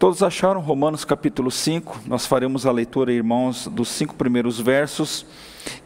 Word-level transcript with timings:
Todos 0.00 0.22
acharam 0.22 0.62
Romanos 0.62 1.04
capítulo 1.04 1.50
5? 1.50 2.04
Nós 2.06 2.24
faremos 2.24 2.64
a 2.64 2.72
leitura, 2.72 3.12
irmãos, 3.12 3.66
dos 3.66 3.90
cinco 3.90 4.14
primeiros 4.14 4.58
versos, 4.58 5.26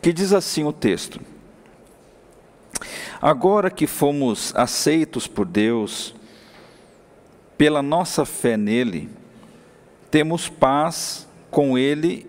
que 0.00 0.12
diz 0.12 0.33
assim 0.33 0.62
o 0.62 0.72
texto: 0.72 1.21
Agora 3.21 3.72
que 3.72 3.88
fomos 3.88 4.54
aceitos 4.54 5.27
por 5.27 5.45
Deus, 5.45 6.14
pela 7.58 7.82
nossa 7.82 8.24
fé 8.24 8.56
nele, 8.56 9.11
temos 10.12 10.49
paz 10.49 11.27
com 11.51 11.77
ele 11.77 12.25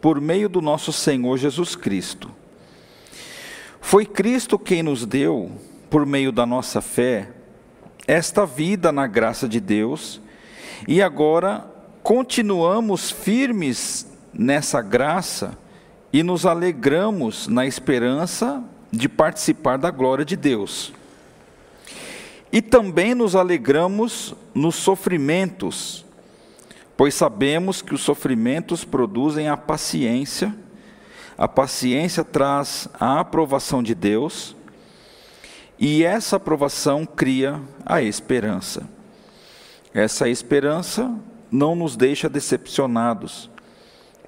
por 0.00 0.20
meio 0.20 0.48
do 0.48 0.60
nosso 0.60 0.92
Senhor 0.92 1.36
Jesus 1.36 1.74
Cristo. 1.74 2.30
Foi 3.80 4.06
Cristo 4.06 4.56
quem 4.56 4.84
nos 4.84 5.04
deu, 5.04 5.50
por 5.90 6.06
meio 6.06 6.30
da 6.30 6.46
nossa 6.46 6.80
fé, 6.80 7.32
esta 8.06 8.46
vida 8.46 8.92
na 8.92 9.08
graça 9.08 9.48
de 9.48 9.58
Deus, 9.58 10.22
e 10.86 11.02
agora 11.02 11.66
continuamos 12.02 13.10
firmes 13.10 14.06
nessa 14.32 14.82
graça 14.82 15.56
e 16.12 16.22
nos 16.22 16.44
alegramos 16.44 17.48
na 17.48 17.66
esperança 17.66 18.62
de 18.92 19.08
participar 19.08 19.78
da 19.78 19.90
glória 19.90 20.24
de 20.24 20.36
Deus. 20.36 20.92
E 22.52 22.62
também 22.62 23.14
nos 23.14 23.34
alegramos 23.34 24.34
nos 24.54 24.76
sofrimentos, 24.76 26.04
pois 26.96 27.14
sabemos 27.14 27.82
que 27.82 27.94
os 27.94 28.02
sofrimentos 28.02 28.84
produzem 28.84 29.48
a 29.48 29.56
paciência, 29.56 30.54
a 31.36 31.48
paciência 31.48 32.22
traz 32.22 32.88
a 33.00 33.18
aprovação 33.18 33.82
de 33.82 33.94
Deus, 33.94 34.54
e 35.78 36.04
essa 36.04 36.36
aprovação 36.36 37.04
cria 37.04 37.60
a 37.84 38.00
esperança. 38.00 38.93
Essa 39.94 40.28
esperança 40.28 41.16
não 41.48 41.76
nos 41.76 41.94
deixa 41.94 42.28
decepcionados, 42.28 43.48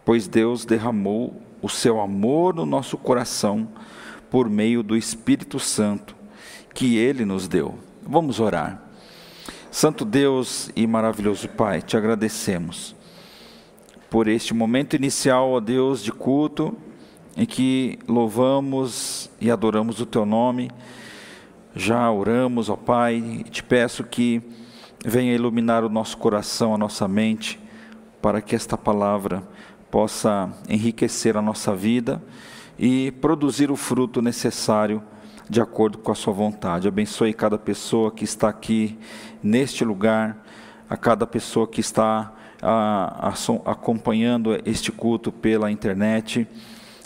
pois 0.05 0.29
Deus 0.29 0.65
derramou 0.65 1.43
o 1.61 1.69
seu 1.69 2.01
amor 2.01 2.55
no 2.55 2.65
nosso 2.65 2.97
coração 2.97 3.69
por 4.31 4.49
meio 4.49 4.81
do 4.81 4.97
Espírito 4.97 5.59
Santo 5.59 6.15
que 6.73 6.97
ele 6.97 7.25
nos 7.25 7.49
deu. 7.49 7.75
Vamos 8.01 8.39
orar. 8.39 8.81
Santo 9.69 10.05
Deus 10.05 10.71
e 10.77 10.87
maravilhoso 10.87 11.49
Pai, 11.49 11.83
te 11.83 11.97
agradecemos 11.97 12.95
por 14.09 14.29
este 14.29 14.55
momento 14.55 14.95
inicial, 14.95 15.51
ó 15.51 15.61
Deus, 15.61 16.03
de 16.03 16.13
culto, 16.13 16.77
em 17.37 17.45
que 17.45 17.99
louvamos 18.07 19.29
e 19.41 19.51
adoramos 19.51 20.01
o 20.01 20.07
teu 20.07 20.25
nome. 20.25 20.71
Já 21.75 22.09
oramos, 22.11 22.71
ó 22.71 22.77
Pai, 22.77 23.17
e 23.17 23.43
te 23.43 23.65
peço 23.65 24.05
que 24.05 24.41
venha 25.05 25.35
iluminar 25.35 25.85
o 25.85 25.89
nosso 25.89 26.17
coração, 26.17 26.75
a 26.75 26.79
nossa 26.79 27.07
mente, 27.07 27.59
para 28.21 28.41
que 28.41 28.57
esta 28.57 28.77
palavra 28.77 29.43
possa 29.91 30.51
enriquecer 30.69 31.37
a 31.37 31.43
nossa 31.43 31.75
vida 31.75 32.23
e 32.79 33.13
produzir 33.13 33.71
o 33.71 33.77
fruto 33.77 34.21
necessário 34.21 35.03
de 35.49 35.61
acordo 35.61 35.99
com 35.99 36.11
a 36.11 36.15
sua 36.15 36.33
vontade. 36.33 36.89
Abençoe 36.89 37.33
cada 37.33 37.57
pessoa 37.57 38.11
que 38.11 38.25
está 38.25 38.49
aqui 38.49 38.99
neste 39.43 39.85
lugar, 39.85 40.45
a 40.89 40.97
cada 40.97 41.27
pessoa 41.27 41.67
que 41.67 41.81
está 41.81 42.33
a, 42.61 43.29
a, 43.29 43.71
acompanhando 43.71 44.61
este 44.65 44.91
culto 44.91 45.31
pela 45.31 45.71
internet. 45.71 46.47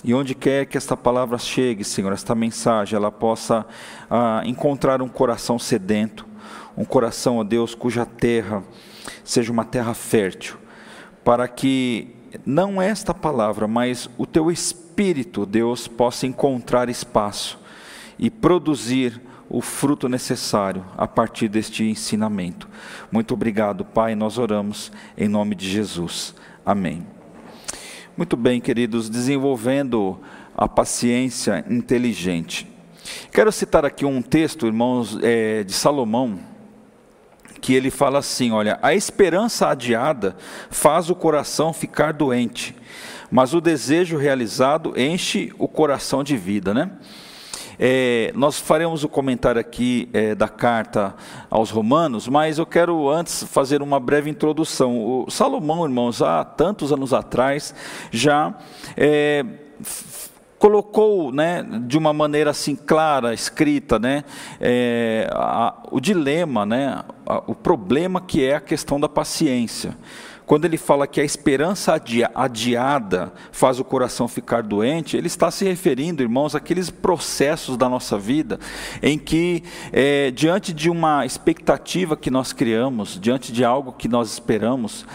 E 0.02 0.14
onde 0.14 0.34
quer 0.34 0.64
que 0.64 0.78
esta 0.78 0.96
palavra 0.96 1.36
chegue, 1.36 1.84
Senhor, 1.84 2.12
esta 2.12 2.34
mensagem, 2.34 2.96
ela 2.96 3.12
possa 3.12 3.66
a, 4.08 4.42
encontrar 4.46 5.02
um 5.02 5.08
coração 5.08 5.58
sedento, 5.58 6.26
um 6.76 6.84
coração, 6.84 7.38
ó 7.38 7.44
Deus, 7.44 7.74
cuja 7.74 8.04
terra 8.04 8.62
seja 9.24 9.52
uma 9.52 9.64
terra 9.64 9.94
fértil, 9.94 10.56
para 11.24 11.46
que 11.46 12.14
não 12.44 12.80
esta 12.80 13.12
palavra, 13.12 13.66
mas 13.66 14.08
o 14.16 14.26
teu 14.26 14.50
espírito, 14.50 15.46
Deus, 15.46 15.88
possa 15.88 16.26
encontrar 16.26 16.88
espaço 16.88 17.58
e 18.18 18.30
produzir 18.30 19.20
o 19.48 19.60
fruto 19.60 20.08
necessário 20.08 20.84
a 20.96 21.08
partir 21.08 21.48
deste 21.48 21.82
ensinamento. 21.84 22.68
Muito 23.10 23.34
obrigado, 23.34 23.84
Pai. 23.84 24.14
Nós 24.14 24.38
oramos 24.38 24.92
em 25.18 25.26
nome 25.28 25.56
de 25.56 25.68
Jesus. 25.68 26.34
Amém. 26.64 27.04
Muito 28.16 28.36
bem, 28.36 28.60
queridos, 28.60 29.08
desenvolvendo 29.08 30.20
a 30.56 30.68
paciência 30.68 31.64
inteligente. 31.68 32.70
Quero 33.32 33.50
citar 33.50 33.84
aqui 33.84 34.04
um 34.04 34.22
texto, 34.22 34.66
irmãos, 34.66 35.18
é, 35.22 35.64
de 35.64 35.72
Salomão, 35.72 36.38
que 37.60 37.74
ele 37.74 37.90
fala 37.90 38.18
assim: 38.18 38.50
olha, 38.50 38.78
a 38.82 38.94
esperança 38.94 39.68
adiada 39.68 40.36
faz 40.70 41.10
o 41.10 41.14
coração 41.14 41.72
ficar 41.72 42.12
doente, 42.12 42.74
mas 43.30 43.54
o 43.54 43.60
desejo 43.60 44.16
realizado 44.16 44.94
enche 44.96 45.52
o 45.58 45.68
coração 45.68 46.24
de 46.24 46.36
vida, 46.36 46.72
né? 46.72 46.90
É, 47.82 48.30
nós 48.34 48.58
faremos 48.58 49.04
o 49.04 49.08
comentário 49.08 49.58
aqui 49.58 50.10
é, 50.12 50.34
da 50.34 50.48
carta 50.48 51.14
aos 51.48 51.70
Romanos, 51.70 52.28
mas 52.28 52.58
eu 52.58 52.66
quero 52.66 53.08
antes 53.08 53.42
fazer 53.44 53.80
uma 53.80 53.98
breve 53.98 54.28
introdução. 54.28 55.24
O 55.24 55.30
Salomão, 55.30 55.82
irmãos, 55.84 56.20
há 56.20 56.44
tantos 56.44 56.92
anos 56.92 57.14
atrás, 57.14 57.74
já 58.10 58.54
é, 58.94 59.46
colocou 60.60 61.32
né, 61.32 61.66
de 61.86 61.96
uma 61.96 62.12
maneira 62.12 62.50
assim 62.50 62.76
clara, 62.76 63.32
escrita, 63.32 63.98
né, 63.98 64.22
é, 64.60 65.26
a, 65.32 65.74
o 65.90 65.98
dilema, 65.98 66.66
né, 66.66 67.02
a, 67.26 67.42
o 67.46 67.54
problema 67.54 68.20
que 68.20 68.44
é 68.44 68.56
a 68.56 68.60
questão 68.60 69.00
da 69.00 69.08
paciência. 69.08 69.96
Quando 70.50 70.64
ele 70.64 70.76
fala 70.76 71.06
que 71.06 71.20
a 71.20 71.24
esperança 71.24 71.94
adiada 72.34 73.32
faz 73.52 73.78
o 73.78 73.84
coração 73.84 74.26
ficar 74.26 74.64
doente, 74.64 75.16
ele 75.16 75.28
está 75.28 75.48
se 75.48 75.64
referindo, 75.64 76.24
irmãos, 76.24 76.56
àqueles 76.56 76.90
processos 76.90 77.76
da 77.76 77.88
nossa 77.88 78.18
vida 78.18 78.58
em 79.00 79.16
que, 79.16 79.62
é, 79.92 80.32
diante 80.32 80.72
de 80.72 80.90
uma 80.90 81.24
expectativa 81.24 82.16
que 82.16 82.32
nós 82.32 82.52
criamos, 82.52 83.16
diante 83.20 83.52
de 83.52 83.64
algo 83.64 83.92
que 83.92 84.08
nós 84.08 84.32
esperamos, 84.32 85.06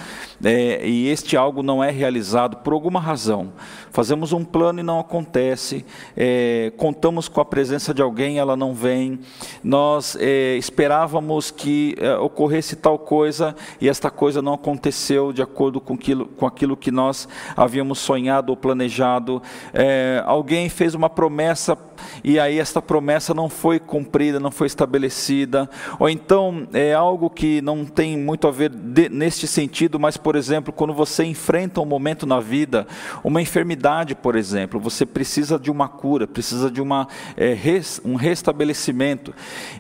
é, 0.42 0.88
e 0.88 1.10
este 1.10 1.36
algo 1.36 1.62
não 1.62 1.84
é 1.84 1.92
realizado 1.92 2.58
por 2.58 2.72
alguma 2.72 3.00
razão, 3.02 3.52
fazemos 3.92 4.32
um 4.32 4.44
plano 4.44 4.80
e 4.80 4.84
não 4.84 5.00
acontece, 5.00 5.86
é, 6.16 6.72
contamos 6.78 7.28
com 7.28 7.42
a 7.42 7.46
presença 7.46 7.94
de 7.94 8.02
alguém, 8.02 8.38
ela 8.38 8.56
não 8.56 8.74
vem, 8.74 9.20
nós 9.62 10.18
esperávamos 10.58 11.52
que 11.52 11.96
ocorresse 12.22 12.76
tal 12.78 12.98
coisa 12.98 13.56
e 13.82 13.90
esta 13.90 14.10
coisa 14.10 14.42
não 14.42 14.54
aconteceu 14.54 15.25
de 15.34 15.42
acordo 15.42 15.80
com 15.80 15.94
aquilo, 15.94 16.26
com 16.26 16.46
aquilo 16.46 16.76
que 16.76 16.92
nós 16.92 17.28
havíamos 17.56 18.00
sonhado 18.00 18.52
ou 18.52 18.58
planejado, 18.58 19.42
é, 19.74 20.24
alguém 20.26 20.70
fez 20.70 20.96
uma 20.96 21.10
promessa 21.10 21.76
e 22.24 22.40
aí 22.40 22.60
esta 22.60 22.82
promessa 22.82 23.34
não 23.34 23.50
foi 23.50 23.80
cumprida, 23.80 24.40
não 24.40 24.52
foi 24.52 24.68
estabelecida, 24.68 25.70
ou 26.00 26.10
então 26.10 26.68
é 26.74 26.94
algo 26.94 27.30
que 27.30 27.62
não 27.62 27.86
tem 27.86 28.18
muito 28.18 28.48
a 28.48 28.52
ver 28.52 28.70
de, 28.70 29.10
neste 29.10 29.48
sentido, 29.48 30.00
mas 30.00 30.18
por 30.18 30.36
exemplo, 30.36 30.74
quando 30.74 30.94
você 30.94 31.24
enfrenta 31.24 31.82
um 31.82 31.86
momento 31.86 32.26
na 32.26 32.40
vida, 32.40 32.88
uma 33.24 33.42
enfermidade, 33.42 34.16
por 34.16 34.36
exemplo, 34.36 34.80
você 34.80 35.06
precisa 35.06 35.58
de 35.60 35.72
uma 35.72 35.88
cura, 35.88 36.28
precisa 36.28 36.70
de 36.70 36.82
uma, 36.82 37.08
é, 37.38 37.54
res, 37.54 38.02
um 38.04 38.16
restabelecimento, 38.16 39.34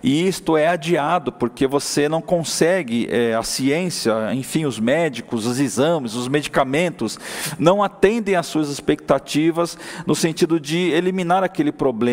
e 0.04 0.28
isto 0.28 0.58
é 0.58 0.68
adiado 0.68 1.32
porque 1.32 1.68
você 1.68 2.08
não 2.08 2.22
consegue, 2.22 3.08
é, 3.12 3.34
a 3.36 3.44
ciência, 3.44 4.14
enfim, 4.34 4.66
os 4.66 4.80
médicos, 4.80 5.46
os 5.46 5.60
exames, 5.60 6.16
os 6.16 6.28
medicamentos, 6.28 7.20
não 7.58 7.84
atendem 7.84 8.36
às 8.36 8.46
suas 8.46 8.70
expectativas 8.70 9.78
no 10.06 10.16
sentido 10.16 10.60
de 10.60 10.92
eliminar 10.92 11.44
aquele 11.44 11.72
problema. 11.72 12.05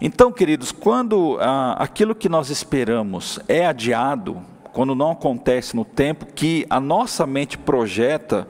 Então, 0.00 0.30
queridos, 0.30 0.72
quando 0.72 1.38
ah, 1.40 1.76
aquilo 1.78 2.14
que 2.14 2.28
nós 2.28 2.50
esperamos 2.50 3.38
é 3.48 3.66
adiado, 3.66 4.42
quando 4.72 4.94
não 4.94 5.12
acontece 5.12 5.74
no 5.74 5.84
tempo 5.84 6.26
que 6.26 6.66
a 6.68 6.78
nossa 6.78 7.26
mente 7.26 7.56
projeta, 7.56 8.46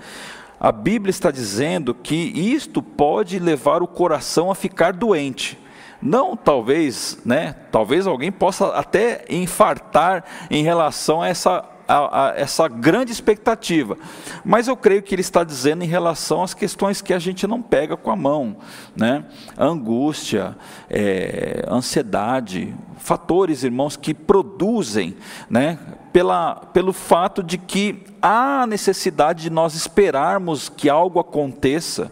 a 0.59 0.73
Bíblia 0.73 1.11
está 1.11 1.31
dizendo 1.31 1.95
que 1.95 2.15
isto 2.15 2.83
pode 2.83 3.39
levar 3.39 3.83
o 3.83 3.87
coração 3.87 4.51
a 4.51 4.55
ficar 4.55 4.93
doente. 4.93 5.59
Não, 6.01 6.37
talvez, 6.37 7.19
né? 7.25 7.55
Talvez 7.71 8.07
alguém 8.07 8.33
possa 8.33 8.69
até 8.69 9.25
infartar 9.31 10.25
em 10.51 10.63
relação 10.63 11.23
a 11.23 11.29
essa 11.29 11.65
a, 11.89 12.27
a 12.27 12.35
essa 12.37 12.69
grande 12.69 13.13
expectativa. 13.13 13.97
Mas 14.45 14.69
eu 14.69 14.77
creio 14.77 15.03
que 15.03 15.15
ele 15.15 15.23
está 15.23 15.45
dizendo 15.45 15.85
em 15.85 15.87
relação 15.87 16.43
às 16.43 16.55
questões 16.55 17.01
que 17.01 17.13
a 17.13 17.19
gente 17.19 17.47
não 17.47 17.63
pega 17.63 17.97
com 17.97 18.11
a 18.11 18.17
mão, 18.17 18.57
né? 18.95 19.25
Angústia, 19.59 20.57
é, 20.89 21.65
ansiedade, 21.69 22.75
fatores, 22.99 23.63
irmãos, 23.63 23.97
que 23.97 24.13
produzem, 24.13 25.17
né? 25.49 25.79
Pela, 26.13 26.57
pelo 26.73 26.93
fato 26.93 27.43
de 27.43 27.59
que 27.59 28.03
há 28.23 28.67
necessidade 28.67 29.43
de 29.43 29.51
nós 29.51 29.75
esperarmos 29.75 30.69
que 30.69 30.89
algo 30.89 31.21
aconteça 31.21 32.11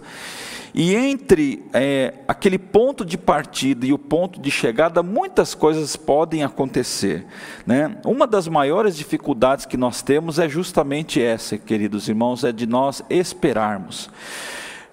E 0.75 0.93
entre 0.93 1.65
é, 1.73 2.15
aquele 2.27 2.59
ponto 2.59 3.05
de 3.05 3.17
partida 3.17 3.87
e 3.87 3.93
o 3.93 3.99
ponto 3.99 4.41
de 4.41 4.51
chegada, 4.51 5.05
muitas 5.05 5.55
coisas 5.55 5.95
podem 5.95 6.43
acontecer. 6.43 7.25
Né? 7.65 7.97
Uma 8.05 8.27
das 8.27 8.49
maiores 8.49 8.97
dificuldades 8.97 9.67
que 9.67 9.77
nós 9.77 10.03
temos 10.03 10.41
é 10.41 10.49
justamente 10.49 11.23
essa, 11.23 11.57
queridos 11.57 12.09
irmãos, 12.09 12.43
é 12.43 12.51
de 12.51 12.67
nós 12.67 13.05
esperarmos. 13.09 14.11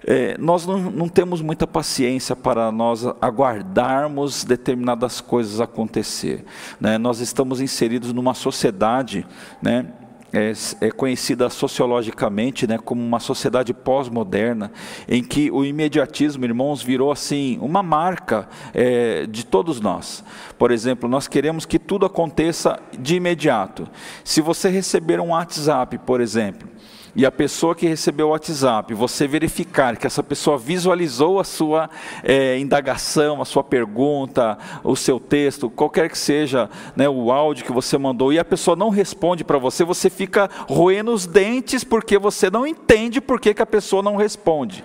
É, 0.06 0.36
nós 0.38 0.66
não, 0.66 0.78
não, 0.78 1.08
temos 1.08 1.40
muita 1.40 1.66
paciência 1.66 2.34
para 2.36 2.70
nós 2.70 3.04
aguardarmos 3.20 4.44
determinadas 4.44 5.20
coisas 5.20 5.60
acontecer. 5.60 6.44
Né? 6.80 6.96
Nós 6.96 7.18
estamos 7.18 7.60
inseridos 7.60 8.12
numa 8.12 8.34
sociedade 8.34 9.26
né, 9.60 9.86
é, 10.32 10.52
é, 10.80 10.90
conhecida 10.90 11.50
sociologicamente 11.50 12.66
né, 12.66 12.78
como 12.78 13.02
uma 13.02 13.20
sociedade 13.20 13.74
pós-moderna, 13.74 14.72
em 15.06 15.22
que 15.22 15.50
o 15.50 15.64
imediatismo, 15.64 16.44
irmãos, 16.44 16.82
virou 16.82 17.12
assim 17.12 17.58
uma 17.60 17.82
marca 17.82 18.48
é, 18.72 19.26
de 19.26 19.44
todos 19.44 19.80
nós. 19.80 20.24
Por 20.58 20.70
exemplo, 20.70 21.08
nós 21.08 21.28
queremos 21.28 21.66
que 21.66 21.78
tudo 21.78 22.06
aconteça 22.06 22.80
de 22.98 23.16
imediato. 23.16 23.88
Se 24.24 24.40
você 24.40 24.68
receber 24.68 25.20
um 25.20 25.30
WhatsApp, 25.30 25.98
por 25.98 26.20
exemplo, 26.20 26.68
e 27.14 27.26
a 27.26 27.30
pessoa 27.30 27.74
que 27.74 27.86
recebeu 27.86 28.28
o 28.28 28.30
WhatsApp, 28.30 28.94
você 28.94 29.26
verificar 29.26 29.96
que 29.96 30.06
essa 30.06 30.22
pessoa 30.22 30.56
visualizou 30.56 31.38
a 31.38 31.44
sua 31.44 31.90
é, 32.22 32.58
indagação, 32.58 33.42
a 33.42 33.44
sua 33.44 33.62
pergunta, 33.62 34.56
o 34.82 34.96
seu 34.96 35.20
texto, 35.20 35.68
qualquer 35.68 36.08
que 36.08 36.16
seja 36.16 36.70
né, 36.96 37.08
o 37.08 37.30
áudio 37.30 37.66
que 37.66 37.72
você 37.72 37.98
mandou, 37.98 38.32
e 38.32 38.38
a 38.38 38.44
pessoa 38.44 38.74
não 38.74 38.88
responde 38.88 39.44
para 39.44 39.58
você, 39.58 39.84
você 39.84 40.08
fica 40.08 40.48
roendo 40.68 41.12
os 41.12 41.26
dentes 41.26 41.84
porque 41.84 42.18
você 42.18 42.50
não 42.50 42.66
entende 42.66 43.20
por 43.20 43.38
que, 43.38 43.52
que 43.52 43.62
a 43.62 43.66
pessoa 43.66 44.02
não 44.02 44.16
responde. 44.16 44.82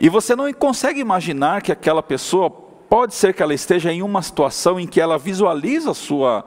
E 0.00 0.08
você 0.08 0.34
não 0.34 0.50
consegue 0.52 0.98
imaginar 0.98 1.60
que 1.60 1.70
aquela 1.70 2.02
pessoa 2.02 2.50
Pode 2.90 3.14
ser 3.14 3.32
que 3.32 3.40
ela 3.40 3.54
esteja 3.54 3.92
em 3.92 4.02
uma 4.02 4.20
situação 4.20 4.80
em 4.80 4.84
que 4.84 5.00
ela 5.00 5.16
visualiza 5.16 5.92
a 5.92 5.94
sua, 5.94 6.44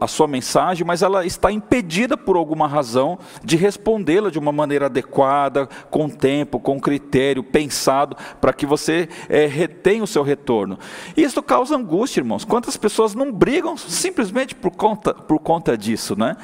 a 0.00 0.06
sua 0.06 0.28
mensagem, 0.28 0.86
mas 0.86 1.02
ela 1.02 1.26
está 1.26 1.50
impedida 1.50 2.16
por 2.16 2.36
alguma 2.36 2.68
razão 2.68 3.18
de 3.42 3.56
respondê-la 3.56 4.30
de 4.30 4.38
uma 4.38 4.52
maneira 4.52 4.86
adequada, 4.86 5.68
com 5.90 6.08
tempo, 6.08 6.60
com 6.60 6.80
critério, 6.80 7.42
pensado, 7.42 8.16
para 8.40 8.52
que 8.52 8.64
você 8.64 9.08
é, 9.28 9.46
retenha 9.46 10.04
o 10.04 10.06
seu 10.06 10.22
retorno. 10.22 10.78
Isso 11.16 11.42
causa 11.42 11.74
angústia, 11.74 12.20
irmãos. 12.20 12.44
Quantas 12.44 12.76
pessoas 12.76 13.12
não 13.12 13.32
brigam 13.32 13.76
simplesmente 13.76 14.54
por 14.54 14.70
conta, 14.70 15.12
por 15.12 15.40
conta 15.40 15.76
disso, 15.76 16.14
né? 16.16 16.36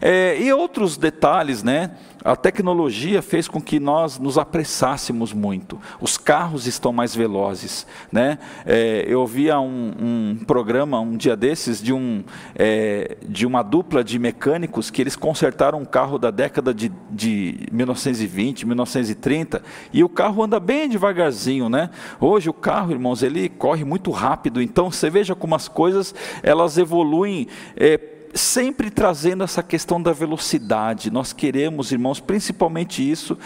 É, 0.00 0.40
e 0.40 0.52
outros 0.52 0.96
detalhes, 0.96 1.62
né? 1.62 1.90
A 2.22 2.36
tecnologia 2.36 3.22
fez 3.22 3.48
com 3.48 3.60
que 3.60 3.80
nós 3.80 4.18
nos 4.18 4.36
apressássemos 4.36 5.32
muito. 5.32 5.80
Os 6.00 6.18
carros 6.18 6.66
estão 6.66 6.92
mais 6.92 7.14
velozes. 7.14 7.86
Né? 8.12 8.38
É, 8.66 9.04
eu 9.08 9.26
via 9.26 9.58
um, 9.58 9.92
um, 9.98 10.44
programa 10.44 11.00
um 11.00 11.16
dia 11.16 11.34
desses 11.34 11.82
de, 11.82 11.94
um, 11.94 12.22
é, 12.54 13.16
de 13.26 13.46
uma 13.46 13.62
dupla 13.62 14.04
de 14.04 14.18
mecânicos 14.18 14.90
que 14.90 15.00
eles 15.00 15.16
consertaram 15.16 15.80
um 15.80 15.84
carro 15.86 16.18
da 16.18 16.30
década 16.30 16.74
de, 16.74 16.92
de 17.10 17.66
1920, 17.72 18.66
1930 18.66 19.62
e 19.90 20.04
o 20.04 20.08
carro 20.08 20.42
anda 20.42 20.60
bem 20.60 20.90
devagarzinho. 20.90 21.70
Né? 21.70 21.88
Hoje 22.20 22.50
o 22.50 22.54
carro, 22.54 22.92
irmãos, 22.92 23.22
ele 23.22 23.48
corre 23.48 23.82
muito 23.82 24.10
rápido. 24.10 24.60
Então 24.60 24.90
você 24.90 25.08
veja 25.08 25.34
como 25.34 25.54
as 25.54 25.68
coisas 25.68 26.14
elas 26.42 26.76
evoluem. 26.76 27.48
É, 27.74 28.19
sempre 28.32 28.90
trazendo 28.90 29.42
essa 29.42 29.62
questão 29.62 30.00
da 30.00 30.12
velocidade. 30.12 31.10
Nós 31.10 31.32
queremos, 31.32 31.92
irmãos, 31.92 32.20
principalmente 32.20 33.08
isso, 33.08 33.36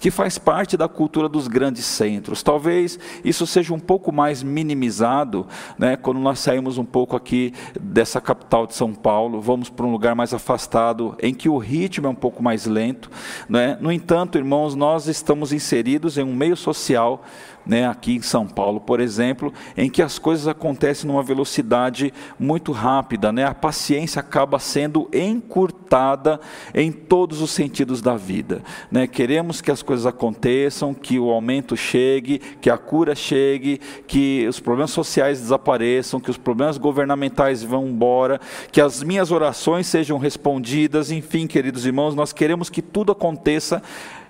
que 0.00 0.10
faz 0.10 0.38
parte 0.38 0.76
da 0.76 0.88
cultura 0.88 1.28
dos 1.28 1.46
grandes 1.46 1.84
centros. 1.84 2.42
Talvez 2.42 2.98
isso 3.24 3.46
seja 3.46 3.74
um 3.74 3.78
pouco 3.78 4.12
mais 4.12 4.42
minimizado, 4.42 5.46
né, 5.78 5.96
quando 5.96 6.20
nós 6.20 6.38
saímos 6.38 6.78
um 6.78 6.84
pouco 6.84 7.16
aqui 7.16 7.52
dessa 7.80 8.20
capital 8.20 8.66
de 8.66 8.74
São 8.74 8.94
Paulo, 8.94 9.40
vamos 9.40 9.68
para 9.68 9.86
um 9.86 9.92
lugar 9.92 10.14
mais 10.14 10.32
afastado, 10.32 11.16
em 11.20 11.34
que 11.34 11.48
o 11.48 11.58
ritmo 11.58 12.06
é 12.06 12.10
um 12.10 12.14
pouco 12.14 12.42
mais 12.42 12.66
lento. 12.66 13.10
Né? 13.48 13.76
No 13.80 13.92
entanto, 13.92 14.38
irmãos, 14.38 14.74
nós 14.74 15.06
estamos 15.06 15.52
inseridos 15.52 16.16
em 16.16 16.24
um 16.24 16.34
meio 16.34 16.56
social 16.56 17.22
né, 17.64 17.86
aqui 17.86 18.16
em 18.16 18.22
São 18.22 18.46
Paulo, 18.46 18.80
por 18.80 19.00
exemplo, 19.00 19.52
em 19.76 19.90
que 19.90 20.02
as 20.02 20.18
coisas 20.18 20.48
acontecem 20.48 21.08
numa 21.08 21.22
velocidade 21.22 22.12
muito 22.38 22.72
rápida, 22.72 23.32
né? 23.32 23.44
a 23.44 23.54
paciência 23.54 24.20
acaba 24.20 24.58
sendo 24.58 25.08
encurtada 25.12 26.40
em 26.74 26.90
todos 26.90 27.40
os 27.40 27.50
sentidos 27.50 28.00
da 28.00 28.16
vida. 28.16 28.62
Né? 28.90 29.06
Queremos 29.06 29.60
que 29.60 29.70
as 29.70 29.82
coisas 29.82 30.06
aconteçam, 30.06 30.94
que 30.94 31.18
o 31.18 31.30
aumento 31.30 31.76
chegue, 31.76 32.38
que 32.38 32.70
a 32.70 32.78
cura 32.78 33.14
chegue, 33.14 33.80
que 34.06 34.46
os 34.48 34.58
problemas 34.58 34.90
sociais 34.90 35.40
desapareçam, 35.40 36.20
que 36.20 36.30
os 36.30 36.38
problemas 36.38 36.78
governamentais 36.78 37.62
vão 37.62 37.86
embora, 37.86 38.40
que 38.72 38.80
as 38.80 39.02
minhas 39.02 39.30
orações 39.30 39.86
sejam 39.86 40.18
respondidas, 40.18 41.10
enfim, 41.10 41.46
queridos 41.46 41.86
irmãos, 41.86 42.14
nós 42.14 42.32
queremos 42.32 42.70
que 42.70 42.82
tudo 42.82 43.12
aconteça 43.12 43.82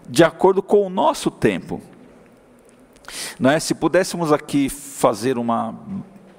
de 0.09 0.25
acordo 0.25 0.63
com 0.63 0.87
o 0.87 0.91
nosso 0.91 1.31
tempo. 1.31 1.81
É? 3.45 3.59
Se 3.59 3.75
pudéssemos 3.75 4.33
aqui 4.33 4.69
fazer 4.69 5.39
uma 5.39 5.75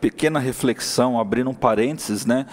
pequena 0.01 0.39
reflexão, 0.39 1.19
abrindo 1.19 1.51
um 1.51 1.53
parênteses, 1.53 2.25
né? 2.25 2.47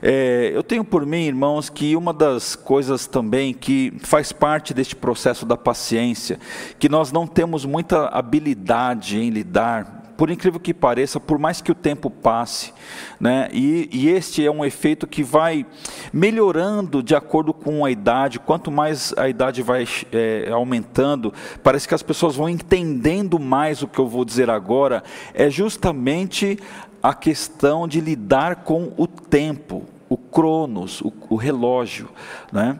É, 0.00 0.52
eu 0.54 0.62
tenho 0.62 0.84
por 0.84 1.04
mim, 1.04 1.24
irmãos, 1.24 1.68
que 1.68 1.96
uma 1.96 2.12
das 2.12 2.54
coisas 2.54 3.08
também 3.08 3.52
que 3.52 3.92
faz 3.98 4.30
parte 4.30 4.72
deste 4.72 4.94
processo 4.94 5.44
da 5.44 5.56
paciência, 5.56 6.38
que 6.78 6.88
nós 6.88 7.10
não 7.10 7.26
temos 7.26 7.64
muita 7.64 8.06
habilidade 8.06 9.18
em 9.18 9.30
lidar 9.30 10.01
por 10.16 10.30
incrível 10.30 10.60
que 10.60 10.74
pareça, 10.74 11.18
por 11.18 11.38
mais 11.38 11.60
que 11.60 11.72
o 11.72 11.74
tempo 11.74 12.10
passe, 12.10 12.72
né, 13.18 13.48
e, 13.52 13.88
e, 13.92 14.08
este 14.08 14.44
é 14.44 14.50
um 14.50 14.64
efeito 14.64 15.06
que 15.06 15.22
vai 15.22 15.66
melhorando 16.12 17.02
de 17.02 17.14
acordo 17.14 17.52
com 17.52 17.84
a 17.84 17.90
idade, 17.90 18.38
quanto 18.38 18.70
mais 18.70 19.14
a 19.16 19.28
idade 19.28 19.62
vai 19.62 19.86
é, 20.12 20.48
aumentando, 20.50 21.32
parece 21.62 21.88
que 21.88 21.94
as 21.94 22.02
pessoas 22.02 22.36
vão 22.36 22.48
entendendo 22.48 23.38
mais 23.38 23.82
o 23.82 23.88
que 23.88 23.98
eu 23.98 24.08
vou 24.08 24.24
dizer 24.24 24.50
agora, 24.50 25.02
é 25.34 25.48
justamente 25.48 26.58
a 27.02 27.14
questão 27.14 27.88
de 27.88 28.00
lidar 28.00 28.56
com 28.56 28.92
o 28.96 29.06
tempo, 29.06 29.84
o 30.08 30.16
cronos, 30.16 31.00
o, 31.00 31.12
o 31.30 31.36
relógio. 31.36 32.08
Né? 32.52 32.78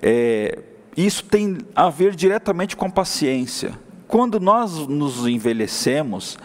É, 0.00 0.62
isso 0.96 1.24
tem 1.24 1.58
a 1.74 1.90
ver 1.90 2.14
diretamente 2.14 2.76
com 2.76 2.90
paciência. 2.90 3.85
Quando 4.08 4.38
nós 4.38 4.86
nos 4.86 5.26
envelhecemos, 5.26 6.38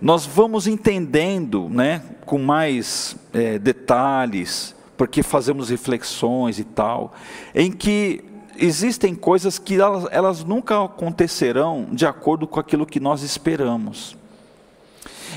nós 0.00 0.26
vamos 0.26 0.66
entendendo 0.66 1.68
né, 1.70 2.02
com 2.26 2.38
mais 2.38 3.16
é, 3.32 3.58
detalhes, 3.58 4.74
porque 4.96 5.22
fazemos 5.22 5.70
reflexões 5.70 6.58
e 6.58 6.64
tal, 6.64 7.14
em 7.54 7.72
que 7.72 8.22
existem 8.58 9.14
coisas 9.14 9.58
que 9.58 9.80
elas, 9.80 10.06
elas 10.10 10.44
nunca 10.44 10.84
acontecerão 10.84 11.88
de 11.90 12.04
acordo 12.04 12.46
com 12.46 12.60
aquilo 12.60 12.86
que 12.86 13.00
nós 13.00 13.22
esperamos. 13.22 14.16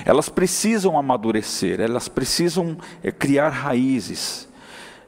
Elas 0.05 0.27
precisam 0.27 0.98
amadurecer, 0.98 1.79
elas 1.79 2.07
precisam 2.07 2.77
é, 3.01 3.12
criar 3.12 3.50
raízes. 3.50 4.48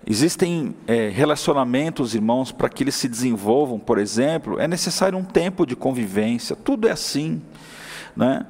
Existem 0.05 0.75
é, 0.87 1.09
relacionamentos, 1.09 2.15
irmãos, 2.15 2.51
para 2.51 2.69
que 2.69 2.83
eles 2.83 2.95
se 2.95 3.07
desenvolvam, 3.07 3.77
por 3.77 3.99
exemplo, 3.99 4.59
é 4.59 4.67
necessário 4.67 5.17
um 5.17 5.23
tempo 5.23 5.65
de 5.65 5.75
convivência, 5.75 6.55
tudo 6.55 6.87
é 6.87 6.91
assim. 6.91 7.41
Né? 8.15 8.45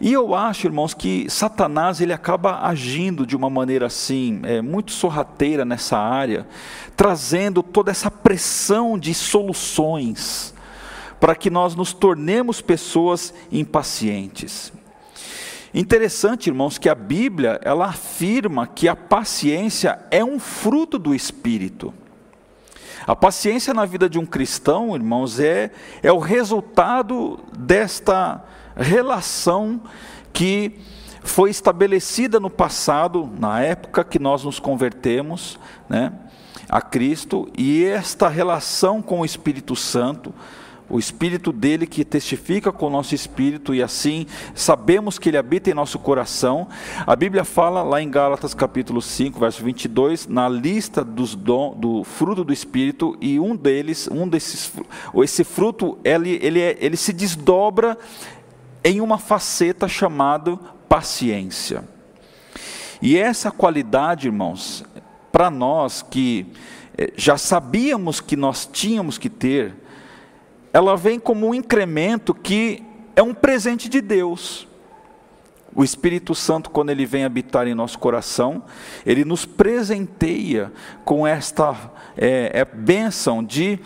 E 0.00 0.12
eu 0.12 0.34
acho, 0.34 0.66
irmãos, 0.66 0.94
que 0.94 1.28
Satanás 1.28 2.00
ele 2.00 2.12
acaba 2.12 2.60
agindo 2.66 3.26
de 3.26 3.34
uma 3.34 3.50
maneira 3.50 3.86
assim, 3.86 4.40
é, 4.44 4.60
muito 4.60 4.92
sorrateira 4.92 5.64
nessa 5.64 5.98
área, 5.98 6.46
trazendo 6.96 7.62
toda 7.62 7.90
essa 7.90 8.10
pressão 8.10 8.98
de 8.98 9.14
soluções 9.14 10.54
para 11.18 11.34
que 11.34 11.50
nós 11.50 11.74
nos 11.74 11.92
tornemos 11.92 12.60
pessoas 12.60 13.34
impacientes. 13.52 14.72
Interessante, 15.72 16.48
irmãos, 16.48 16.78
que 16.78 16.88
a 16.88 16.94
Bíblia 16.94 17.60
ela 17.62 17.86
afirma 17.86 18.66
que 18.66 18.88
a 18.88 18.96
paciência 18.96 20.00
é 20.10 20.24
um 20.24 20.38
fruto 20.40 20.98
do 20.98 21.14
Espírito. 21.14 21.94
A 23.06 23.14
paciência 23.14 23.72
na 23.72 23.86
vida 23.86 24.08
de 24.08 24.18
um 24.18 24.26
cristão, 24.26 24.94
irmãos, 24.94 25.38
é, 25.38 25.70
é 26.02 26.12
o 26.12 26.18
resultado 26.18 27.38
desta 27.56 28.44
relação 28.76 29.80
que 30.32 30.78
foi 31.22 31.50
estabelecida 31.50 32.40
no 32.40 32.50
passado, 32.50 33.30
na 33.38 33.60
época 33.60 34.04
que 34.04 34.18
nós 34.18 34.44
nos 34.44 34.58
convertemos 34.58 35.58
né, 35.88 36.12
a 36.68 36.80
Cristo, 36.80 37.48
e 37.56 37.84
esta 37.84 38.28
relação 38.28 39.00
com 39.00 39.20
o 39.20 39.24
Espírito 39.24 39.76
Santo, 39.76 40.34
o 40.90 40.98
Espírito 40.98 41.52
dele 41.52 41.86
que 41.86 42.04
testifica 42.04 42.72
com 42.72 42.88
o 42.88 42.90
nosso 42.90 43.14
espírito, 43.14 43.72
e 43.72 43.82
assim 43.82 44.26
sabemos 44.54 45.18
que 45.18 45.30
ele 45.30 45.38
habita 45.38 45.70
em 45.70 45.74
nosso 45.74 45.98
coração. 45.98 46.66
A 47.06 47.14
Bíblia 47.14 47.44
fala 47.44 47.82
lá 47.82 48.02
em 48.02 48.10
Gálatas 48.10 48.52
capítulo 48.52 49.00
5, 49.00 49.38
verso 49.38 49.62
22, 49.62 50.26
na 50.26 50.48
lista 50.48 51.04
dos 51.04 51.36
dom, 51.36 51.74
do 51.78 52.02
fruto 52.02 52.42
do 52.42 52.52
Espírito, 52.52 53.16
e 53.20 53.38
um 53.38 53.54
deles, 53.54 54.08
um 54.10 54.26
desses, 54.26 54.72
esse 55.22 55.44
fruto, 55.44 55.96
ele, 56.02 56.38
ele, 56.42 56.60
é, 56.60 56.76
ele 56.80 56.96
se 56.96 57.12
desdobra 57.12 57.96
em 58.82 59.00
uma 59.00 59.16
faceta 59.16 59.86
chamada 59.86 60.56
paciência. 60.88 61.84
E 63.00 63.16
essa 63.16 63.50
qualidade, 63.50 64.26
irmãos, 64.26 64.84
para 65.30 65.48
nós 65.48 66.02
que 66.02 66.46
eh, 66.98 67.12
já 67.16 67.38
sabíamos 67.38 68.20
que 68.20 68.36
nós 68.36 68.68
tínhamos 68.70 69.16
que 69.16 69.30
ter, 69.30 69.74
ela 70.72 70.96
vem 70.96 71.18
como 71.18 71.48
um 71.48 71.54
incremento 71.54 72.34
que 72.34 72.82
é 73.16 73.22
um 73.22 73.34
presente 73.34 73.88
de 73.88 74.00
Deus. 74.00 74.68
O 75.74 75.84
Espírito 75.84 76.34
Santo, 76.34 76.68
quando 76.68 76.90
ele 76.90 77.06
vem 77.06 77.24
habitar 77.24 77.66
em 77.68 77.74
nosso 77.74 77.98
coração, 77.98 78.64
ele 79.06 79.24
nos 79.24 79.46
presenteia 79.46 80.72
com 81.04 81.26
esta 81.26 81.92
é, 82.16 82.50
é, 82.52 82.64
bênção 82.64 83.42
de 83.42 83.78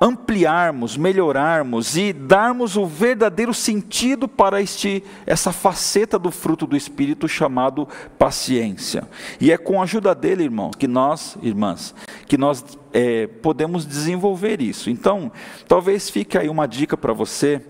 ampliarmos, 0.00 0.96
melhorarmos 0.96 1.96
e 1.96 2.12
darmos 2.12 2.76
o 2.76 2.86
verdadeiro 2.86 3.54
sentido 3.54 4.28
para 4.28 4.60
este, 4.60 5.02
essa 5.26 5.52
faceta 5.52 6.18
do 6.18 6.30
fruto 6.30 6.66
do 6.66 6.76
Espírito 6.76 7.28
chamado 7.28 7.88
paciência. 8.18 9.08
E 9.40 9.52
é 9.52 9.58
com 9.58 9.80
a 9.80 9.84
ajuda 9.84 10.14
dele, 10.14 10.44
irmão, 10.44 10.70
que 10.70 10.88
nós, 10.88 11.36
irmãs, 11.42 11.94
que 12.26 12.36
nós 12.36 12.64
é, 12.92 13.26
podemos 13.26 13.86
desenvolver 13.86 14.60
isso. 14.60 14.90
Então, 14.90 15.30
talvez 15.66 16.10
fique 16.10 16.38
aí 16.38 16.48
uma 16.48 16.66
dica 16.66 16.96
para 16.96 17.12
você 17.12 17.62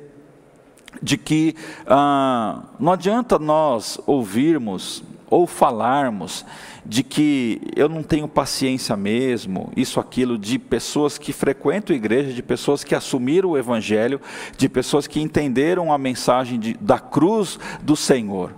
de 1.03 1.17
que 1.19 1.57
ah, 1.87 2.63
não 2.79 2.93
adianta 2.93 3.39
nós 3.39 3.99
ouvirmos 4.07 5.03
ou 5.29 5.47
falarmos 5.47 6.45
de 6.87 7.03
que 7.03 7.61
eu 7.75 7.89
não 7.89 8.03
tenho 8.03 8.29
paciência 8.29 8.97
mesmo, 8.97 9.73
isso, 9.77 9.99
aquilo, 9.99 10.37
de 10.37 10.59
pessoas 10.59 11.17
que 11.17 11.33
frequentam 11.33 11.95
a 11.95 11.97
igreja, 11.97 12.33
de 12.33 12.43
pessoas 12.43 12.85
que 12.85 12.95
assumiram 12.95 13.51
o 13.51 13.59
evangelho, 13.59 14.21
de 14.57 14.69
pessoas 14.69 15.07
que 15.07 15.21
entenderam 15.21 15.93
a 15.93 15.99
mensagem 15.99 16.59
de, 16.59 16.75
da 16.75 16.99
cruz 16.99 17.59
do 17.83 17.97
Senhor. 17.97 18.53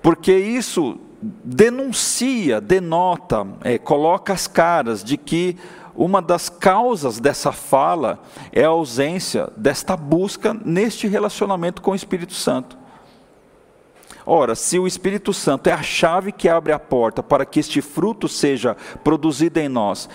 Porque 0.00 0.32
isso 0.32 0.98
denuncia, 1.20 2.60
denota, 2.60 3.46
é, 3.62 3.78
coloca 3.78 4.32
as 4.32 4.46
caras 4.46 5.02
de 5.02 5.16
que 5.16 5.56
uma 5.94 6.20
das 6.20 6.48
causas 6.48 7.18
dessa 7.18 7.50
fala 7.50 8.22
é 8.52 8.64
a 8.64 8.68
ausência 8.68 9.48
desta 9.56 9.96
busca 9.96 10.54
neste 10.54 11.08
relacionamento 11.08 11.80
com 11.80 11.92
o 11.92 11.96
Espírito 11.96 12.34
Santo. 12.34 12.76
Ora, 14.26 14.56
se 14.56 14.76
o 14.76 14.88
Espírito 14.88 15.32
Santo 15.32 15.68
é 15.68 15.72
a 15.72 15.82
chave 15.82 16.32
que 16.32 16.48
abre 16.48 16.72
a 16.72 16.78
porta 16.80 17.22
para 17.22 17.46
que 17.46 17.60
este 17.60 17.80
fruto 17.80 18.28
seja 18.28 18.76
produzido 19.04 19.60
em 19.60 19.68
nós, 19.68 20.08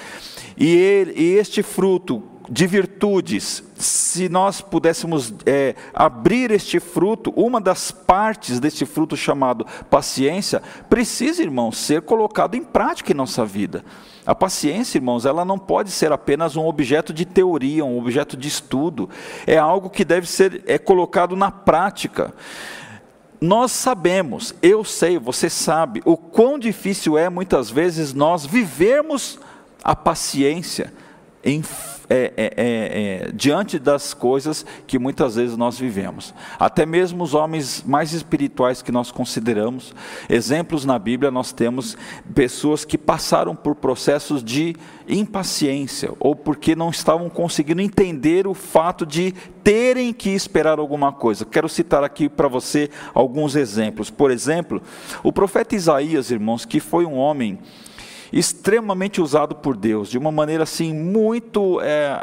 e, 0.58 0.76
ele, 0.76 1.14
e 1.16 1.38
este 1.38 1.64
fruto 1.64 2.22
de 2.50 2.68
virtudes, 2.68 3.64
se 3.76 4.28
nós 4.28 4.60
pudéssemos 4.60 5.34
é, 5.46 5.74
abrir 5.94 6.52
este 6.52 6.82
fruto, 6.82 7.32
uma 7.38 7.62
das 7.62 7.92
partes 7.92 8.60
deste 8.60 8.86
fruto 8.86 9.16
chamado 9.16 9.66
paciência, 9.90 10.62
precisa, 10.90 11.42
irmãos, 11.42 11.78
ser 11.78 12.02
colocado 12.02 12.56
em 12.56 12.64
prática 12.64 13.14
em 13.14 13.16
nossa 13.16 13.46
vida. 13.46 13.86
A 14.26 14.36
paciência, 14.36 14.98
irmãos, 14.98 15.26
ela 15.26 15.46
não 15.46 15.58
pode 15.58 15.92
ser 15.92 16.12
apenas 16.12 16.58
um 16.58 16.66
objeto 16.66 17.14
de 17.14 17.26
teoria, 17.26 17.86
um 17.86 17.98
objeto 17.98 18.36
de 18.36 18.50
estudo. 18.50 19.10
É 19.48 19.58
algo 19.58 19.90
que 19.90 20.04
deve 20.04 20.28
ser 20.28 20.62
é 20.68 20.78
colocado 20.78 21.36
na 21.36 21.50
prática. 21.50 22.34
Nós 23.42 23.72
sabemos, 23.72 24.54
eu 24.62 24.84
sei, 24.84 25.18
você 25.18 25.50
sabe, 25.50 26.00
o 26.06 26.16
quão 26.16 26.60
difícil 26.60 27.18
é 27.18 27.28
muitas 27.28 27.72
vezes 27.72 28.14
nós 28.14 28.46
vivermos 28.46 29.40
a 29.84 29.96
paciência 29.96 30.94
em 31.44 31.64
é, 32.14 32.34
é, 32.36 32.44
é, 32.46 32.50
é, 32.58 33.32
diante 33.34 33.80
das 33.80 34.14
coisas 34.14 34.66
que 34.86 35.00
muitas 35.00 35.36
vezes 35.36 35.56
nós 35.56 35.80
vivemos. 35.80 36.34
Até 36.60 36.86
mesmo 36.86 37.24
os 37.24 37.34
homens 37.34 37.86
mais 37.88 38.12
espirituais 38.12 38.82
que 38.82 38.92
nós 38.92 39.12
consideramos, 39.12 39.96
exemplos 40.28 40.84
na 40.84 41.00
Bíblia, 41.00 41.32
nós 41.32 41.54
temos 41.54 41.98
pessoas 42.36 42.84
que 42.84 42.98
passaram 42.98 43.56
por 43.56 43.76
processos 43.76 44.44
de 44.44 44.76
impaciência, 45.08 46.12
ou 46.20 46.36
porque 46.36 46.76
não 46.76 46.90
estavam 46.90 47.30
conseguindo 47.30 47.82
entender 47.82 48.46
o 48.46 48.54
fato 48.54 49.06
de 49.06 49.34
terem 49.64 50.12
que 50.12 50.32
esperar 50.32 50.80
alguma 50.80 51.14
coisa. 51.14 51.46
Quero 51.46 51.70
citar 51.70 52.04
aqui 52.04 52.28
para 52.28 52.50
você 52.50 52.90
alguns 53.14 53.56
exemplos. 53.56 54.10
Por 54.10 54.32
exemplo, 54.32 54.82
o 55.24 55.32
profeta 55.32 55.78
Isaías, 55.78 56.30
irmãos, 56.30 56.66
que 56.66 56.82
foi 56.82 57.06
um 57.06 57.16
homem 57.16 57.58
extremamente 58.32 59.22
usado 59.22 59.56
por 59.56 59.76
Deus, 59.76 60.10
de 60.10 60.18
uma 60.18 60.32
maneira 60.32 60.64
assim 60.64 60.94
muito 60.94 61.80
é, 61.82 62.22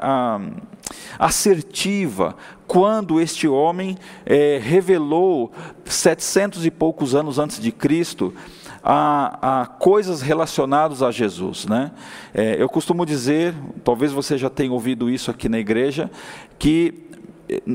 assertiva, 1.18 2.36
quando 2.66 3.20
este 3.20 3.48
homem 3.48 3.96
é, 4.24 4.58
revelou, 4.62 5.52
setecentos 5.84 6.64
e 6.64 6.70
poucos 6.70 7.14
anos 7.14 7.38
antes 7.38 7.60
de 7.60 7.72
Cristo, 7.72 8.34
a, 8.82 9.62
a, 9.62 9.66
coisas 9.66 10.22
relacionadas 10.22 11.02
a 11.02 11.10
Jesus. 11.10 11.66
Né? 11.66 11.90
É, 12.32 12.60
eu 12.60 12.68
costumo 12.68 13.04
dizer, 13.04 13.54
talvez 13.84 14.12
você 14.12 14.38
já 14.38 14.48
tenha 14.48 14.72
ouvido 14.72 15.10
isso 15.10 15.30
aqui 15.30 15.48
na 15.48 15.58
igreja, 15.58 16.10
que 16.58 17.08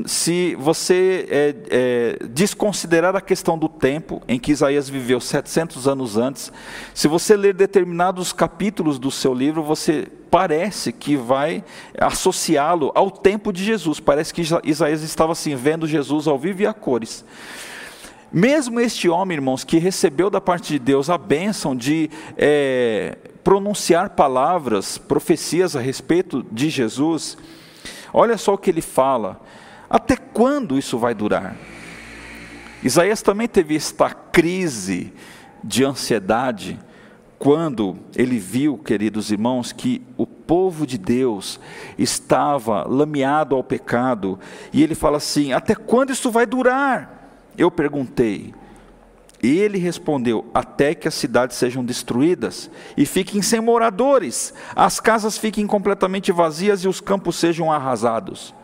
se 0.06 0.54
você 0.56 1.26
é, 1.28 1.54
é, 1.70 2.26
desconsiderar 2.26 3.16
a 3.16 3.20
questão 3.20 3.58
do 3.58 3.68
tempo, 3.68 4.22
em 4.28 4.38
que 4.38 4.52
Isaías 4.52 4.88
viveu 4.88 5.20
700 5.20 5.88
anos 5.88 6.16
antes, 6.16 6.52
se 6.94 7.08
você 7.08 7.36
ler 7.36 7.54
determinados 7.54 8.32
capítulos 8.32 8.98
do 8.98 9.10
seu 9.10 9.34
livro, 9.34 9.62
você 9.62 10.06
parece 10.30 10.92
que 10.92 11.16
vai 11.16 11.64
associá-lo 11.98 12.92
ao 12.94 13.10
tempo 13.10 13.52
de 13.52 13.64
Jesus. 13.64 14.00
Parece 14.00 14.32
que 14.32 14.42
Isaías 14.64 15.02
estava 15.02 15.32
assim, 15.32 15.54
vendo 15.54 15.86
Jesus 15.86 16.26
ao 16.26 16.38
vivo 16.38 16.62
e 16.62 16.66
a 16.66 16.72
cores. 16.74 17.24
Mesmo 18.32 18.80
este 18.80 19.08
homem, 19.08 19.36
irmãos, 19.36 19.62
que 19.62 19.78
recebeu 19.78 20.28
da 20.28 20.40
parte 20.40 20.72
de 20.72 20.78
Deus 20.78 21.08
a 21.08 21.16
bênção 21.16 21.74
de 21.76 22.10
é, 22.36 23.16
pronunciar 23.44 24.10
palavras, 24.10 24.98
profecias 24.98 25.76
a 25.76 25.80
respeito 25.80 26.44
de 26.50 26.68
Jesus, 26.68 27.38
olha 28.12 28.36
só 28.36 28.54
o 28.54 28.58
que 28.58 28.70
ele 28.70 28.80
fala. 28.80 29.40
Até 29.88 30.16
quando 30.16 30.78
isso 30.78 30.98
vai 30.98 31.14
durar? 31.14 31.56
Isaías 32.82 33.22
também 33.22 33.48
teve 33.48 33.76
esta 33.76 34.10
crise 34.10 35.12
de 35.62 35.84
ansiedade 35.84 36.78
quando 37.38 37.98
ele 38.16 38.38
viu, 38.38 38.78
queridos 38.78 39.30
irmãos, 39.30 39.72
que 39.72 40.00
o 40.16 40.26
povo 40.26 40.86
de 40.86 40.96
Deus 40.96 41.60
estava 41.98 42.86
lameado 42.88 43.54
ao 43.54 43.62
pecado, 43.62 44.38
e 44.72 44.82
ele 44.82 44.94
fala 44.94 45.18
assim: 45.18 45.52
Até 45.52 45.74
quando 45.74 46.10
isso 46.10 46.30
vai 46.30 46.46
durar? 46.46 47.42
Eu 47.56 47.70
perguntei. 47.70 48.54
E 49.42 49.58
ele 49.58 49.76
respondeu: 49.76 50.46
Até 50.54 50.94
que 50.94 51.06
as 51.06 51.14
cidades 51.14 51.58
sejam 51.58 51.84
destruídas 51.84 52.70
e 52.96 53.04
fiquem 53.04 53.42
sem 53.42 53.60
moradores, 53.60 54.54
as 54.74 54.98
casas 54.98 55.36
fiquem 55.36 55.66
completamente 55.66 56.32
vazias 56.32 56.82
e 56.84 56.88
os 56.88 56.98
campos 56.98 57.36
sejam 57.36 57.70
arrasados. 57.70 58.54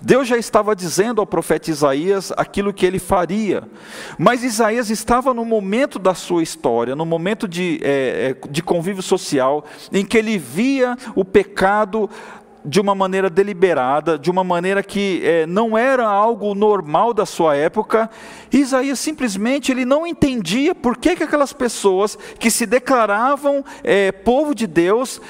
Deus 0.00 0.26
já 0.26 0.36
estava 0.36 0.74
dizendo 0.74 1.20
ao 1.20 1.26
profeta 1.26 1.70
Isaías 1.70 2.32
aquilo 2.36 2.72
que 2.72 2.86
ele 2.86 2.98
faria, 2.98 3.64
mas 4.18 4.42
Isaías 4.42 4.90
estava 4.90 5.34
no 5.34 5.44
momento 5.44 5.98
da 5.98 6.14
sua 6.14 6.42
história, 6.42 6.96
no 6.96 7.04
momento 7.04 7.46
de, 7.46 7.80
é, 7.82 8.36
é, 8.42 8.48
de 8.48 8.62
convívio 8.62 9.02
social, 9.02 9.64
em 9.92 10.04
que 10.04 10.16
ele 10.16 10.38
via 10.38 10.96
o 11.14 11.24
pecado 11.24 12.08
de 12.64 12.80
uma 12.80 12.94
maneira 12.94 13.28
deliberada, 13.28 14.18
de 14.18 14.30
uma 14.30 14.44
maneira 14.44 14.82
que 14.82 15.20
é, 15.24 15.46
não 15.46 15.76
era 15.76 16.06
algo 16.06 16.54
normal 16.54 17.12
da 17.12 17.26
sua 17.26 17.56
época. 17.56 18.08
Isaías 18.52 19.00
simplesmente 19.00 19.72
ele 19.72 19.84
não 19.84 20.06
entendia 20.06 20.74
por 20.74 20.96
que, 20.96 21.16
que 21.16 21.24
aquelas 21.24 21.52
pessoas 21.52 22.16
que 22.38 22.50
se 22.50 22.66
declaravam 22.66 23.64
é, 23.82 24.12
povo 24.12 24.54
de 24.54 24.66
Deus 24.66 25.20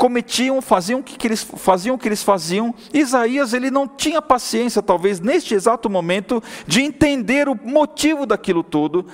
cometiam, 0.00 0.62
faziam 0.62 1.00
o 1.00 1.02
que, 1.02 1.26
eles 1.26 1.42
faziam 1.42 1.94
o 1.94 1.98
que 1.98 2.08
eles 2.08 2.22
faziam. 2.22 2.74
Isaías 2.90 3.52
ele 3.52 3.70
não 3.70 3.86
tinha 3.86 4.22
paciência, 4.22 4.80
talvez 4.80 5.20
neste 5.20 5.54
exato 5.54 5.90
momento, 5.90 6.42
de 6.66 6.80
entender 6.80 7.50
o 7.50 7.54
motivo 7.54 8.24
daquilo 8.24 8.62
tudo. 8.62 9.04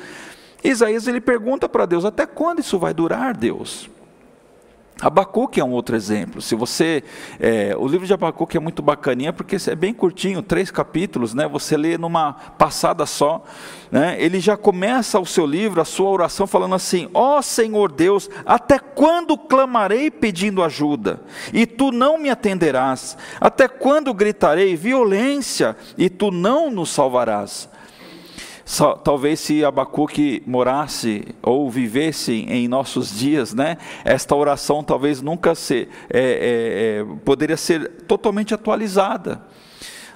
Isaías 0.63 1.09
ele 1.09 1.21
pergunta 1.21 1.69
para 1.69 1.87
Deus: 1.87 2.05
até 2.05 2.25
quando 2.25 2.61
isso 2.61 2.79
vai 2.79 2.95
durar, 2.95 3.37
Deus? 3.37 3.91
Abacuque 5.01 5.61
é 5.61 5.65
um 5.65 5.73
outro 5.73 5.95
exemplo. 5.95 6.41
Se 6.41 6.55
você, 6.55 7.05
é, 7.39 7.77
o 7.77 7.87
livro 7.87 8.07
de 8.07 8.15
Abacuque 8.15 8.57
é 8.57 8.61
muito 8.61 8.81
bacaninha 8.81 9.31
porque 9.31 9.57
é 9.67 9.75
bem 9.75 9.93
curtinho, 9.93 10.41
três 10.41 10.71
capítulos, 10.71 11.35
né? 11.35 11.47
Você 11.47 11.77
lê 11.77 11.99
numa 11.99 12.33
passada 12.33 13.05
só, 13.05 13.45
né? 13.91 14.17
Ele 14.19 14.41
já 14.41 14.57
começa 14.57 15.21
o 15.21 15.27
seu 15.27 15.45
livro, 15.45 15.83
a 15.83 15.85
sua 15.85 16.09
oração 16.09 16.47
falando 16.47 16.75
assim: 16.75 17.11
Ó 17.13 17.39
oh, 17.39 17.43
Senhor 17.43 17.93
Deus, 17.93 18.31
até 18.47 18.79
quando 18.79 19.37
clamarei 19.37 20.11
pedindo 20.11 20.63
ajuda 20.63 21.21
e 21.53 21.67
tu 21.67 21.93
não 21.93 22.17
me 22.17 22.31
atenderás? 22.31 23.19
Até 23.39 23.69
quando 23.69 24.15
gritarei 24.15 24.77
violência 24.77 25.77
e 25.99 26.09
tu 26.09 26.31
não 26.31 26.71
nos 26.71 26.89
salvarás? 26.89 27.69
Talvez 29.05 29.39
se 29.41 29.65
Abacuque 29.65 30.43
morasse 30.45 31.25
ou 31.41 31.71
vivesse 31.71 32.33
em 32.33 32.67
nossos 32.67 33.17
dias, 33.17 33.55
né, 33.55 33.77
esta 34.05 34.35
oração 34.35 34.83
talvez 34.83 35.23
nunca 35.23 35.55
se, 35.55 35.89
é, 36.11 36.19
é, 36.19 37.01
é, 37.01 37.05
poderia 37.25 37.57
ser 37.57 37.89
totalmente 38.09 38.53
atualizada. 38.53 39.41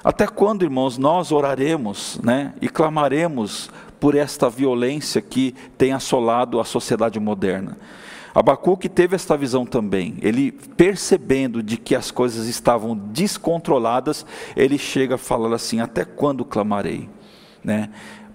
Até 0.03 0.27
quando, 0.27 0.65
irmãos, 0.65 0.99
nós 0.99 1.31
oraremos 1.31 2.19
né, 2.25 2.55
e 2.61 2.69
clamaremos 2.69 3.71
por 4.01 4.15
esta 4.17 4.49
violência 4.49 5.21
que 5.21 5.55
tem 5.77 5.93
assolado 5.93 6.59
a 6.59 6.65
sociedade 6.65 7.21
moderna? 7.21 7.77
Abacuque 8.35 8.89
teve 8.89 9.15
esta 9.17 9.37
visão 9.37 9.67
também. 9.67 10.17
Ele, 10.23 10.53
percebendo 10.53 11.63
de 11.63 11.77
que 11.77 11.95
as 11.95 12.11
coisas 12.11 12.47
estavam 12.47 12.97
descontroladas, 12.97 14.25
ele 14.57 14.79
chega 14.79 15.17
a 15.17 15.19
falar 15.19 15.55
assim: 15.55 15.81
Até 15.81 16.05
quando 16.05 16.45
clamarei? 16.45 17.09
Né? 17.63 17.91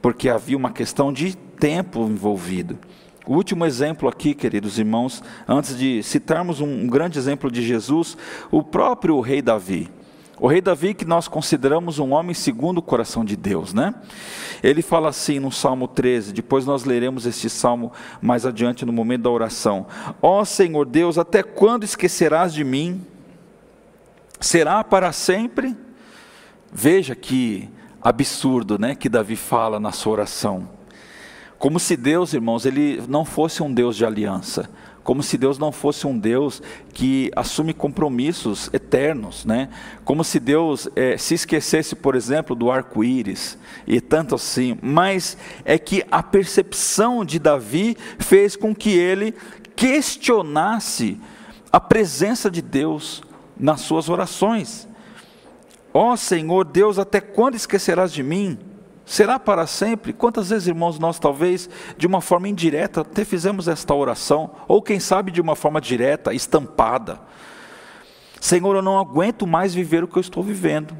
Porque 0.06 0.30
havia 0.30 0.56
uma 0.56 0.70
questão 0.70 1.12
de 1.12 1.36
tempo 1.36 2.04
envolvido. 2.04 2.78
O 3.26 3.34
último 3.34 3.66
exemplo 3.66 4.08
aqui, 4.08 4.36
queridos 4.36 4.78
irmãos, 4.78 5.24
antes 5.48 5.76
de 5.76 6.04
citarmos 6.04 6.62
um 6.62 6.86
grande 6.86 7.18
exemplo 7.18 7.50
de 7.50 7.66
Jesus, 7.66 8.16
o 8.52 8.62
próprio 8.62 9.20
rei 9.20 9.42
Davi. 9.42 9.90
O 10.40 10.46
rei 10.46 10.62
Davi, 10.62 10.94
que 10.94 11.06
nós 11.06 11.28
consideramos 11.28 11.98
um 11.98 12.14
homem 12.14 12.36
segundo 12.36 12.78
o 12.78 12.84
coração 12.84 13.26
de 13.26 13.36
Deus, 13.36 13.74
né? 13.74 13.96
Ele 14.62 14.84
fala 14.84 15.10
assim 15.10 15.40
no 15.40 15.52
Salmo 15.52 15.88
13, 15.88 16.34
depois 16.34 16.68
nós 16.68 16.84
leremos 16.84 17.26
este 17.26 17.50
salmo 17.50 17.92
mais 18.22 18.46
adiante 18.46 18.86
no 18.86 18.94
momento 18.94 19.24
da 19.24 19.32
oração: 19.32 19.88
Ó 20.22 20.42
oh, 20.42 20.46
Senhor 20.46 20.86
Deus, 20.86 21.18
até 21.18 21.42
quando 21.42 21.84
esquecerás 21.84 22.54
de 22.54 22.64
mim? 22.64 23.04
Será 24.40 24.84
para 24.84 25.12
sempre? 25.12 25.76
Veja 26.72 27.16
que 27.16 27.68
absurdo, 28.06 28.80
né, 28.80 28.96
que 28.96 29.10
Davi 29.10 29.36
fala 29.36 29.80
na 29.80 29.92
sua 29.92 30.14
oração. 30.14 30.70
Como 31.60 31.80
se 31.80 31.98
Deus, 31.98 32.34
irmãos, 32.34 32.66
ele 32.66 33.04
não 33.08 33.26
fosse 33.26 33.62
um 33.62 33.74
Deus 33.74 33.98
de 33.98 34.06
aliança 34.06 34.70
como 35.06 35.22
se 35.22 35.38
Deus 35.38 35.60
não 35.60 35.72
fosse 35.72 36.08
um 36.08 36.18
Deus 36.18 36.64
que 36.92 37.32
assume 37.36 37.76
compromissos 37.76 38.72
eternos, 38.74 39.46
né? 39.46 39.70
Como 40.04 40.24
se 40.24 40.40
Deus 40.40 40.90
é, 40.96 41.16
se 41.16 41.36
esquecesse, 41.36 41.96
por 41.96 42.16
exemplo, 42.16 42.56
do 42.56 42.72
arco-íris 42.72 43.56
e 43.86 44.02
tanto 44.02 44.34
assim. 44.34 44.80
Mas 44.82 45.38
é 45.64 45.78
que 45.78 46.04
a 46.10 46.24
percepção 46.24 47.24
de 47.24 47.38
Davi 47.38 47.96
fez 48.18 48.56
com 48.56 48.74
que 48.74 48.98
ele 48.98 49.36
questionasse 49.76 51.20
a 51.72 51.80
presença 51.80 52.50
de 52.50 52.64
Deus 52.64 53.22
nas 53.56 53.82
suas 53.82 54.10
orações. 54.10 54.88
Ó 55.98 56.12
oh, 56.12 56.18
Senhor 56.18 56.66
Deus, 56.66 57.00
até 57.00 57.22
quando 57.22 57.56
esquecerás 57.56 58.12
de 58.12 58.22
mim? 58.22 58.60
Será 59.06 59.40
para 59.40 59.66
sempre? 59.66 60.12
Quantas 60.12 60.50
vezes, 60.50 60.68
irmãos, 60.68 61.00
nós 61.00 61.18
talvez 61.18 61.70
de 61.98 62.06
uma 62.06 62.20
forma 62.20 62.50
indireta 62.50 63.00
até 63.00 63.24
fizemos 63.24 63.70
esta 63.70 63.96
oração, 63.96 64.52
ou 64.68 64.82
quem 64.82 65.00
sabe 65.00 65.32
de 65.32 65.40
uma 65.40 65.56
forma 65.56 65.80
direta, 65.80 66.34
estampada. 66.34 67.18
Senhor, 68.42 68.76
eu 68.76 68.82
não 68.82 69.00
aguento 69.00 69.48
mais 69.48 69.74
viver 69.74 70.04
o 70.04 70.08
que 70.10 70.18
eu 70.18 70.22
estou 70.22 70.44
vivendo. 70.44 70.94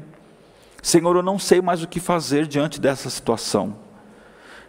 Senhor, 0.82 1.14
eu 1.14 1.22
não 1.22 1.38
sei 1.38 1.60
mais 1.60 1.82
o 1.82 1.88
que 1.88 2.00
fazer 2.00 2.46
diante 2.46 2.80
dessa 2.80 3.10
situação. 3.10 3.76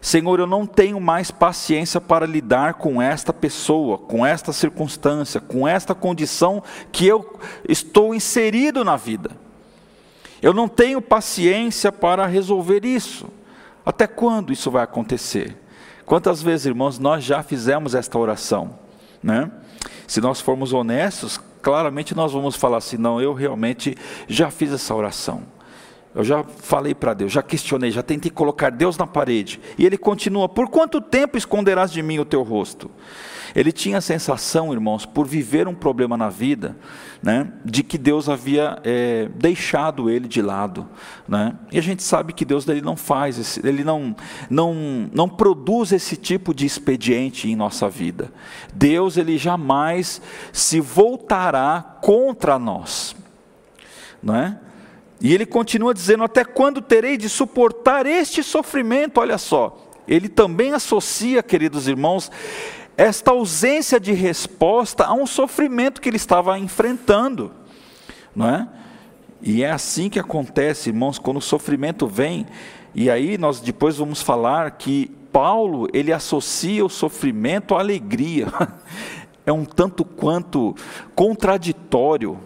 Senhor, 0.01 0.41
eu 0.41 0.47
não 0.47 0.65
tenho 0.65 0.99
mais 0.99 1.31
paciência 1.31 2.01
para 2.01 2.25
lidar 2.25 2.73
com 2.73 3.01
esta 3.01 3.31
pessoa, 3.31 3.97
com 3.97 4.25
esta 4.25 4.51
circunstância, 4.51 5.39
com 5.39 5.65
esta 5.65 5.95
condição 5.95 6.61
que 6.91 7.07
eu 7.07 7.39
estou 7.69 8.13
inserido 8.13 8.83
na 8.83 8.97
vida. 8.97 9.46
Eu 10.41 10.53
não 10.53 10.67
tenho 10.67 11.01
paciência 11.01 11.91
para 11.91 12.25
resolver 12.25 12.85
isso. 12.85 13.27
Até 13.85 14.05
quando 14.05 14.51
isso 14.51 14.69
vai 14.69 14.83
acontecer? 14.83 15.57
Quantas 16.05 16.41
vezes, 16.41 16.65
irmãos, 16.65 16.99
nós 16.99 17.23
já 17.23 17.43
fizemos 17.43 17.95
esta 17.95 18.17
oração, 18.17 18.77
né? 19.21 19.51
Se 20.07 20.21
nós 20.21 20.39
formos 20.39 20.71
honestos, 20.71 21.39
claramente 21.61 22.15
nós 22.15 22.31
vamos 22.31 22.55
falar 22.55 22.77
assim: 22.77 22.97
não, 22.97 23.21
eu 23.21 23.33
realmente 23.33 23.95
já 24.27 24.49
fiz 24.49 24.71
essa 24.71 24.95
oração. 24.95 25.43
Eu 26.15 26.23
já 26.23 26.43
falei 26.43 26.95
para 26.95 27.13
Deus, 27.13 27.31
já 27.31 27.43
questionei, 27.43 27.91
já 27.91 28.01
tentei 28.01 28.31
colocar 28.31 28.71
Deus 28.71 28.97
na 28.97 29.05
parede. 29.05 29.59
E 29.77 29.85
ele 29.85 29.97
continua: 29.97 30.47
Por 30.47 30.69
quanto 30.69 31.01
tempo 31.01 31.37
esconderás 31.37 31.91
de 31.91 32.01
mim 32.01 32.19
o 32.19 32.25
teu 32.25 32.41
rosto? 32.41 32.89
Ele 33.55 33.71
tinha 33.71 33.97
a 33.97 34.01
sensação, 34.01 34.73
irmãos, 34.73 35.05
por 35.05 35.27
viver 35.27 35.67
um 35.67 35.73
problema 35.73 36.17
na 36.17 36.29
vida, 36.29 36.75
né, 37.21 37.51
de 37.63 37.83
que 37.83 37.97
Deus 37.97 38.29
havia 38.29 38.79
é, 38.83 39.29
deixado 39.35 40.09
ele 40.09 40.27
de 40.27 40.41
lado. 40.41 40.87
Né? 41.27 41.55
E 41.71 41.79
a 41.79 41.81
gente 41.81 42.03
sabe 42.03 42.33
que 42.33 42.45
Deus 42.45 42.67
ele 42.67 42.81
não 42.81 42.95
faz, 42.95 43.37
esse, 43.37 43.65
ele 43.67 43.83
não, 43.83 44.15
não, 44.49 45.09
não 45.13 45.27
produz 45.27 45.91
esse 45.91 46.15
tipo 46.15 46.53
de 46.53 46.65
expediente 46.65 47.49
em 47.49 47.55
nossa 47.55 47.89
vida. 47.89 48.31
Deus 48.73 49.17
ele 49.17 49.37
jamais 49.37 50.21
se 50.51 50.79
voltará 50.79 51.97
contra 52.01 52.59
nós. 52.59 53.15
Não 54.21 54.35
é? 54.35 54.57
E 55.19 55.33
ele 55.33 55.45
continua 55.45 55.93
dizendo: 55.93 56.23
Até 56.23 56.43
quando 56.45 56.81
terei 56.81 57.17
de 57.17 57.29
suportar 57.29 58.05
este 58.05 58.43
sofrimento? 58.43 59.19
Olha 59.19 59.37
só, 59.37 59.77
ele 60.07 60.29
também 60.29 60.73
associa, 60.73 61.43
queridos 61.43 61.87
irmãos, 61.87 62.31
esta 62.97 63.29
ausência 63.29 63.99
de 63.99 64.11
resposta 64.11 65.05
a 65.05 65.13
um 65.13 65.27
sofrimento 65.27 66.01
que 66.01 66.09
ele 66.09 66.17
estava 66.17 66.57
enfrentando, 66.57 67.51
não 68.35 68.49
é? 68.49 68.67
E 69.39 69.63
é 69.63 69.71
assim 69.71 70.09
que 70.09 70.19
acontece, 70.19 70.89
irmãos, 70.89 71.19
quando 71.19 71.37
o 71.37 71.41
sofrimento 71.41 72.07
vem, 72.07 72.47
e 72.95 73.09
aí 73.09 73.37
nós 73.37 73.59
depois 73.59 73.97
vamos 73.97 74.23
falar 74.23 74.71
que 74.71 75.11
Paulo, 75.31 75.87
ele 75.93 76.11
associa 76.11 76.83
o 76.83 76.89
sofrimento 76.89 77.75
à 77.75 77.79
alegria. 77.79 78.47
É 79.45 79.51
um 79.53 79.63
tanto 79.63 80.03
quanto 80.03 80.75
contraditório, 81.15 82.37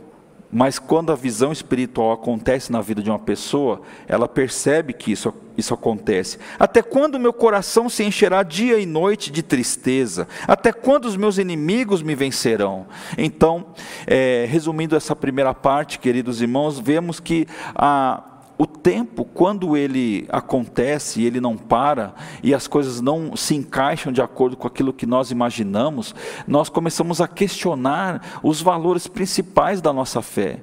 mas 0.51 0.77
quando 0.77 1.11
a 1.11 1.15
visão 1.15 1.51
espiritual 1.51 2.11
acontece 2.11 2.71
na 2.71 2.81
vida 2.81 3.01
de 3.01 3.09
uma 3.09 3.19
pessoa, 3.19 3.81
ela 4.07 4.27
percebe 4.27 4.91
que 4.93 5.11
isso, 5.11 5.33
isso 5.57 5.73
acontece. 5.73 6.37
Até 6.59 6.81
quando 6.81 7.19
meu 7.19 7.31
coração 7.31 7.87
se 7.87 8.03
encherá 8.03 8.43
dia 8.43 8.77
e 8.77 8.85
noite 8.85 9.31
de 9.31 9.41
tristeza? 9.41 10.27
Até 10.47 10.73
quando 10.73 11.05
os 11.05 11.15
meus 11.15 11.37
inimigos 11.37 12.01
me 12.01 12.15
vencerão? 12.15 12.85
Então, 13.17 13.67
é, 14.05 14.45
resumindo 14.49 14.95
essa 14.95 15.15
primeira 15.15 15.53
parte, 15.53 15.99
queridos 15.99 16.41
irmãos, 16.41 16.77
vemos 16.77 17.19
que 17.19 17.47
a, 17.73 18.30
o 18.61 18.67
tempo, 18.67 19.25
quando 19.25 19.75
ele 19.75 20.27
acontece 20.29 21.19
e 21.19 21.25
ele 21.25 21.41
não 21.41 21.57
para, 21.57 22.13
e 22.43 22.53
as 22.53 22.67
coisas 22.67 23.01
não 23.01 23.35
se 23.35 23.55
encaixam 23.55 24.13
de 24.13 24.21
acordo 24.21 24.55
com 24.55 24.67
aquilo 24.67 24.93
que 24.93 25.07
nós 25.07 25.31
imaginamos, 25.31 26.13
nós 26.47 26.69
começamos 26.69 27.19
a 27.19 27.27
questionar 27.27 28.39
os 28.43 28.61
valores 28.61 29.07
principais 29.07 29.81
da 29.81 29.91
nossa 29.91 30.21
fé. 30.21 30.59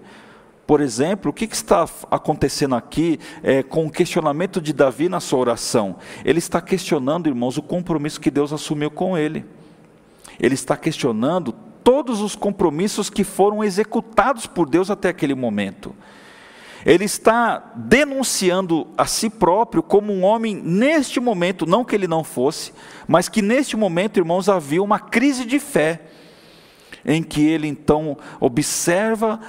Por 0.65 0.81
exemplo, 0.81 1.33
o 1.33 1.35
que, 1.35 1.45
está 1.47 1.89
acontecendo 2.09 2.77
aqui 2.77 3.19
é, 3.43 3.65
com 3.65 3.87
o 3.87 3.91
questionamento 3.91 4.61
de 4.61 4.73
Davi 4.73 5.09
na 5.09 5.19
sua 5.19 5.41
oração? 5.41 5.97
Ele 6.25 6.39
está 6.39 6.61
questionando, 6.61 7.27
irmãos, 7.27 7.59
o 7.59 7.63
compromisso 7.63 8.21
que 8.21 8.31
Deus 8.31 8.53
assumiu 8.53 8.93
com 8.93 9.19
ele. 9.19 9.45
Ele 10.39 10.55
está 10.55 10.77
questionando 10.77 11.53
todos 11.83 12.21
os 12.21 12.37
compromissos 12.37 13.11
que 13.11 13.25
foram 13.25 13.65
executados 13.65 14.47
por 14.47 14.71
Deus 14.71 14.89
até 14.89 15.09
aquele 15.09 15.35
momento. 15.35 15.97
Ele 16.87 17.05
está 17.05 17.73
denunciando 17.75 18.87
a 18.97 19.07
si 19.07 19.29
próprio 19.29 19.83
como 19.83 20.13
um 20.13 20.25
homem 20.25 20.55
neste 20.55 21.21
momento, 21.21 21.67
não 21.67 21.85
que 21.85 21.95
ele 21.95 22.07
não 22.07 22.23
fosse, 22.23 22.73
mas 23.07 23.29
que 23.29 23.43
neste 23.43 23.77
momento, 23.77 24.19
irmãos, 24.19 24.49
havia 24.49 24.83
uma 24.83 24.99
crise 24.99 25.45
de 25.45 25.59
fé, 25.59 26.03
em 27.05 27.23
que 27.23 27.47
ele 27.47 27.67
então 27.67 28.17
observa 28.41 29.41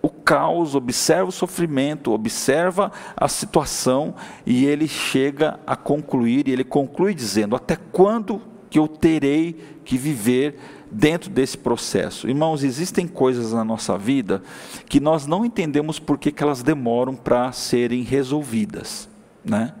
o 0.00 0.08
caos, 0.08 0.74
observa 0.74 1.28
o 1.28 1.32
sofrimento, 1.32 2.12
observa 2.12 2.92
a 3.16 3.28
situação 3.28 4.14
e 4.46 4.64
ele 4.64 4.86
chega 4.86 5.58
a 5.66 5.76
concluir, 5.76 6.48
e 6.48 6.52
ele 6.52 6.64
conclui 6.64 7.14
dizendo: 7.14 7.56
Até 7.56 7.76
quando 7.76 8.40
que 8.70 8.78
eu 8.78 8.86
terei 8.86 9.80
que 9.84 9.96
viver 9.96 10.58
dentro 10.90 11.30
desse 11.30 11.56
processo. 11.56 12.28
Irmãos, 12.28 12.62
existem 12.62 13.06
coisas 13.06 13.52
na 13.52 13.64
nossa 13.64 13.96
vida 13.96 14.42
que 14.88 15.00
nós 15.00 15.26
não 15.26 15.44
entendemos 15.44 15.98
por 15.98 16.18
que, 16.18 16.32
que 16.32 16.42
elas 16.42 16.62
demoram 16.62 17.14
para 17.14 17.52
serem 17.52 18.02
resolvidas. 18.02 19.08
Né? 19.44 19.72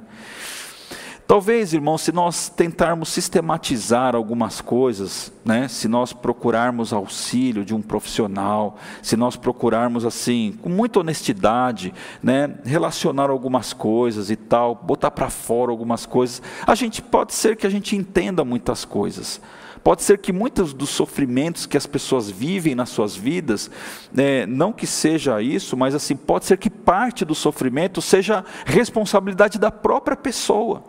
Talvez, 1.28 1.74
irmãos, 1.74 2.00
se 2.00 2.10
nós 2.10 2.48
tentarmos 2.48 3.10
sistematizar 3.10 4.16
algumas 4.16 4.62
coisas, 4.62 5.30
né, 5.44 5.68
se 5.68 5.86
nós 5.86 6.10
procurarmos 6.10 6.90
auxílio 6.90 7.66
de 7.66 7.74
um 7.74 7.82
profissional, 7.82 8.78
se 9.02 9.14
nós 9.14 9.36
procurarmos 9.36 10.06
assim, 10.06 10.58
com 10.62 10.70
muita 10.70 11.00
honestidade, 11.00 11.92
né, 12.22 12.54
relacionar 12.64 13.28
algumas 13.28 13.74
coisas 13.74 14.30
e 14.30 14.36
tal, 14.36 14.74
botar 14.74 15.10
para 15.10 15.28
fora 15.28 15.70
algumas 15.70 16.06
coisas, 16.06 16.40
a 16.66 16.74
gente 16.74 17.02
pode 17.02 17.34
ser 17.34 17.56
que 17.56 17.66
a 17.66 17.70
gente 17.70 17.94
entenda 17.94 18.42
muitas 18.42 18.86
coisas. 18.86 19.38
Pode 19.82 20.02
ser 20.02 20.18
que 20.18 20.32
muitos 20.32 20.72
dos 20.72 20.90
sofrimentos 20.90 21.66
que 21.66 21.76
as 21.76 21.86
pessoas 21.86 22.30
vivem 22.30 22.74
nas 22.74 22.88
suas 22.88 23.16
vidas, 23.16 23.70
né, 24.12 24.46
não 24.46 24.72
que 24.72 24.86
seja 24.86 25.40
isso, 25.40 25.76
mas 25.76 25.94
assim, 25.94 26.16
pode 26.16 26.44
ser 26.44 26.58
que 26.58 26.70
parte 26.70 27.24
do 27.24 27.34
sofrimento 27.34 28.02
seja 28.02 28.44
responsabilidade 28.64 29.58
da 29.58 29.70
própria 29.70 30.16
pessoa. 30.16 30.82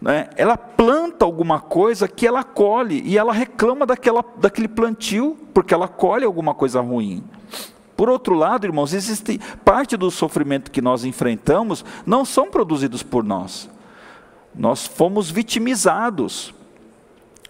Né? 0.00 0.30
Ela 0.36 0.56
planta 0.56 1.24
alguma 1.24 1.60
coisa 1.60 2.08
que 2.08 2.26
ela 2.26 2.42
colhe 2.42 3.02
e 3.04 3.18
ela 3.18 3.32
reclama 3.32 3.84
daquela, 3.84 4.24
daquele 4.38 4.68
plantio 4.68 5.36
porque 5.52 5.74
ela 5.74 5.88
colhe 5.88 6.24
alguma 6.24 6.54
coisa 6.54 6.80
ruim. 6.80 7.22
Por 7.96 8.08
outro 8.08 8.34
lado, 8.34 8.66
irmãos, 8.66 8.94
existe 8.94 9.38
parte 9.62 9.94
do 9.94 10.10
sofrimento 10.10 10.70
que 10.70 10.80
nós 10.80 11.04
enfrentamos 11.04 11.84
não 12.06 12.24
são 12.24 12.50
produzidos 12.50 13.02
por 13.02 13.22
nós. 13.22 13.68
Nós 14.54 14.86
fomos 14.86 15.30
vitimizados 15.30 16.54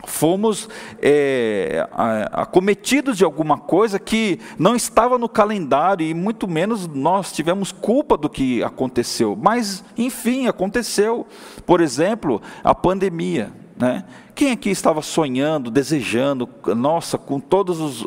fomos 0.06 0.68
é, 1.00 1.86
acometidos 2.32 3.16
de 3.18 3.24
alguma 3.24 3.58
coisa 3.58 3.98
que 3.98 4.38
não 4.58 4.74
estava 4.74 5.18
no 5.18 5.28
calendário 5.28 6.06
e 6.06 6.14
muito 6.14 6.48
menos 6.48 6.86
nós 6.86 7.32
tivemos 7.32 7.72
culpa 7.72 8.16
do 8.16 8.28
que 8.28 8.62
aconteceu. 8.62 9.36
Mas, 9.40 9.84
enfim, 9.96 10.46
aconteceu. 10.46 11.26
Por 11.66 11.80
exemplo, 11.80 12.40
a 12.62 12.74
pandemia. 12.74 13.52
Né? 13.76 14.04
Quem 14.34 14.52
aqui 14.52 14.70
estava 14.70 15.00
sonhando, 15.00 15.70
desejando, 15.70 16.48
nossa, 16.76 17.16
com 17.16 17.40
todos 17.40 17.80
os 17.80 18.06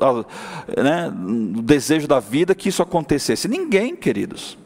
né, 0.78 1.10
o 1.10 1.62
desejo 1.62 2.08
da 2.08 2.20
vida 2.20 2.54
que 2.54 2.70
isso 2.70 2.82
acontecesse? 2.84 3.48
Ninguém, 3.48 3.96
queridos. 3.96 4.58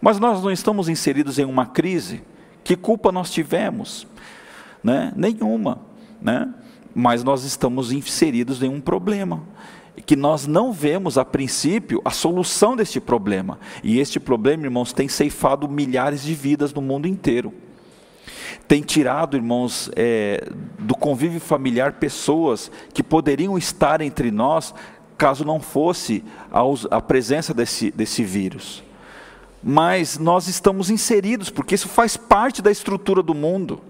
Mas 0.00 0.18
nós 0.18 0.42
não 0.42 0.50
estamos 0.50 0.88
inseridos 0.88 1.38
em 1.38 1.44
uma 1.44 1.66
crise. 1.66 2.22
Que 2.64 2.76
culpa 2.76 3.12
nós 3.12 3.30
tivemos? 3.30 4.06
Né? 4.82 5.12
Nenhuma. 5.14 5.78
Né? 6.20 6.48
Mas 6.98 7.22
nós 7.22 7.44
estamos 7.44 7.92
inseridos 7.92 8.62
em 8.62 8.70
um 8.70 8.80
problema 8.80 9.42
que 10.06 10.16
nós 10.16 10.46
não 10.46 10.72
vemos 10.72 11.18
a 11.18 11.24
princípio 11.26 12.00
a 12.04 12.10
solução 12.10 12.74
deste 12.74 13.00
problema. 13.00 13.58
E 13.84 13.98
este 13.98 14.18
problema, 14.18 14.64
irmãos, 14.64 14.94
tem 14.94 15.06
ceifado 15.06 15.68
milhares 15.68 16.22
de 16.22 16.34
vidas 16.34 16.72
no 16.72 16.80
mundo 16.80 17.06
inteiro. 17.06 17.52
Tem 18.66 18.80
tirado, 18.80 19.36
irmãos, 19.36 19.90
é, 19.94 20.48
do 20.78 20.94
convívio 20.94 21.38
familiar 21.38 21.92
pessoas 21.94 22.70
que 22.94 23.02
poderiam 23.02 23.58
estar 23.58 24.00
entre 24.00 24.30
nós 24.30 24.74
caso 25.18 25.44
não 25.44 25.60
fosse 25.60 26.24
a, 26.50 26.96
a 26.96 27.00
presença 27.02 27.52
desse, 27.52 27.90
desse 27.90 28.24
vírus. 28.24 28.82
Mas 29.62 30.18
nós 30.18 30.48
estamos 30.48 30.88
inseridos, 30.88 31.50
porque 31.50 31.74
isso 31.74 31.88
faz 31.88 32.16
parte 32.16 32.62
da 32.62 32.70
estrutura 32.70 33.22
do 33.22 33.34
mundo. 33.34 33.82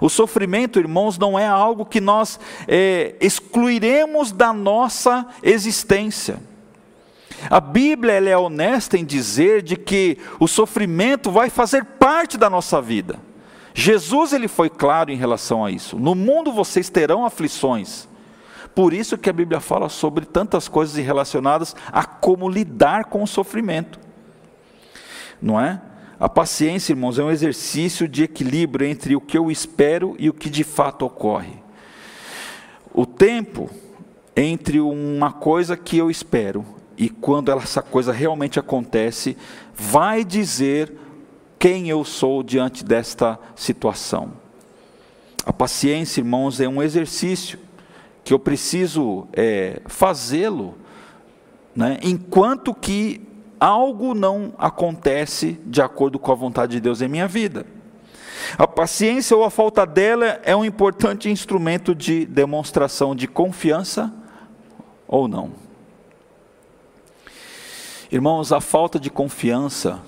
O 0.00 0.08
sofrimento, 0.08 0.78
irmãos, 0.78 1.18
não 1.18 1.38
é 1.38 1.46
algo 1.46 1.84
que 1.84 2.00
nós 2.00 2.38
é, 2.66 3.14
excluiremos 3.20 4.32
da 4.32 4.52
nossa 4.52 5.26
existência. 5.42 6.40
A 7.50 7.60
Bíblia 7.60 8.14
é 8.14 8.36
honesta 8.36 8.96
em 8.96 9.04
dizer 9.04 9.62
de 9.62 9.76
que 9.76 10.18
o 10.38 10.48
sofrimento 10.48 11.30
vai 11.30 11.50
fazer 11.50 11.84
parte 11.84 12.38
da 12.38 12.48
nossa 12.48 12.80
vida. 12.80 13.18
Jesus 13.74 14.32
ele 14.32 14.46
foi 14.46 14.70
claro 14.70 15.10
em 15.10 15.16
relação 15.16 15.64
a 15.64 15.70
isso. 15.70 15.98
No 15.98 16.14
mundo 16.14 16.52
vocês 16.52 16.88
terão 16.88 17.24
aflições. 17.24 18.08
Por 18.74 18.92
isso 18.92 19.18
que 19.18 19.30
a 19.30 19.32
Bíblia 19.32 19.60
fala 19.60 19.88
sobre 19.88 20.24
tantas 20.24 20.68
coisas 20.68 20.96
relacionadas 20.96 21.74
a 21.92 22.04
como 22.04 22.48
lidar 22.48 23.06
com 23.06 23.22
o 23.22 23.26
sofrimento. 23.26 23.98
Não 25.40 25.60
é? 25.60 25.80
A 26.24 26.28
paciência, 26.30 26.94
irmãos, 26.94 27.18
é 27.18 27.22
um 27.22 27.30
exercício 27.30 28.08
de 28.08 28.22
equilíbrio 28.22 28.88
entre 28.88 29.14
o 29.14 29.20
que 29.20 29.36
eu 29.36 29.50
espero 29.50 30.16
e 30.18 30.30
o 30.30 30.32
que 30.32 30.48
de 30.48 30.64
fato 30.64 31.04
ocorre. 31.04 31.52
O 32.94 33.04
tempo 33.04 33.68
entre 34.34 34.80
uma 34.80 35.34
coisa 35.34 35.76
que 35.76 35.98
eu 35.98 36.10
espero 36.10 36.64
e 36.96 37.10
quando 37.10 37.52
essa 37.52 37.82
coisa 37.82 38.10
realmente 38.10 38.58
acontece, 38.58 39.36
vai 39.74 40.24
dizer 40.24 40.94
quem 41.58 41.90
eu 41.90 42.02
sou 42.04 42.42
diante 42.42 42.82
desta 42.82 43.38
situação. 43.54 44.32
A 45.44 45.52
paciência, 45.52 46.22
irmãos, 46.22 46.58
é 46.58 46.66
um 46.66 46.82
exercício 46.82 47.58
que 48.24 48.32
eu 48.32 48.38
preciso 48.38 49.28
é, 49.34 49.82
fazê-lo, 49.84 50.74
né, 51.76 51.98
enquanto 52.02 52.72
que 52.72 53.33
algo 53.58 54.14
não 54.14 54.52
acontece 54.58 55.60
de 55.64 55.80
acordo 55.80 56.18
com 56.18 56.32
a 56.32 56.34
vontade 56.34 56.72
de 56.72 56.80
Deus 56.80 57.00
em 57.00 57.08
minha 57.08 57.28
vida. 57.28 57.66
A 58.58 58.66
paciência 58.66 59.36
ou 59.36 59.44
a 59.44 59.50
falta 59.50 59.86
dela 59.86 60.40
é 60.44 60.54
um 60.54 60.64
importante 60.64 61.30
instrumento 61.30 61.94
de 61.94 62.26
demonstração 62.26 63.14
de 63.14 63.26
confiança 63.26 64.12
ou 65.06 65.26
não. 65.26 65.52
Irmãos, 68.10 68.52
a 68.52 68.60
falta 68.60 68.98
de 68.98 69.10
confiança 69.10 70.00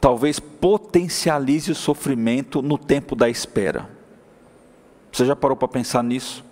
talvez 0.00 0.38
potencialize 0.38 1.70
o 1.70 1.74
sofrimento 1.74 2.62
no 2.62 2.78
tempo 2.78 3.16
da 3.16 3.28
espera. 3.28 3.88
Você 5.12 5.24
já 5.24 5.34
parou 5.34 5.56
para 5.56 5.68
pensar 5.68 6.02
nisso? 6.02 6.44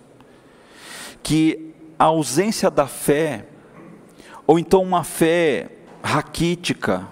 Que 1.23 1.73
a 1.97 2.05
ausência 2.05 2.69
da 2.69 2.87
fé, 2.87 3.45
ou 4.45 4.59
então 4.59 4.81
uma 4.81 5.03
fé 5.03 5.74
raquítica, 6.05 7.07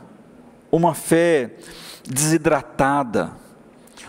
uma 0.71 0.93
fé 0.93 1.55
desidratada, 2.07 3.31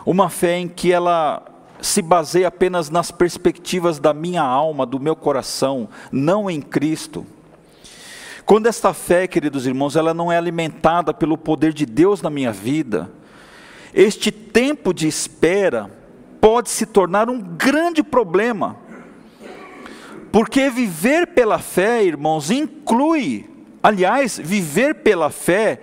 uma 0.05 0.29
fé 0.29 0.59
em 0.59 0.69
que 0.69 0.93
ela 0.93 1.43
se 1.81 2.03
baseia 2.03 2.49
apenas 2.49 2.91
nas 2.91 3.11
perspectivas 3.11 3.99
da 3.99 4.13
minha 4.13 4.43
alma, 4.43 4.85
do 4.85 5.01
meu 5.01 5.17
coração, 5.17 5.89
não 6.13 6.51
em 6.51 6.61
Cristo. 6.61 7.27
Quando 8.45 8.67
esta 8.67 8.93
fé, 8.93 9.27
queridos 9.27 9.67
irmãos, 9.67 9.97
ela 9.97 10.13
não 10.13 10.31
é 10.31 10.37
alimentada 10.37 11.15
pelo 11.15 11.39
poder 11.39 11.73
de 11.73 11.87
Deus 11.87 12.21
na 12.21 12.29
minha 12.29 12.53
vida, 12.53 13.11
este 13.95 14.31
tempo 14.31 14.93
de 14.93 15.09
espera 15.09 15.91
pode 16.43 16.69
se 16.69 16.85
tornar 16.85 17.31
um 17.31 17.41
grande 17.41 18.03
problema. 18.03 18.77
Porque 20.31 20.69
viver 20.69 21.29
pela 21.29 21.59
fé, 21.59 22.05
irmãos, 22.05 22.51
inclui 22.51 23.54
Aliás, 23.85 24.41
viver 24.43 24.95
pela 24.95 25.29
fé 25.29 25.79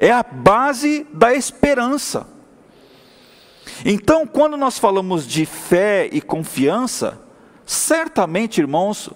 é 0.00 0.10
a 0.10 0.22
base 0.22 1.06
da 1.12 1.34
esperança. 1.34 2.26
Então, 3.84 4.26
quando 4.26 4.56
nós 4.56 4.78
falamos 4.78 5.26
de 5.26 5.44
fé 5.44 6.08
e 6.10 6.22
confiança, 6.22 7.20
certamente, 7.66 8.58
irmãos, 8.58 9.10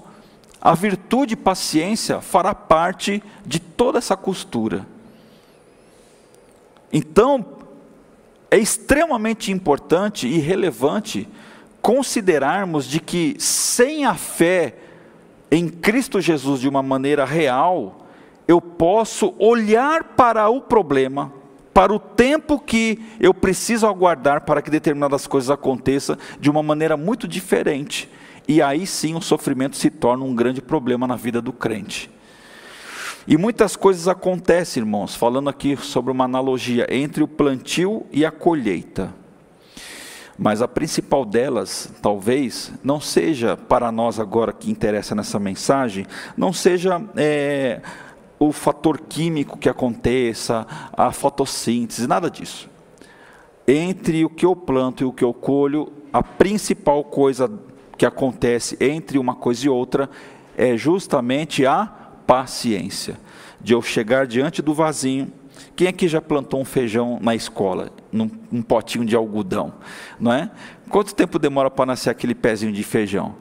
a 0.60 0.74
virtude 0.74 1.32
e 1.32 1.36
paciência 1.36 2.20
fará 2.20 2.54
parte 2.54 3.22
de 3.46 3.58
toda 3.58 3.96
essa 3.96 4.18
costura. 4.18 4.86
Então, 6.92 7.46
é 8.50 8.58
extremamente 8.58 9.50
importante 9.50 10.28
e 10.28 10.36
relevante 10.36 11.26
considerarmos 11.80 12.84
de 12.84 13.00
que 13.00 13.34
sem 13.38 14.04
a 14.04 14.14
fé 14.14 14.74
em 15.50 15.70
Cristo 15.70 16.20
Jesus 16.20 16.60
de 16.60 16.68
uma 16.68 16.82
maneira 16.82 17.24
real, 17.24 17.99
eu 18.50 18.60
posso 18.60 19.32
olhar 19.38 20.02
para 20.02 20.48
o 20.48 20.60
problema, 20.60 21.32
para 21.72 21.92
o 21.92 22.00
tempo 22.00 22.58
que 22.58 22.98
eu 23.20 23.32
preciso 23.32 23.86
aguardar 23.86 24.40
para 24.40 24.60
que 24.60 24.68
determinadas 24.68 25.24
coisas 25.24 25.50
aconteçam 25.50 26.16
de 26.40 26.50
uma 26.50 26.60
maneira 26.60 26.96
muito 26.96 27.28
diferente. 27.28 28.10
E 28.48 28.60
aí 28.60 28.88
sim 28.88 29.14
o 29.14 29.22
sofrimento 29.22 29.76
se 29.76 29.88
torna 29.88 30.24
um 30.24 30.34
grande 30.34 30.60
problema 30.60 31.06
na 31.06 31.14
vida 31.14 31.40
do 31.40 31.52
crente. 31.52 32.10
E 33.24 33.36
muitas 33.36 33.76
coisas 33.76 34.08
acontecem, 34.08 34.80
irmãos, 34.80 35.14
falando 35.14 35.48
aqui 35.48 35.76
sobre 35.76 36.10
uma 36.10 36.24
analogia 36.24 36.88
entre 36.90 37.22
o 37.22 37.28
plantio 37.28 38.04
e 38.10 38.26
a 38.26 38.32
colheita. 38.32 39.14
Mas 40.36 40.60
a 40.60 40.66
principal 40.66 41.24
delas, 41.24 41.92
talvez, 42.02 42.72
não 42.82 43.00
seja 43.00 43.56
para 43.56 43.92
nós 43.92 44.18
agora 44.18 44.52
que 44.52 44.72
interessa 44.72 45.14
nessa 45.14 45.38
mensagem, 45.38 46.04
não 46.36 46.52
seja 46.52 47.00
é, 47.14 47.80
o 48.42 48.52
fator 48.52 48.98
químico 48.98 49.58
que 49.58 49.68
aconteça, 49.68 50.66
a 50.94 51.12
fotossíntese, 51.12 52.06
nada 52.06 52.30
disso. 52.30 52.70
Entre 53.68 54.24
o 54.24 54.30
que 54.30 54.46
eu 54.46 54.56
planto 54.56 55.02
e 55.02 55.06
o 55.06 55.12
que 55.12 55.22
eu 55.22 55.34
colho, 55.34 55.92
a 56.10 56.22
principal 56.22 57.04
coisa 57.04 57.52
que 57.98 58.06
acontece 58.06 58.78
entre 58.80 59.18
uma 59.18 59.34
coisa 59.34 59.66
e 59.66 59.68
outra 59.68 60.08
é 60.56 60.74
justamente 60.74 61.66
a 61.66 61.84
paciência. 62.26 63.20
De 63.60 63.74
eu 63.74 63.82
chegar 63.82 64.26
diante 64.26 64.62
do 64.62 64.72
vasinho. 64.72 65.30
Quem 65.76 65.88
aqui 65.88 66.08
já 66.08 66.22
plantou 66.22 66.58
um 66.58 66.64
feijão 66.64 67.18
na 67.20 67.34
escola, 67.34 67.90
num, 68.10 68.30
num 68.50 68.62
potinho 68.62 69.04
de 69.04 69.14
algodão, 69.14 69.74
não 70.18 70.32
é? 70.32 70.50
Quanto 70.88 71.14
tempo 71.14 71.38
demora 71.38 71.70
para 71.70 71.84
nascer 71.84 72.08
aquele 72.08 72.34
pezinho 72.34 72.72
de 72.72 72.82
feijão? 72.82 73.34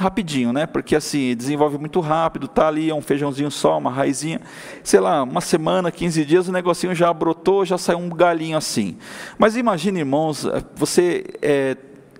Rapidinho, 0.00 0.52
né? 0.52 0.66
Porque 0.66 0.96
assim, 0.96 1.36
desenvolve 1.36 1.78
muito 1.78 2.00
rápido, 2.00 2.48
tá 2.48 2.66
ali, 2.66 2.90
é 2.90 2.94
um 2.94 3.02
feijãozinho 3.02 3.50
só, 3.50 3.78
uma 3.78 3.90
raizinha. 3.90 4.40
Sei 4.82 4.98
lá, 4.98 5.22
uma 5.22 5.40
semana, 5.40 5.90
15 5.90 6.24
dias, 6.24 6.48
o 6.48 6.52
negocinho 6.52 6.94
já 6.94 7.12
brotou, 7.12 7.64
já 7.64 7.78
saiu 7.78 7.98
um 7.98 8.08
galinho 8.08 8.56
assim. 8.56 8.96
Mas 9.38 9.56
imagine, 9.56 10.00
irmãos, 10.00 10.44
eh, 10.44 10.62
você 10.74 11.24
é, 11.42 11.76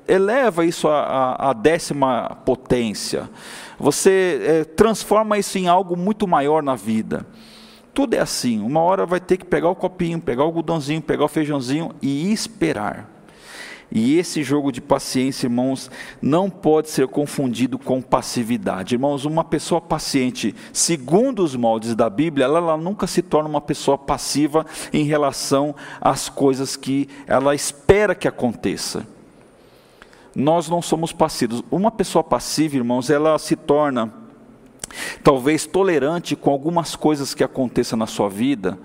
eleva 0.07 0.65
isso 0.65 0.89
à, 0.89 1.53
décima 1.53 2.37
potência. 2.45 3.29
Você 3.79 4.41
é, 4.43 4.65
transforma 4.65 5.39
isso 5.39 5.59
em 5.59 5.67
algo 5.67 5.97
muito 5.97 6.29
maior 6.29 6.63
na 6.63 6.77
vida. 6.77 7.27
Tudo 7.93 8.15
é 8.15 8.21
assim. 8.21 8.61
Uma 8.61 8.81
hora 8.81 9.05
vai 9.05 9.21
ter 9.21 9.37
que 9.37 9.45
pegar 9.45 9.69
o 9.69 9.75
copinho, 9.75 10.21
pegar 10.21 10.43
o 10.43 10.47
algodãozinho, 10.47 11.03
pegar 11.03 11.25
o 11.25 11.29
feijãozinho 11.29 11.93
e 12.01 12.33
esperar. 12.33 13.10
E 13.93 14.17
esse 14.19 14.43
jogo 14.45 14.71
de 14.71 14.81
paciência, 14.81 15.47
irmãos, 15.47 15.91
não 16.23 16.49
pode 16.49 16.91
ser 16.91 17.09
confundido 17.09 17.77
com 17.77 18.01
passividade. 18.01 18.95
Irmãos, 18.95 19.25
uma 19.25 19.43
pessoa 19.43 19.81
paciente, 19.81 20.55
segundo 20.73 21.43
os 21.43 21.57
moldes 21.57 21.97
da 21.97 22.09
Bíblia, 22.09 22.45
ela, 22.45 22.59
ela, 22.59 22.77
nunca 22.77 23.09
se 23.09 23.21
torna 23.21 23.49
uma 23.49 23.61
pessoa 23.61 23.99
passiva 23.99 24.65
em 24.93 25.05
relação 25.05 25.75
às 26.01 26.29
coisas 26.29 26.77
que 26.77 27.09
ela 27.27 27.53
espera 27.53 28.15
que 28.15 28.29
aconteça. 28.29 29.05
Nós 30.37 30.69
não 30.69 30.81
somos 30.81 31.13
passivos. 31.13 31.65
Uma 31.69 31.91
pessoa 31.91 32.23
passiva, 32.23 32.77
irmãos, 32.77 33.11
ela 33.11 33.37
se 33.41 33.57
torna 33.57 34.13
talvez 35.23 35.67
tolerante 35.67 36.37
com 36.37 36.51
algumas 36.51 36.95
coisas 36.95 37.35
que 37.35 37.45
aconteçam 37.45 37.99
na 37.99 38.07
sua 38.07 38.29
vida, 38.29 38.79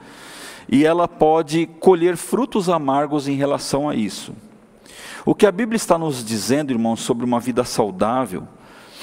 e 0.68 0.84
ela 0.84 1.08
pode 1.08 1.68
colher 1.80 2.18
frutos 2.18 2.70
amargos 2.70 3.28
em 3.28 3.36
relação 3.36 3.88
a 3.88 3.96
isso. 3.96 4.34
O 5.25 5.33
que 5.33 5.47
a 5.47 5.51
Bíblia 5.51 5.75
está 5.75 5.97
nos 5.97 6.23
dizendo, 6.23 6.71
irmãos, 6.71 7.01
sobre 7.01 7.25
uma 7.25 7.39
vida 7.39 7.63
saudável, 7.63 8.43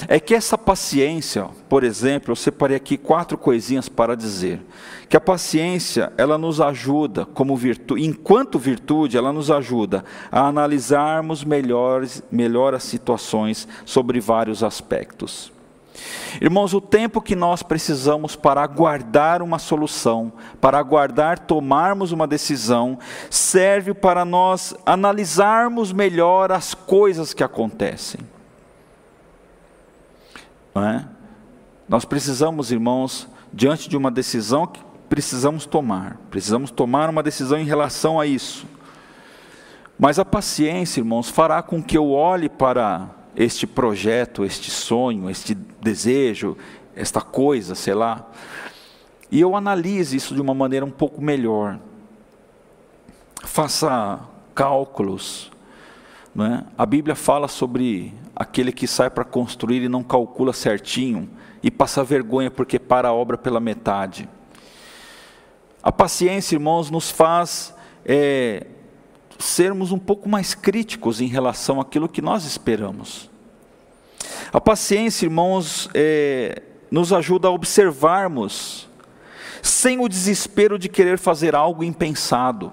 é 0.06 0.20
que 0.20 0.34
essa 0.34 0.56
paciência, 0.56 1.48
por 1.68 1.82
exemplo, 1.82 2.30
eu 2.30 2.36
separei 2.36 2.76
aqui 2.76 2.96
quatro 2.96 3.36
coisinhas 3.36 3.88
para 3.88 4.16
dizer, 4.16 4.60
que 5.08 5.16
a 5.16 5.20
paciência, 5.20 6.12
ela 6.16 6.38
nos 6.38 6.60
ajuda 6.60 7.26
como 7.26 7.56
virtude, 7.56 8.04
enquanto 8.04 8.58
virtude, 8.58 9.16
ela 9.16 9.32
nos 9.32 9.50
ajuda 9.50 10.04
a 10.30 10.46
analisarmos 10.46 11.42
melhores, 11.42 12.22
melhor 12.30 12.72
as 12.72 12.84
situações 12.84 13.66
sobre 13.84 14.20
vários 14.20 14.62
aspectos. 14.62 15.52
Irmãos, 16.40 16.72
o 16.72 16.80
tempo 16.80 17.20
que 17.20 17.36
nós 17.36 17.62
precisamos 17.62 18.34
para 18.34 18.62
aguardar 18.62 19.42
uma 19.42 19.58
solução, 19.58 20.32
para 20.60 20.78
aguardar 20.78 21.38
tomarmos 21.38 22.12
uma 22.12 22.26
decisão, 22.26 22.98
serve 23.30 23.92
para 23.92 24.24
nós 24.24 24.74
analisarmos 24.86 25.92
melhor 25.92 26.50
as 26.50 26.74
coisas 26.74 27.34
que 27.34 27.44
acontecem. 27.44 28.20
É? 30.74 31.04
Nós 31.88 32.04
precisamos, 32.04 32.72
irmãos, 32.72 33.28
diante 33.52 33.88
de 33.88 33.96
uma 33.96 34.10
decisão 34.10 34.66
que 34.66 34.80
precisamos 35.08 35.66
tomar, 35.66 36.16
precisamos 36.30 36.70
tomar 36.70 37.10
uma 37.10 37.22
decisão 37.22 37.58
em 37.58 37.66
relação 37.66 38.18
a 38.18 38.24
isso. 38.24 38.66
Mas 39.98 40.18
a 40.18 40.24
paciência, 40.24 41.00
irmãos, 41.00 41.28
fará 41.28 41.62
com 41.62 41.82
que 41.82 41.96
eu 41.96 42.10
olhe 42.10 42.48
para 42.48 43.10
este 43.36 43.66
projeto, 43.66 44.44
este 44.44 44.70
sonho, 44.70 45.28
este 45.30 45.54
desejo, 45.54 46.56
esta 46.94 47.20
coisa, 47.20 47.74
sei 47.74 47.94
lá, 47.94 48.30
e 49.30 49.40
eu 49.40 49.56
analise 49.56 50.14
isso 50.14 50.34
de 50.34 50.40
uma 50.42 50.52
maneira 50.52 50.84
um 50.84 50.90
pouco 50.90 51.22
melhor. 51.22 51.78
Faça 53.42 54.20
cálculos. 54.54 55.50
Não 56.34 56.44
é? 56.44 56.64
A 56.76 56.84
Bíblia 56.84 57.14
fala 57.14 57.48
sobre 57.48 58.12
aquele 58.36 58.72
que 58.72 58.86
sai 58.86 59.08
para 59.08 59.24
construir 59.24 59.82
e 59.82 59.88
não 59.88 60.02
calcula 60.02 60.52
certinho 60.52 61.30
e 61.62 61.70
passa 61.70 62.04
vergonha 62.04 62.50
porque 62.50 62.78
para 62.78 63.08
a 63.08 63.12
obra 63.12 63.38
pela 63.38 63.58
metade. 63.58 64.28
A 65.82 65.90
paciência, 65.90 66.54
irmãos, 66.54 66.90
nos 66.90 67.10
faz 67.10 67.74
é, 68.04 68.66
sermos 69.42 69.92
um 69.92 69.98
pouco 69.98 70.28
mais 70.28 70.54
críticos 70.54 71.20
em 71.20 71.26
relação 71.26 71.80
àquilo 71.80 72.08
que 72.08 72.22
nós 72.22 72.44
esperamos. 72.44 73.30
A 74.52 74.60
paciência, 74.60 75.26
irmãos, 75.26 75.88
é, 75.94 76.62
nos 76.90 77.12
ajuda 77.12 77.48
a 77.48 77.50
observarmos, 77.50 78.88
sem 79.60 79.98
o 79.98 80.08
desespero 80.08 80.78
de 80.78 80.88
querer 80.88 81.18
fazer 81.18 81.54
algo 81.54 81.82
impensado. 81.82 82.72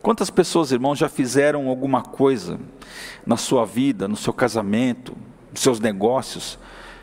Quantas 0.00 0.30
pessoas, 0.30 0.70
irmãos, 0.70 0.98
já 0.98 1.08
fizeram 1.08 1.68
alguma 1.68 2.02
coisa 2.02 2.60
na 3.24 3.36
sua 3.36 3.64
vida, 3.64 4.06
no 4.06 4.16
seu 4.16 4.32
casamento, 4.32 5.16
nos 5.50 5.60
seus 5.60 5.80
negócios, 5.80 6.58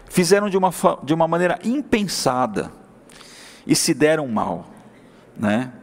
fizeram 0.10 0.50
de 0.50 0.58
uma, 0.58 0.72
de 1.04 1.14
uma 1.14 1.28
maneira 1.28 1.60
impensada 1.64 2.72
e 3.68 3.76
se 3.76 3.94
deram 3.94 4.28
mal, 4.28 4.68
né? 5.36 5.74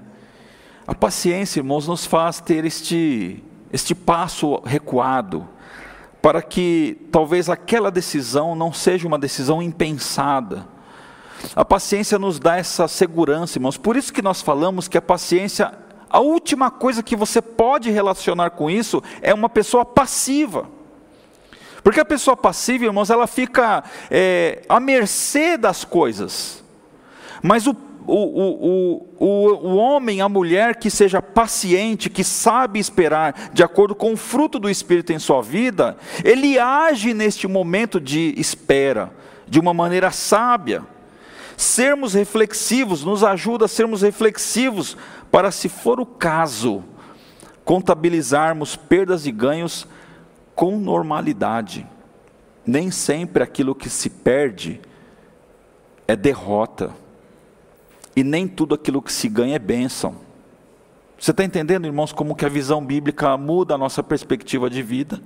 A 0.91 0.95
paciência, 0.95 1.61
irmãos, 1.61 1.87
nos 1.87 2.05
faz 2.05 2.41
ter 2.41 2.65
este, 2.65 3.41
este 3.73 3.95
passo 3.95 4.61
recuado, 4.65 5.49
para 6.21 6.43
que 6.43 7.07
talvez 7.13 7.49
aquela 7.49 7.93
decisão 7.93 8.57
não 8.57 8.73
seja 8.73 9.07
uma 9.07 9.17
decisão 9.17 9.63
impensada. 9.63 10.67
A 11.55 11.65
paciência 11.65 12.19
nos 12.19 12.41
dá 12.41 12.57
essa 12.57 12.89
segurança, 12.89 13.57
irmãos. 13.57 13.77
Por 13.77 13.97
isso 13.97 14.13
que 14.13 14.21
nós 14.21 14.43
falamos 14.43 14.89
que 14.89 14.99
a 14.99 15.01
paciência, 15.01 15.73
a 16.11 16.19
última 16.19 16.73
coisa 16.73 17.05
que 17.05 17.15
você 17.15 17.41
pode 17.41 17.89
relacionar 17.89 18.51
com 18.51 18.69
isso 18.69 19.01
é 19.23 19.33
uma 19.33 19.49
pessoa 19.49 19.85
passiva. 19.85 20.69
Porque 21.85 22.01
a 22.01 22.05
pessoa 22.05 22.37
passiva, 22.37 22.87
irmãos, 22.87 23.11
ela 23.11 23.29
fica 23.29 23.85
é, 24.11 24.63
à 24.69 24.81
mercê 24.81 25.57
das 25.57 25.85
coisas. 25.85 26.65
Mas 27.41 27.69
o 27.69 27.90
o, 28.11 29.07
o, 29.17 29.17
o, 29.19 29.69
o 29.69 29.77
homem, 29.77 30.21
a 30.21 30.29
mulher 30.29 30.77
que 30.77 30.91
seja 30.91 31.23
paciente, 31.23 32.11
que 32.11 32.25
sabe 32.25 32.81
esperar 32.81 33.51
de 33.53 33.63
acordo 33.63 33.95
com 33.95 34.13
o 34.13 34.17
fruto 34.17 34.59
do 34.59 34.69
Espírito 34.69 35.13
em 35.13 35.19
sua 35.19 35.41
vida, 35.41 35.97
ele 36.25 36.59
age 36.59 37.15
neste 37.15 37.47
momento 37.47 38.01
de 38.01 38.35
espera, 38.37 39.13
de 39.47 39.61
uma 39.61 39.73
maneira 39.73 40.11
sábia. 40.11 40.83
Sermos 41.57 42.15
reflexivos 42.15 43.05
nos 43.05 43.23
ajuda 43.23 43.67
a 43.67 43.69
sermos 43.69 44.03
reflexivos 44.03 44.97
para, 45.31 45.53
se 45.53 45.69
for 45.69 46.01
o 46.01 46.07
caso, 46.07 46.83
contabilizarmos 47.65 48.75
perdas 48.75 49.25
e 49.27 49.31
ganhos 49.31 49.87
com 50.55 50.79
normalidade. 50.79 51.87
Nem 52.67 52.91
sempre 52.91 53.43
aquilo 53.43 53.75
que 53.75 53.89
se 53.89 54.11
perde 54.11 54.81
é 56.09 56.17
derrota 56.17 56.93
e 58.15 58.25
nem 58.25 58.47
tudo 58.47 58.75
aquilo 58.75 59.03
que 59.03 59.13
se 59.13 59.29
ganha 59.29 59.57
é 59.57 59.59
bênção. 59.59 60.17
Você 61.19 61.33
está 61.33 61.45
entendendo, 61.45 61.85
irmãos, 61.85 62.13
como 62.13 62.35
que 62.35 62.47
a 62.47 62.49
visão 62.49 62.85
bíblica 62.85 63.37
muda 63.37 63.75
a 63.75 63.79
nossa 63.79 64.03
perspectiva 64.03 64.71
de 64.71 64.83
vida? 64.83 65.21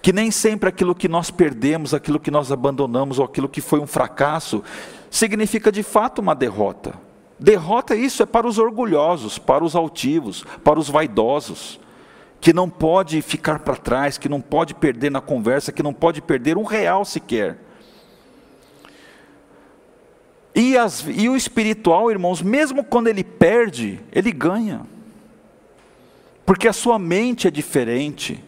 Que 0.00 0.12
nem 0.12 0.30
sempre 0.30 0.68
aquilo 0.68 0.94
que 0.94 1.08
nós 1.08 1.30
perdemos, 1.30 1.92
aquilo 1.92 2.20
que 2.20 2.30
nós 2.30 2.52
abandonamos 2.52 3.18
ou 3.18 3.24
aquilo 3.24 3.48
que 3.48 3.60
foi 3.60 3.80
um 3.80 3.86
fracasso, 3.86 4.62
significa 5.10 5.72
de 5.72 5.82
fato 5.82 6.20
uma 6.20 6.34
derrota. 6.34 6.94
Derrota 7.38 7.96
isso 7.96 8.22
é 8.22 8.26
para 8.26 8.46
os 8.46 8.58
orgulhosos, 8.58 9.36
para 9.36 9.64
os 9.64 9.74
altivos, 9.74 10.44
para 10.62 10.78
os 10.78 10.88
vaidosos, 10.88 11.80
que 12.40 12.52
não 12.52 12.70
pode 12.70 13.20
ficar 13.20 13.58
para 13.60 13.74
trás, 13.74 14.16
que 14.16 14.28
não 14.28 14.40
pode 14.40 14.74
perder 14.74 15.10
na 15.10 15.20
conversa, 15.20 15.72
que 15.72 15.82
não 15.82 15.92
pode 15.92 16.22
perder 16.22 16.56
um 16.56 16.62
real 16.62 17.04
sequer. 17.04 17.58
E, 20.54 20.78
as, 20.78 21.04
e 21.08 21.28
o 21.28 21.36
espiritual, 21.36 22.10
irmãos, 22.10 22.40
mesmo 22.40 22.84
quando 22.84 23.08
ele 23.08 23.24
perde, 23.24 24.00
ele 24.12 24.30
ganha. 24.30 24.82
Porque 26.46 26.68
a 26.68 26.72
sua 26.72 26.98
mente 26.98 27.48
é 27.48 27.50
diferente. 27.50 28.42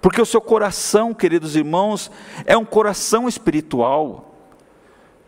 Porque 0.00 0.20
o 0.20 0.26
seu 0.26 0.40
coração, 0.40 1.14
queridos 1.14 1.54
irmãos, 1.54 2.10
é 2.44 2.56
um 2.56 2.64
coração 2.64 3.28
espiritual. 3.28 4.34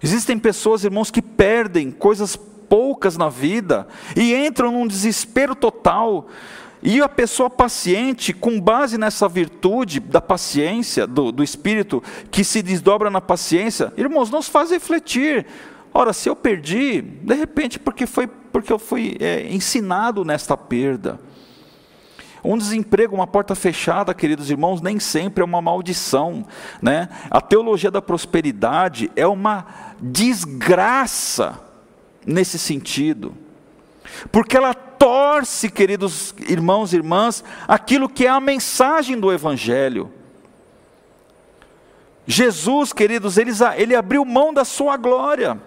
Existem 0.03 0.39
pessoas, 0.39 0.83
irmãos, 0.83 1.11
que 1.11 1.23
perdem 1.23 1.91
coisas 1.91 2.35
poucas 2.35 3.17
na 3.17 3.29
vida 3.29 3.87
e 4.17 4.35
entram 4.35 4.73
num 4.73 4.87
desespero 4.87 5.55
total. 5.55 6.27
E 6.83 7.01
a 7.01 7.09
pessoa 7.09 7.49
paciente, 7.49 8.33
com 8.33 8.61
base 8.61 8.99
nessa 8.99 9.29
virtude 9.29 10.01
da 10.01 10.21
paciência, 10.21 11.07
do, 11.07 11.31
do 11.31 11.45
espírito 11.45 12.03
que 12.31 12.43
se 12.43 12.61
desdobra 12.61 13.09
na 13.09 13.21
paciência, 13.21 13.93
irmãos, 13.97 14.31
nos 14.31 14.49
faz 14.49 14.71
refletir 14.71 15.47
Ora, 15.95 16.13
se 16.13 16.29
eu 16.29 16.35
perdi, 16.35 17.03
de 17.03 17.35
repente 17.35 17.79
porque 17.79 18.07
foi 18.07 18.27
porque 18.27 18.73
eu 18.73 18.79
fui 18.79 19.17
é, 19.19 19.51
ensinado 19.51 20.25
nesta 20.25 20.57
perda. 20.57 21.19
Um 22.45 22.59
desemprego, 22.59 23.15
uma 23.15 23.27
porta 23.27 23.55
fechada, 23.55 24.13
queridos 24.13 24.51
irmãos, 24.51 24.83
nem 24.83 24.99
sempre 24.99 25.43
é 25.43 25.45
uma 25.45 25.63
maldição, 25.63 26.45
né? 26.83 27.09
A 27.31 27.41
teologia 27.41 27.91
da 27.91 28.03
prosperidade 28.03 29.11
é 29.17 29.27
uma 29.27 29.67
desgraça 30.01 31.59
nesse 32.27 32.59
sentido. 32.59 33.35
Porque 34.31 34.57
ela 34.57 34.75
torce, 34.75 35.71
queridos 35.71 36.35
irmãos 36.49 36.93
e 36.93 36.97
irmãs, 36.97 37.43
aquilo 37.67 38.09
que 38.09 38.27
é 38.27 38.31
a 38.31 38.41
mensagem 38.41 39.19
do 39.19 39.33
evangelho. 39.33 40.13
Jesus, 42.27 42.93
queridos, 42.93 43.39
ele, 43.39 43.53
ele 43.77 43.95
abriu 43.95 44.25
mão 44.25 44.53
da 44.53 44.65
sua 44.65 44.97
glória 44.97 45.59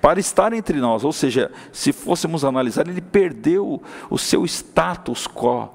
para 0.00 0.20
estar 0.20 0.52
entre 0.52 0.78
nós. 0.78 1.04
Ou 1.04 1.12
seja, 1.12 1.50
se 1.72 1.92
fôssemos 1.92 2.44
analisar, 2.44 2.88
ele 2.88 3.00
perdeu 3.00 3.82
o 4.08 4.18
seu 4.18 4.44
status 4.44 5.26
quo 5.26 5.68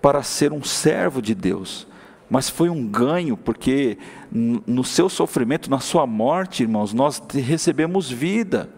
para 0.00 0.22
ser 0.22 0.52
um 0.52 0.62
servo 0.62 1.20
de 1.20 1.34
Deus. 1.34 1.86
Mas 2.30 2.50
foi 2.50 2.68
um 2.68 2.86
ganho, 2.86 3.36
porque 3.36 3.96
no 4.30 4.84
seu 4.84 5.08
sofrimento, 5.08 5.70
na 5.70 5.80
sua 5.80 6.06
morte, 6.06 6.62
irmãos, 6.62 6.92
nós 6.92 7.22
recebemos 7.32 8.10
vida. 8.10 8.68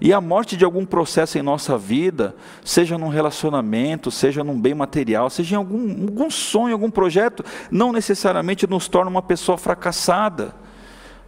E 0.00 0.12
a 0.12 0.20
morte 0.20 0.56
de 0.56 0.64
algum 0.64 0.86
processo 0.86 1.38
em 1.38 1.42
nossa 1.42 1.76
vida, 1.76 2.34
seja 2.64 2.96
num 2.96 3.08
relacionamento, 3.08 4.10
seja 4.10 4.42
num 4.42 4.58
bem 4.58 4.74
material, 4.74 5.28
seja 5.28 5.54
em 5.54 5.58
algum, 5.58 6.06
algum 6.06 6.30
sonho, 6.30 6.72
algum 6.72 6.90
projeto, 6.90 7.44
não 7.70 7.92
necessariamente 7.92 8.66
nos 8.66 8.88
torna 8.88 9.10
uma 9.10 9.22
pessoa 9.22 9.58
fracassada. 9.58 10.61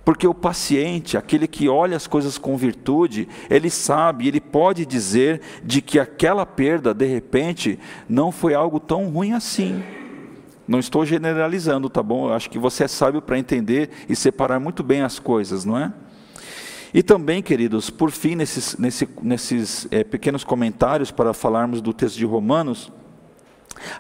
Porque 0.05 0.27
o 0.27 0.35
paciente, 0.35 1.17
aquele 1.17 1.47
que 1.47 1.69
olha 1.69 1.97
as 1.97 2.07
coisas 2.07 2.37
com 2.37 2.57
virtude, 2.57 3.27
ele 3.49 3.71
sabe, 3.71 4.29
ele 4.29 4.41
pode 4.41 4.85
dizer 4.85 5.41
de 5.65 5.81
que 5.81 5.99
aquela 5.99 6.45
perda, 6.45 6.93
de 6.93 7.07
repente, 7.07 7.79
não 8.09 8.31
foi 8.31 8.55
algo 8.55 8.79
tão 8.79 9.09
ruim 9.09 9.33
assim. 9.33 9.83
Não 10.69 10.79
estou 10.79 11.07
generalizando, 11.07 11.89
tá 11.89 12.03
bom? 12.03 12.29
Eu 12.29 12.35
acho 12.35 12.51
que 12.51 12.59
você 12.59 12.85
é 12.85 12.89
sábio 12.89 13.23
para 13.23 13.39
entender 13.39 13.91
e 14.09 14.15
separar 14.15 14.61
muito 14.61 14.83
bem 14.83 15.01
as 15.01 15.19
coisas, 15.19 15.65
não 15.65 15.79
é? 15.79 15.93
E 16.93 17.03
também, 17.03 17.43
queridos, 17.43 17.91
por 17.91 18.11
fim, 18.11 18.37
nesses, 18.37 18.77
nesse, 18.77 19.09
nesses 19.21 19.89
é, 19.91 20.05
pequenos 20.05 20.45
comentários 20.45 21.11
para 21.11 21.35
falarmos 21.35 21.81
do 21.81 21.93
texto 21.93 22.17
de 22.17 22.25
Romanos, 22.25 22.93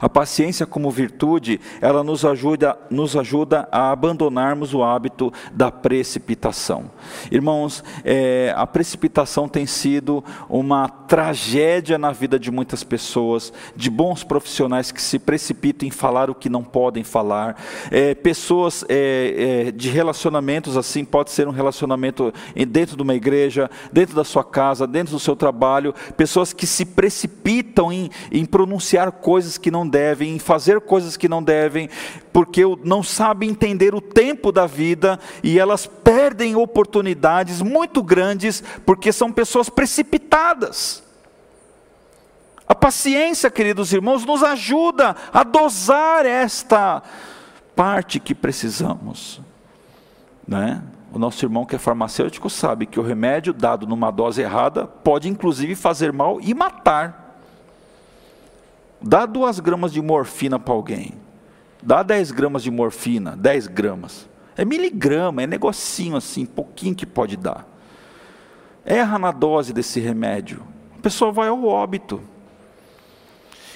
a 0.00 0.08
paciência 0.08 0.66
como 0.66 0.90
virtude, 0.90 1.60
ela 1.80 2.02
nos 2.02 2.24
ajuda, 2.24 2.78
nos 2.90 3.16
ajuda 3.16 3.68
a 3.70 3.90
abandonarmos 3.90 4.74
o 4.74 4.82
hábito 4.82 5.32
da 5.52 5.70
precipitação. 5.70 6.90
Irmãos, 7.30 7.82
é, 8.04 8.52
a 8.56 8.66
precipitação 8.66 9.48
tem 9.48 9.66
sido 9.66 10.24
uma 10.48 10.88
tragédia 10.88 11.98
na 11.98 12.12
vida 12.12 12.38
de 12.38 12.50
muitas 12.50 12.82
pessoas, 12.82 13.52
de 13.76 13.90
bons 13.90 14.24
profissionais 14.24 14.90
que 14.90 15.00
se 15.00 15.18
precipitam 15.18 15.86
em 15.86 15.90
falar 15.90 16.30
o 16.30 16.34
que 16.34 16.48
não 16.48 16.62
podem 16.62 17.04
falar, 17.04 17.56
é, 17.90 18.14
pessoas 18.14 18.84
é, 18.88 19.66
é 19.68 19.70
de 19.70 19.88
relacionamentos 19.88 20.76
assim, 20.76 21.04
pode 21.04 21.30
ser 21.30 21.46
um 21.48 21.52
relacionamento 21.52 22.32
dentro 22.68 22.96
de 22.96 23.02
uma 23.02 23.14
igreja, 23.14 23.70
dentro 23.92 24.14
da 24.14 24.24
sua 24.24 24.44
casa, 24.44 24.86
dentro 24.86 25.12
do 25.14 25.20
seu 25.20 25.36
trabalho, 25.36 25.94
pessoas 26.16 26.52
que 26.52 26.66
se 26.66 26.84
precipitam 26.84 27.92
em, 27.92 28.10
em 28.30 28.44
pronunciar 28.44 29.10
coisas 29.12 29.58
que 29.58 29.63
não 29.70 29.88
devem, 29.88 30.36
em 30.36 30.38
fazer 30.38 30.80
coisas 30.80 31.16
que 31.16 31.28
não 31.28 31.42
devem, 31.42 31.88
porque 32.32 32.62
não 32.84 33.02
sabem 33.02 33.50
entender 33.50 33.94
o 33.94 34.00
tempo 34.00 34.50
da 34.50 34.66
vida 34.66 35.18
e 35.42 35.58
elas 35.58 35.86
perdem 35.86 36.56
oportunidades 36.56 37.62
muito 37.62 38.02
grandes 38.02 38.62
porque 38.84 39.12
são 39.12 39.32
pessoas 39.32 39.68
precipitadas. 39.68 41.02
A 42.66 42.74
paciência, 42.74 43.50
queridos 43.50 43.92
irmãos, 43.92 44.24
nos 44.24 44.42
ajuda 44.42 45.14
a 45.32 45.42
dosar 45.42 46.24
esta 46.24 47.02
parte 47.76 48.18
que 48.18 48.34
precisamos. 48.34 49.40
Né? 50.46 50.82
O 51.12 51.18
nosso 51.18 51.44
irmão 51.44 51.64
que 51.64 51.76
é 51.76 51.78
farmacêutico 51.78 52.50
sabe 52.50 52.86
que 52.86 52.98
o 52.98 53.02
remédio 53.02 53.52
dado 53.52 53.86
numa 53.86 54.10
dose 54.10 54.42
errada 54.42 54.86
pode 54.86 55.28
inclusive 55.28 55.74
fazer 55.74 56.12
mal 56.12 56.40
e 56.40 56.52
matar. 56.54 57.23
Dá 59.06 59.26
duas 59.26 59.60
gramas 59.60 59.92
de 59.92 60.00
morfina 60.00 60.58
para 60.58 60.72
alguém. 60.72 61.12
Dá 61.82 62.02
10 62.02 62.30
gramas 62.30 62.62
de 62.62 62.70
morfina, 62.70 63.36
10 63.36 63.66
gramas. 63.66 64.26
É 64.56 64.64
miligrama, 64.64 65.42
é 65.42 65.46
negocinho 65.46 66.16
assim, 66.16 66.46
pouquinho 66.46 66.94
que 66.94 67.04
pode 67.04 67.36
dar. 67.36 67.68
Erra 68.82 69.18
na 69.18 69.30
dose 69.30 69.74
desse 69.74 70.00
remédio. 70.00 70.62
A 70.98 71.02
pessoa 71.02 71.30
vai 71.30 71.48
ao 71.48 71.62
óbito. 71.66 72.18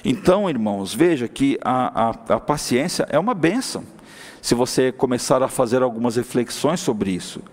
Então, 0.03 0.49
irmãos, 0.49 0.95
veja 0.95 1.27
que 1.27 1.59
a, 1.63 2.09
a, 2.09 2.09
a 2.09 2.39
paciência 2.39 3.05
é 3.11 3.19
uma 3.19 3.35
benção. 3.35 3.83
Se 4.41 4.55
você 4.55 4.91
começar 4.91 5.43
a 5.43 5.47
fazer 5.47 5.83
algumas 5.83 6.15
reflexões 6.15 6.79
sobre 6.79 7.11
isso. 7.11 7.43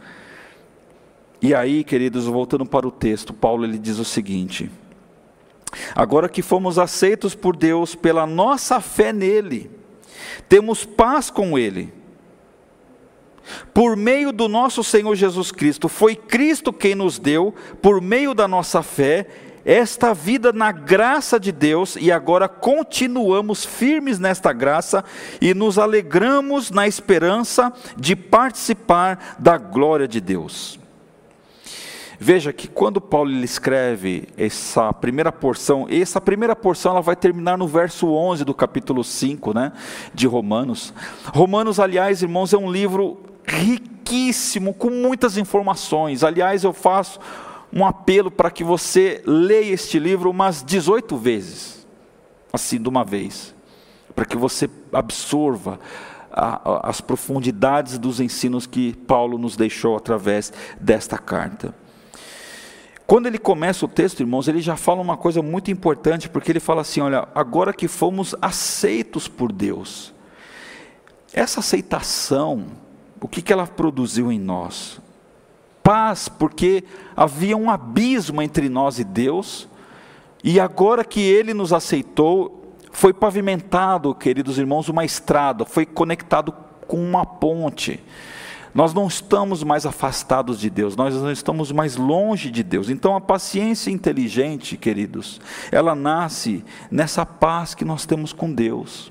E 1.43 1.55
aí, 1.55 1.85
queridos, 1.85 2.25
voltando 2.25 2.65
para 2.65 2.89
o 2.89 2.91
texto, 2.91 3.35
Paulo 3.35 3.67
ele 3.67 3.77
diz 3.77 3.99
o 3.99 4.05
seguinte: 4.05 4.71
Agora 5.95 6.29
que 6.29 6.43
fomos 6.43 6.79
aceitos 6.79 7.35
por 7.35 7.57
Deus 7.57 7.95
pela 7.95 8.27
nossa 8.27 8.81
fé 8.81 9.13
nele, 9.13 9.71
temos 10.49 10.85
paz 10.85 11.31
com 11.31 11.59
ele. 11.59 11.93
Por 13.73 13.97
meio 13.97 14.33
do 14.33 14.49
nosso 14.49 14.83
Senhor 14.83 15.15
Jesus 15.15 15.53
Cristo, 15.53 15.89
foi 15.89 16.17
Cristo 16.17 16.73
quem 16.73 16.95
nos 16.95 17.19
deu, 17.19 17.55
por 17.81 18.01
meio 18.01 18.35
da 18.35 18.49
nossa 18.49 18.83
fé, 18.83 19.27
esta 19.65 20.15
vida 20.15 20.53
na 20.53 20.71
graça 20.71 21.41
de 21.41 21.51
Deus 21.51 21.97
e 22.01 22.13
agora 22.13 22.49
continuamos 22.49 23.65
firmes 23.65 24.17
nesta 24.17 24.53
graça 24.53 25.05
e 25.41 25.53
nos 25.55 25.77
alegramos 25.77 26.71
na 26.71 26.87
esperança 26.87 27.73
de 27.97 28.15
participar 28.15 29.37
da 29.41 29.59
glória 29.59 30.07
de 30.07 30.21
Deus. 30.21 30.79
Veja 32.19 32.53
que 32.53 32.67
quando 32.67 33.01
Paulo 33.01 33.31
escreve 33.45 34.29
essa 34.37 34.93
primeira 34.93 35.31
porção, 35.31 35.87
essa 35.91 36.21
primeira 36.21 36.57
porção 36.57 36.93
ela 36.93 37.03
vai 37.03 37.15
terminar 37.15 37.59
no 37.59 37.69
verso 37.69 38.09
11 38.09 38.45
do 38.45 38.55
capítulo 38.55 39.05
5, 39.05 39.53
né, 39.53 39.73
de 40.15 40.27
Romanos. 40.27 40.95
Romanos, 41.27 41.79
aliás, 41.79 42.23
irmãos, 42.23 42.53
é 42.53 42.57
um 42.57 42.71
livro 42.71 43.21
riquíssimo, 43.45 44.73
com 44.73 44.91
muitas 44.91 45.37
informações. 45.37 46.25
Aliás, 46.25 46.65
eu 46.65 46.73
faço 46.73 47.21
um 47.73 47.85
apelo 47.85 48.31
para 48.31 48.51
que 48.51 48.65
você 48.65 49.23
leia 49.27 49.75
este 49.75 49.99
livro 49.99 50.31
umas 50.31 50.63
18 50.63 51.17
vezes, 51.17 51.87
assim, 52.53 52.81
de 52.81 52.89
uma 52.89 53.05
vez, 53.05 53.55
para 54.15 54.25
que 54.25 54.37
você 54.37 54.71
absorva 54.93 55.79
as 56.83 57.01
profundidades 57.01 57.99
dos 57.99 58.21
ensinos 58.21 58.67
que 58.67 58.95
Paulo 58.95 59.39
nos 59.39 59.57
deixou 59.57 59.97
através 59.97 60.53
desta 60.81 61.19
carta. 61.19 61.75
Quando 63.07 63.27
ele 63.27 63.39
começa 63.39 63.85
o 63.85 63.89
texto, 63.89 64.21
irmãos, 64.21 64.49
ele 64.49 64.61
já 64.61 64.77
fala 64.77 65.01
uma 65.01 65.17
coisa 65.17 65.41
muito 65.41 65.71
importante, 65.71 66.29
porque 66.29 66.51
ele 66.51 66.59
fala 66.59 66.81
assim: 66.81 67.01
olha, 67.01 67.29
agora 67.35 67.73
que 67.73 67.87
fomos 67.87 68.35
aceitos 68.43 69.29
por 69.29 69.53
Deus, 69.53 70.13
essa 71.33 71.61
aceitação, 71.61 72.67
o 73.21 73.29
que, 73.29 73.41
que 73.41 73.53
ela 73.53 73.67
produziu 73.67 74.33
em 74.33 74.41
nós? 74.41 75.01
Paz, 75.83 76.29
porque 76.29 76.83
havia 77.17 77.57
um 77.57 77.71
abismo 77.71 78.43
entre 78.43 78.69
nós 78.69 78.99
e 78.99 79.05
Deus, 79.05 79.69
e 80.43 80.59
agora 80.59 81.05
que 81.05 81.21
Ele 81.21 81.55
nos 81.55 81.73
aceitou, 81.73 82.75
foi 82.91 83.13
pavimentado, 83.13 84.15
queridos 84.15 84.59
irmãos, 84.59 84.89
uma 84.89 85.05
estrada, 85.05 85.65
foi 85.65 85.87
conectado 85.87 86.53
com 86.89 86.97
uma 86.97 87.25
ponte. 87.25 88.03
Nós 88.77 88.93
não 88.93 89.07
estamos 89.07 89.65
mais 89.65 89.87
afastados 89.87 90.61
de 90.61 90.69
Deus, 90.69 90.95
nós 90.97 91.15
não 91.15 91.33
estamos 91.33 91.73
mais 91.73 91.97
longe 91.97 92.51
de 92.51 92.63
Deus. 92.63 92.91
Então 92.91 93.17
a 93.17 93.21
paciência 93.23 93.91
inteligente, 93.91 94.77
queridos, 94.77 95.41
ela 95.73 95.95
nasce 95.95 96.63
nessa 96.91 97.25
paz 97.25 97.75
que 97.75 97.87
nós 97.87 98.05
temos 98.05 98.35
com 98.35 98.53
Deus. 98.53 99.11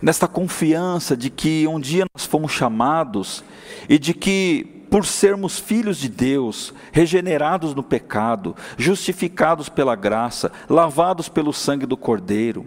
Nesta 0.00 0.26
confiança 0.26 1.14
de 1.14 1.28
que 1.28 1.66
um 1.66 1.78
dia 1.78 2.06
nós 2.16 2.24
fomos 2.24 2.52
chamados 2.52 3.44
e 3.86 3.98
de 3.98 4.14
que 4.14 4.86
por 4.90 5.04
sermos 5.04 5.58
filhos 5.58 5.98
de 5.98 6.08
Deus, 6.08 6.72
regenerados 6.90 7.74
no 7.74 7.82
pecado, 7.82 8.56
justificados 8.78 9.68
pela 9.68 9.94
graça, 9.94 10.50
lavados 10.70 11.28
pelo 11.28 11.52
sangue 11.52 11.84
do 11.84 11.98
Cordeiro, 11.98 12.66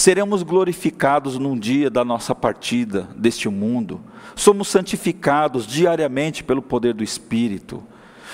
seremos 0.00 0.42
glorificados 0.42 1.38
num 1.38 1.58
dia 1.58 1.90
da 1.90 2.02
nossa 2.02 2.34
partida 2.34 3.06
deste 3.14 3.50
mundo, 3.50 4.00
somos 4.34 4.68
santificados 4.68 5.66
diariamente 5.66 6.42
pelo 6.42 6.62
poder 6.62 6.94
do 6.94 7.04
Espírito, 7.04 7.82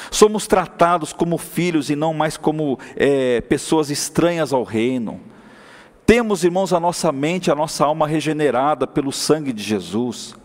somos 0.09 0.47
tratados 0.47 1.13
como 1.13 1.37
filhos 1.37 1.91
e 1.91 1.97
não 1.97 2.15
mais 2.15 2.37
como 2.37 2.79
é, 2.95 3.41
pessoas 3.41 3.91
estranhas 3.91 4.53
ao 4.53 4.63
reino. 4.63 5.21
Temos, 6.07 6.45
irmãos, 6.45 6.73
a 6.73 6.79
nossa 6.79 7.11
mente, 7.11 7.51
a 7.51 7.55
nossa 7.57 7.85
alma 7.85 8.07
regenerada 8.07 8.87
pelo 8.87 9.11
sangue 9.11 9.53
de 9.53 9.65
Jesus. 9.65 10.37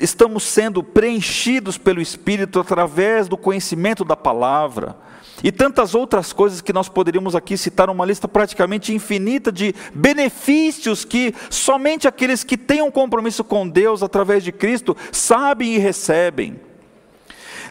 Estamos 0.00 0.42
sendo 0.42 0.82
preenchidos 0.82 1.78
pelo 1.78 2.00
Espírito 2.00 2.58
através 2.58 3.28
do 3.28 3.36
conhecimento 3.36 4.04
da 4.04 4.16
palavra 4.16 4.96
e 5.42 5.50
tantas 5.50 5.94
outras 5.94 6.32
coisas 6.32 6.60
que 6.60 6.72
nós 6.72 6.88
poderíamos 6.88 7.34
aqui 7.34 7.56
citar 7.56 7.90
uma 7.90 8.04
lista 8.04 8.28
praticamente 8.28 8.94
infinita 8.94 9.50
de 9.50 9.74
benefícios 9.94 11.04
que 11.04 11.34
somente 11.50 12.06
aqueles 12.06 12.44
que 12.44 12.56
têm 12.56 12.82
um 12.82 12.90
compromisso 12.90 13.42
com 13.42 13.68
Deus 13.68 14.02
através 14.02 14.44
de 14.44 14.52
Cristo 14.52 14.96
sabem 15.10 15.74
e 15.74 15.78
recebem. 15.78 16.60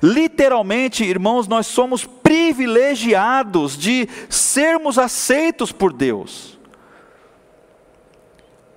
Literalmente, 0.01 1.03
irmãos, 1.03 1.47
nós 1.47 1.67
somos 1.67 2.05
privilegiados 2.05 3.77
de 3.77 4.09
sermos 4.29 4.97
aceitos 4.97 5.71
por 5.71 5.93
Deus. 5.93 6.59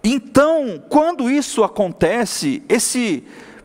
Então, 0.04 0.82
quando 0.88 1.30
isso 1.30 1.64
acontece, 1.64 2.62
esse 2.68 3.24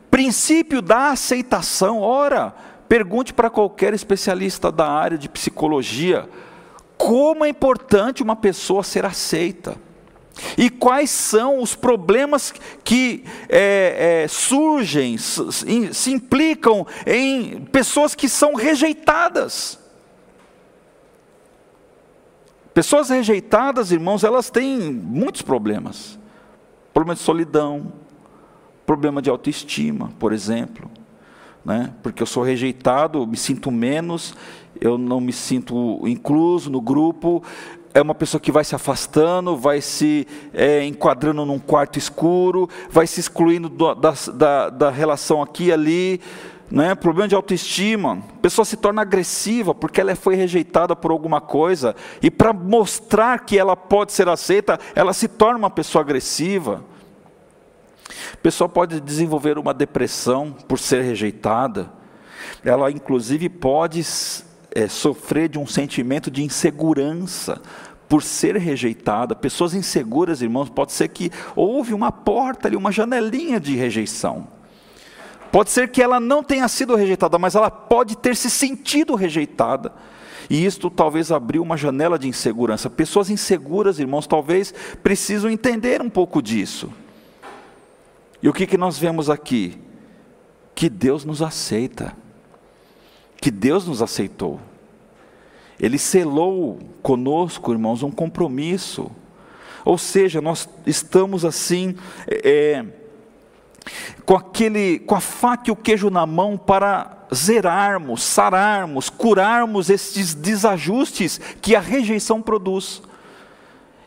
princípio 0.09 0.81
da 0.81 1.11
aceitação, 1.11 1.99
ora, 1.99 2.55
Pergunte 2.89 3.31
para 3.35 3.51
qualquer 3.51 3.93
especialista 3.93 4.71
da 4.71 4.89
área 4.89 5.15
de 5.15 5.29
psicologia 5.29 6.27
como 6.97 7.45
é 7.45 7.49
importante 7.49 8.23
uma 8.23 8.35
pessoa 8.35 8.83
ser 8.83 9.05
aceita. 9.05 9.77
E 10.57 10.69
quais 10.69 11.11
são 11.11 11.61
os 11.61 11.75
problemas 11.75 12.51
que 12.83 13.23
é, 13.47 14.23
é, 14.23 14.27
surgem, 14.27 15.17
se, 15.17 15.93
se 15.93 16.11
implicam 16.11 16.85
em 17.05 17.61
pessoas 17.65 18.15
que 18.15 18.27
são 18.27 18.55
rejeitadas? 18.55 19.79
Pessoas 22.73 23.09
rejeitadas, 23.09 23.91
irmãos, 23.91 24.23
elas 24.23 24.49
têm 24.49 24.77
muitos 24.77 25.41
problemas. 25.41 26.18
Problema 26.99 27.15
de 27.15 27.21
solidão, 27.21 27.93
problema 28.85 29.21
de 29.21 29.29
autoestima, 29.29 30.11
por 30.19 30.33
exemplo. 30.33 30.91
Né? 31.63 31.93
Porque 32.03 32.21
eu 32.21 32.27
sou 32.27 32.43
rejeitado, 32.43 33.25
me 33.25 33.37
sinto 33.37 33.71
menos, 33.71 34.35
eu 34.81 34.97
não 34.97 35.21
me 35.21 35.31
sinto 35.31 36.01
incluso 36.05 36.69
no 36.69 36.81
grupo, 36.81 37.41
é 37.93 38.01
uma 38.01 38.13
pessoa 38.13 38.41
que 38.41 38.51
vai 38.51 38.65
se 38.65 38.75
afastando, 38.75 39.55
vai 39.55 39.79
se 39.79 40.27
é, 40.53 40.83
enquadrando 40.83 41.45
num 41.45 41.57
quarto 41.57 41.97
escuro, 41.97 42.67
vai 42.89 43.07
se 43.07 43.21
excluindo 43.21 43.69
do, 43.69 43.95
da, 43.95 44.13
da, 44.33 44.69
da, 44.69 44.89
relação 44.89 45.41
aqui 45.41 45.67
e 45.67 45.71
ali, 45.71 46.19
né? 46.71 46.93
problema 46.95 47.27
de 47.27 47.35
autoestima. 47.35 48.23
A 48.37 48.39
pessoa 48.41 48.65
se 48.65 48.77
torna 48.77 49.01
agressiva 49.01 49.73
porque 49.73 50.01
ela 50.01 50.15
foi 50.15 50.35
rejeitada 50.35 50.95
por 50.95 51.11
alguma 51.11 51.41
coisa, 51.41 51.95
e 52.21 52.29
para 52.29 52.53
mostrar 52.53 53.39
que 53.39 53.57
ela 53.57 53.75
pode 53.75 54.11
ser 54.11 54.27
aceita, 54.27 54.79
ela 54.95 55.13
se 55.13 55.27
torna 55.27 55.59
uma 55.59 55.69
pessoa 55.69 56.01
agressiva. 56.01 56.83
A 58.33 58.37
pessoa 58.37 58.67
pode 58.67 58.99
desenvolver 58.99 59.57
uma 59.57 59.73
depressão 59.73 60.51
por 60.67 60.79
ser 60.79 61.01
rejeitada, 61.01 61.91
ela 62.63 62.89
inclusive 62.89 63.49
pode 63.49 64.05
é, 64.71 64.87
sofrer 64.87 65.49
de 65.49 65.59
um 65.59 65.67
sentimento 65.67 66.31
de 66.31 66.43
insegurança 66.43 67.61
por 68.07 68.23
ser 68.23 68.57
rejeitada. 68.57 69.35
Pessoas 69.35 69.75
inseguras, 69.75 70.41
irmãos, 70.41 70.69
pode 70.69 70.91
ser 70.91 71.07
que 71.09 71.31
houve 71.55 71.93
uma 71.93 72.11
porta 72.11 72.67
ali, 72.67 72.75
uma 72.75 72.91
janelinha 72.91 73.59
de 73.59 73.75
rejeição. 73.75 74.58
Pode 75.51 75.71
ser 75.71 75.89
que 75.89 76.01
ela 76.01 76.19
não 76.19 76.43
tenha 76.43 76.67
sido 76.67 76.95
rejeitada, 76.95 77.39
mas 77.39 77.55
ela 77.55 77.71
pode 77.71 78.17
ter 78.17 78.35
se 78.35 78.49
sentido 78.49 79.15
rejeitada. 79.15 79.91
E 80.49 80.65
isto 80.65 80.89
talvez 80.89 81.31
abriu 81.31 81.61
uma 81.61 81.77
janela 81.77 82.17
de 82.17 82.27
insegurança. 82.27 82.89
Pessoas 82.89 83.29
inseguras, 83.29 83.99
irmãos, 83.99 84.27
talvez 84.27 84.73
precisam 85.03 85.49
entender 85.49 86.01
um 86.01 86.09
pouco 86.09 86.41
disso. 86.41 86.91
E 88.41 88.49
o 88.49 88.53
que, 88.53 88.65
que 88.65 88.77
nós 88.77 88.97
vemos 88.97 89.29
aqui? 89.29 89.77
Que 90.73 90.89
Deus 90.89 91.25
nos 91.25 91.41
aceita 91.41 92.15
que 93.39 93.49
Deus 93.49 93.87
nos 93.87 94.01
aceitou. 94.01 94.59
Ele 95.79 95.97
selou 95.97 96.77
conosco, 97.01 97.71
irmãos, 97.71 98.03
um 98.03 98.11
compromisso. 98.11 99.09
Ou 99.85 99.97
seja, 99.97 100.41
nós 100.41 100.67
estamos 100.85 101.45
assim, 101.45 101.95
é, 102.27 102.85
com, 104.25 104.35
aquele, 104.35 104.99
com 104.99 105.15
a 105.15 105.19
faca 105.19 105.69
e 105.69 105.71
o 105.71 105.75
queijo 105.75 106.09
na 106.09 106.25
mão 106.25 106.57
para 106.57 107.17
zerarmos, 107.33 108.23
sararmos, 108.23 109.09
curarmos 109.09 109.89
esses 109.89 110.33
desajustes 110.33 111.39
que 111.61 111.75
a 111.75 111.79
rejeição 111.79 112.41
produz. 112.41 113.01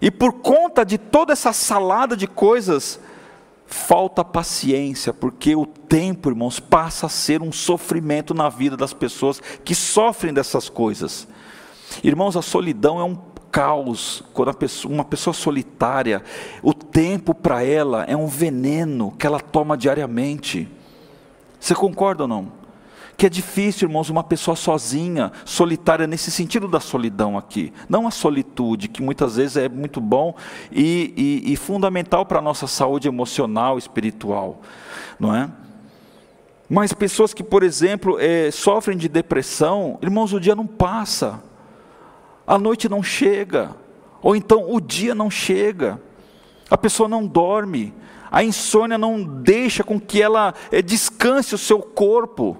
E 0.00 0.10
por 0.10 0.32
conta 0.34 0.84
de 0.84 0.98
toda 0.98 1.32
essa 1.32 1.52
salada 1.52 2.16
de 2.16 2.26
coisas, 2.26 2.98
falta 3.66 4.24
paciência, 4.24 5.12
porque 5.14 5.54
o 5.54 5.64
tempo, 5.64 6.28
irmãos, 6.28 6.60
passa 6.60 7.06
a 7.06 7.08
ser 7.08 7.40
um 7.40 7.52
sofrimento 7.52 8.34
na 8.34 8.48
vida 8.48 8.76
das 8.76 8.92
pessoas 8.92 9.40
que 9.64 9.74
sofrem 9.74 10.34
dessas 10.34 10.68
coisas. 10.68 11.28
Irmãos, 12.02 12.36
a 12.36 12.42
solidão 12.42 13.00
é 13.00 13.04
um 13.04 13.14
caos, 13.52 14.24
quando 14.32 14.52
pessoa, 14.54 14.92
uma 14.92 15.04
pessoa 15.04 15.34
solitária, 15.34 16.24
o 16.62 16.72
tempo 16.72 17.34
para 17.34 17.62
ela 17.62 18.04
é 18.04 18.16
um 18.16 18.26
veneno 18.26 19.12
que 19.18 19.26
ela 19.26 19.38
toma 19.38 19.76
diariamente. 19.76 20.66
Você 21.60 21.74
concorda 21.74 22.24
ou 22.24 22.28
não? 22.28 22.62
que 23.14 23.26
é 23.26 23.28
difícil, 23.28 23.86
irmãos, 23.86 24.10
uma 24.10 24.24
pessoa 24.24 24.56
sozinha, 24.56 25.30
solitária, 25.44 26.08
nesse 26.08 26.28
sentido 26.28 26.66
da 26.66 26.80
solidão 26.80 27.38
aqui. 27.38 27.72
Não 27.88 28.08
a 28.08 28.10
solitude, 28.10 28.88
que 28.88 29.00
muitas 29.00 29.36
vezes 29.36 29.56
é 29.56 29.68
muito 29.68 30.00
bom 30.00 30.34
e, 30.72 31.14
e, 31.44 31.52
e 31.52 31.56
fundamental 31.56 32.26
para 32.26 32.40
a 32.40 32.42
nossa 32.42 32.66
saúde 32.66 33.06
emocional, 33.06 33.78
espiritual, 33.78 34.60
não 35.20 35.36
é? 35.36 35.48
Mas 36.68 36.92
pessoas 36.92 37.32
que, 37.32 37.44
por 37.44 37.62
exemplo, 37.62 38.18
é, 38.18 38.50
sofrem 38.50 38.96
de 38.96 39.08
depressão, 39.08 39.98
irmãos, 40.02 40.32
o 40.32 40.40
dia 40.40 40.56
não 40.56 40.66
passa, 40.66 41.40
a 42.46 42.58
noite 42.58 42.88
não 42.88 43.02
chega, 43.02 43.74
ou 44.20 44.34
então 44.36 44.72
o 44.72 44.80
dia 44.80 45.14
não 45.14 45.30
chega, 45.30 46.00
a 46.70 46.76
pessoa 46.76 47.08
não 47.08 47.26
dorme, 47.26 47.94
a 48.30 48.42
insônia 48.42 48.96
não 48.96 49.22
deixa 49.22 49.84
com 49.84 50.00
que 50.00 50.22
ela 50.22 50.54
é, 50.70 50.80
descanse 50.80 51.54
o 51.54 51.58
seu 51.58 51.80
corpo. 51.80 52.56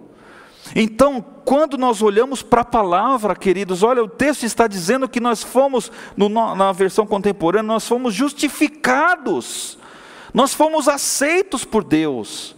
Então, 0.77 1.25
quando 1.45 1.77
nós 1.77 2.03
olhamos 2.03 2.43
para 2.43 2.61
a 2.61 2.65
palavra, 2.65 3.35
queridos, 3.35 3.83
olha, 3.83 4.03
o 4.03 4.09
texto 4.09 4.45
está 4.45 4.67
dizendo 4.67 5.09
que 5.09 5.19
nós 5.19 5.43
fomos, 5.43 5.91
no, 6.17 6.29
na 6.29 6.73
versão 6.73 7.07
contemporânea, 7.07 7.73
nós 7.73 7.89
fomos 7.89 8.15
justificados, 8.15 9.79
nós 10.33 10.55
fomos 10.55 10.89
aceitos 10.89 11.65
por 11.65 11.83
Deus. 11.83 12.55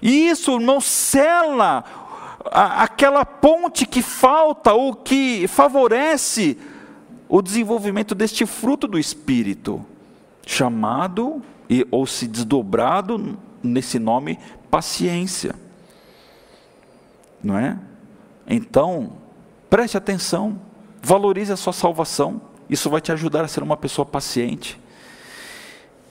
E 0.00 0.28
isso, 0.28 0.52
irmão, 0.52 0.80
sela 0.80 1.84
a, 2.52 2.82
aquela 2.82 3.24
ponte 3.24 3.86
que 3.86 4.02
falta 4.02 4.72
ou 4.72 4.94
que 4.94 5.46
favorece 5.48 6.58
o 7.28 7.42
desenvolvimento 7.42 8.14
deste 8.14 8.46
fruto 8.46 8.86
do 8.86 8.98
Espírito, 8.98 9.84
chamado 10.46 11.42
e, 11.68 11.86
ou 11.90 12.06
se 12.06 12.26
desdobrado 12.26 13.38
nesse 13.62 13.98
nome, 13.98 14.38
paciência 14.70 15.54
não 17.42 17.56
é? 17.56 17.78
Então, 18.46 19.12
preste 19.68 19.96
atenção, 19.96 20.60
valorize 21.02 21.52
a 21.52 21.56
sua 21.56 21.72
salvação, 21.72 22.40
isso 22.68 22.90
vai 22.90 23.00
te 23.00 23.12
ajudar 23.12 23.44
a 23.44 23.48
ser 23.48 23.62
uma 23.62 23.76
pessoa 23.76 24.04
paciente. 24.04 24.78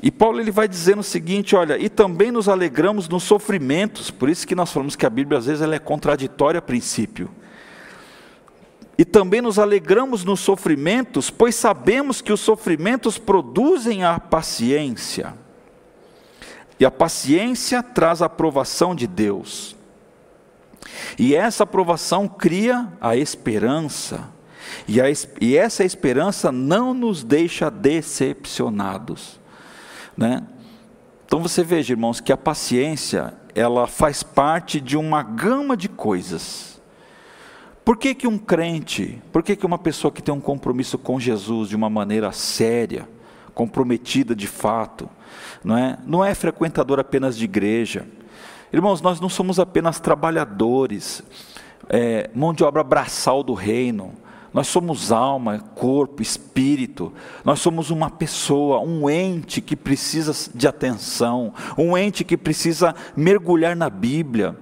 E 0.02 0.12
Paulo 0.12 0.40
ele 0.40 0.52
vai 0.52 0.68
dizendo 0.68 1.00
o 1.00 1.04
seguinte, 1.04 1.56
olha, 1.56 1.78
e 1.78 1.90
também 1.90 2.32
nos 2.32 2.48
alegramos 2.48 3.10
nos 3.10 3.24
sofrimentos, 3.24 4.12
por 4.12 4.30
isso 4.30 4.46
que 4.46 4.54
nós 4.54 4.72
falamos 4.72 4.96
que 4.96 5.06
a 5.06 5.10
Bíblia 5.10 5.40
às 5.40 5.48
vezes 5.48 5.62
ela 5.62 5.76
é 5.76 5.80
contraditória 5.80 6.60
a 6.60 6.62
princípio. 6.62 7.30
E 8.98 9.06
também 9.06 9.42
nos 9.42 9.60
alegramos 9.60 10.24
nos 10.24 10.40
sofrimentos, 10.40 11.30
pois 11.30 11.56
sabemos 11.56 12.20
que 12.20 12.34
os 12.34 12.40
sofrimentos 12.40 13.18
produzem 13.18 14.04
a 14.04 14.20
paciência. 14.20 15.36
E 16.80 16.86
a 16.86 16.92
paciência 16.92 17.82
traz 17.82 18.22
a 18.22 18.26
aprovação 18.26 18.96
de 18.96 19.06
Deus. 19.08 19.76
E 21.18 21.36
essa 21.36 21.64
aprovação 21.64 22.28
cria 22.28 22.88
a 23.00 23.16
esperança. 23.16 24.30
E, 24.88 25.00
a, 25.00 25.06
e 25.40 25.56
essa 25.56 25.84
esperança 25.84 26.52
não 26.52 26.94
nos 26.94 27.24
deixa 27.24 27.70
decepcionados. 27.70 29.37
Né? 30.18 30.44
Então 31.26 31.42
você 31.42 31.64
veja, 31.64 31.94
irmãos, 31.94 32.20
que 32.20 32.32
a 32.32 32.38
paciência, 32.38 33.34
ela 33.54 33.86
faz 33.88 34.24
parte 34.24 34.82
de 34.82 34.98
uma 34.98 35.22
gama 35.22 35.78
de 35.78 35.88
coisas. 35.88 36.82
Por 37.86 37.98
que, 37.98 38.16
que 38.16 38.28
um 38.28 38.38
crente, 38.38 39.22
por 39.32 39.44
que, 39.44 39.56
que 39.56 39.66
uma 39.66 39.78
pessoa 39.78 40.12
que 40.12 40.22
tem 40.22 40.34
um 40.34 40.42
compromisso 40.42 40.98
com 40.98 41.20
Jesus 41.20 41.70
de 41.70 41.76
uma 41.76 41.90
maneira 41.90 42.32
séria, 42.32 43.08
comprometida 43.54 44.36
de 44.36 44.48
fato, 44.48 45.10
não 45.64 45.78
é, 45.78 45.98
não 46.06 46.26
é 46.26 46.34
frequentador 46.34 47.00
apenas 47.00 47.38
de 47.38 47.46
igreja, 47.46 48.06
Irmãos, 48.72 49.02
nós 49.02 49.22
não 49.22 49.30
somos 49.30 49.60
apenas 49.60 49.98
trabalhadores, 49.98 51.24
é, 51.88 52.30
mão 52.36 52.54
de 52.54 52.66
obra 52.66 52.84
braçal 52.84 53.42
do 53.42 53.54
reino. 53.54 54.14
Nós 54.58 54.70
somos 54.70 55.12
alma, 55.12 55.60
corpo, 55.76 56.20
espírito. 56.20 57.14
Nós 57.46 57.60
somos 57.60 57.92
uma 57.92 58.10
pessoa, 58.10 58.80
um 58.80 59.08
ente 59.08 59.62
que 59.62 59.76
precisa 59.76 60.34
de 60.52 60.68
atenção, 60.68 61.54
um 61.78 61.96
ente 61.96 62.24
que 62.24 62.36
precisa 62.36 62.96
mergulhar 63.16 63.76
na 63.76 63.88
Bíblia. 63.88 64.58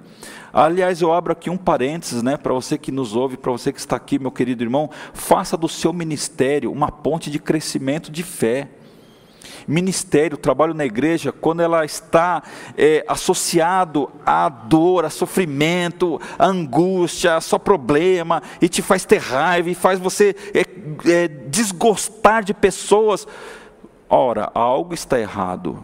Aliás, 0.51 1.01
eu 1.01 1.13
abro 1.13 1.31
aqui 1.31 1.49
um 1.49 1.55
parênteses, 1.55 2.21
né, 2.21 2.35
para 2.35 2.53
você 2.53 2.77
que 2.77 2.91
nos 2.91 3.15
ouve, 3.15 3.37
para 3.37 3.53
você 3.53 3.71
que 3.71 3.79
está 3.79 3.95
aqui, 3.95 4.19
meu 4.19 4.31
querido 4.31 4.61
irmão, 4.61 4.89
faça 5.13 5.55
do 5.55 5.69
seu 5.69 5.93
ministério 5.93 6.73
uma 6.73 6.91
ponte 6.91 7.31
de 7.31 7.39
crescimento 7.39 8.11
de 8.11 8.21
fé 8.21 8.67
ministério, 9.67 10.37
trabalho 10.37 10.73
na 10.73 10.85
igreja, 10.85 11.31
quando 11.31 11.61
ela 11.61 11.85
está 11.85 12.43
é, 12.77 13.03
associado 13.07 14.11
à 14.25 14.49
dor, 14.49 15.05
a 15.05 15.09
sofrimento, 15.09 16.19
à 16.37 16.45
angústia, 16.45 17.35
a 17.35 17.41
só 17.41 17.57
problema, 17.57 18.41
e 18.61 18.69
te 18.69 18.81
faz 18.81 19.05
ter 19.05 19.19
raiva, 19.19 19.69
e 19.69 19.75
faz 19.75 19.99
você 19.99 20.35
é, 20.53 21.11
é, 21.11 21.27
desgostar 21.27 22.43
de 22.43 22.53
pessoas, 22.53 23.27
ora, 24.09 24.51
algo 24.53 24.93
está 24.93 25.19
errado. 25.19 25.83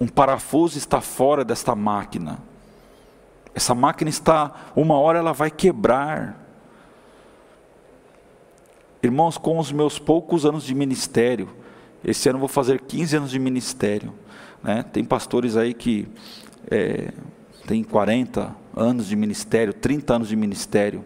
Um 0.00 0.08
parafuso 0.08 0.76
está 0.76 1.00
fora 1.00 1.44
desta 1.44 1.74
máquina. 1.74 2.38
Essa 3.54 3.74
máquina 3.74 4.10
está, 4.10 4.52
uma 4.74 4.98
hora 4.98 5.20
ela 5.20 5.32
vai 5.32 5.50
quebrar. 5.50 6.40
Irmãos, 9.02 9.38
com 9.38 9.58
os 9.58 9.70
meus 9.70 9.98
poucos 9.98 10.44
anos 10.44 10.64
de 10.64 10.74
ministério, 10.74 11.48
Esse 12.04 12.28
ano 12.28 12.38
vou 12.38 12.48
fazer 12.48 12.82
15 12.82 13.16
anos 13.16 13.30
de 13.30 13.38
ministério. 13.38 14.12
Né? 14.62 14.82
Tem 14.82 15.02
pastores 15.02 15.56
aí 15.56 15.72
que 15.72 16.06
é, 16.70 17.10
têm 17.66 17.82
40 17.82 18.54
anos 18.76 19.06
de 19.06 19.16
ministério, 19.16 19.72
30 19.72 20.14
anos 20.14 20.28
de 20.28 20.36
ministério. 20.36 21.02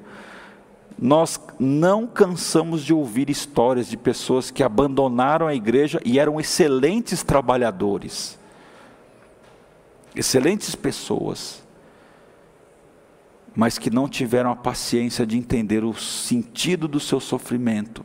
Nós 1.01 1.41
não 1.61 2.09
cansamos 2.09 2.85
de 2.85 2.93
ouvir 2.93 3.31
histórias 3.31 3.87
de 3.87 3.97
pessoas 3.97 4.51
que 4.51 4.65
abandonaram 4.65 5.47
a 5.47 5.55
igreja 5.55 6.01
e 6.05 6.19
eram 6.19 6.41
excelentes 6.41 7.23
trabalhadores, 7.23 8.37
excelentes 10.17 10.75
pessoas, 10.75 11.63
mas 13.55 13.79
que 13.79 13.91
não 13.91 14.09
tiveram 14.09 14.51
a 14.51 14.57
paciência 14.57 15.25
de 15.25 15.39
entender 15.39 15.85
o 15.85 15.95
sentido 15.95 16.89
do 16.89 16.99
seu 16.99 17.21
sofrimento 17.21 18.05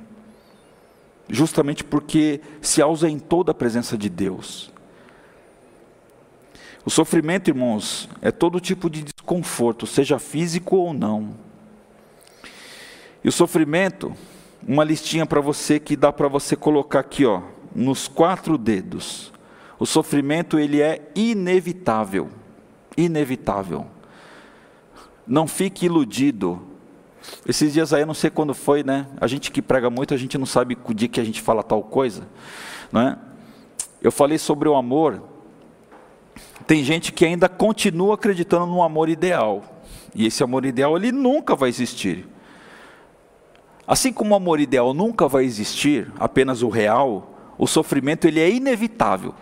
justamente 1.30 1.84
porque 1.84 2.41
se 2.61 2.82
ausentou 2.82 3.43
da 3.43 3.53
presença 3.53 3.97
de 3.97 4.09
Deus. 4.09 4.71
O 6.86 6.89
sofrimento, 6.89 7.49
irmãos, 7.49 8.09
é 8.21 8.30
todo 8.32 8.59
tipo 8.59 8.89
de 8.89 9.03
desconforto, 9.03 9.88
seja 9.88 10.19
físico 10.19 10.76
ou 10.76 10.93
não. 10.93 11.36
E 13.24 13.30
o 13.30 13.32
sofrimento, 13.32 14.13
uma 14.67 14.84
listinha 14.84 15.26
para 15.26 15.39
você 15.39 15.80
que 15.80 15.95
dá 15.95 16.11
para 16.11 16.28
você 16.28 16.57
colocar 16.57 16.99
aqui, 16.99 17.26
ó, 17.26 17.41
nos 17.74 18.07
quatro 18.07 18.57
dedos. 18.57 19.32
O 19.80 19.86
sofrimento 19.86 20.59
ele 20.59 20.82
é 20.82 21.09
inevitável, 21.15 22.30
inevitável. 22.97 23.88
Não 25.26 25.47
fique 25.47 25.86
iludido 25.86 26.61
esses 27.47 27.74
dias 27.74 27.93
aí, 27.93 28.01
eu 28.01 28.07
não 28.07 28.13
sei 28.13 28.30
quando 28.30 28.53
foi, 28.53 28.84
né? 28.84 29.07
A 29.19 29.28
gente 29.28 29.51
que 29.51 29.61
prega 29.61 29.89
muito, 29.89 30.13
a 30.13 30.17
gente 30.17 30.38
não 30.38 30.45
sabe 30.45 30.78
o 30.86 30.93
dia 30.93 31.07
que 31.07 31.19
a 31.19 31.24
gente 31.24 31.41
fala 31.41 31.63
tal 31.63 31.82
coisa, 31.84 32.28
né? 32.91 33.17
Eu 34.01 34.11
falei 34.11 34.38
sobre 34.38 34.67
o 34.67 34.76
amor. 34.76 35.21
Tem 36.67 36.84
gente 36.84 37.11
que 37.11 37.26
ainda 37.26 37.47
continua 37.47 38.15
acreditando 38.15 38.67
no 38.67 38.84
amor 38.84 39.09
ideal. 39.09 39.63
E 40.15 40.26
esse 40.26 40.43
amor 40.43 40.65
ideal, 40.65 40.95
ele 40.95 41.11
nunca 41.11 41.55
vai 41.55 41.69
existir. 41.69 42.28
Assim 43.88 44.13
como 44.13 44.34
o 44.34 44.38
amor 44.38 44.59
ideal 44.59 44.93
nunca 44.93 45.28
vai 45.28 45.43
existir, 45.43 46.11
apenas 46.17 46.61
o 46.61 46.69
real, 46.69 47.34
o 47.57 47.67
sofrimento 47.67 48.28
ele 48.28 48.39
é 48.39 48.49
inevitável. 48.49 49.34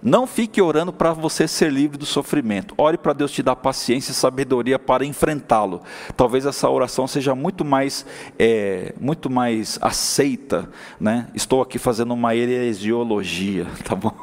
Não 0.00 0.28
fique 0.28 0.62
orando 0.62 0.92
para 0.92 1.12
você 1.12 1.48
ser 1.48 1.72
livre 1.72 1.98
do 1.98 2.06
sofrimento. 2.06 2.72
Ore 2.78 2.96
para 2.96 3.12
Deus 3.12 3.32
te 3.32 3.42
dar 3.42 3.56
paciência 3.56 4.12
e 4.12 4.14
sabedoria 4.14 4.78
para 4.78 5.04
enfrentá-lo. 5.04 5.82
Talvez 6.16 6.46
essa 6.46 6.70
oração 6.70 7.08
seja 7.08 7.34
muito 7.34 7.64
mais, 7.64 8.06
é, 8.38 8.94
muito 9.00 9.28
mais 9.28 9.76
aceita. 9.82 10.70
Né? 11.00 11.26
Estou 11.34 11.60
aqui 11.60 11.78
fazendo 11.78 12.14
uma 12.14 12.34
heresiologia, 12.36 13.66
tá 13.84 13.96
bom? 13.96 14.14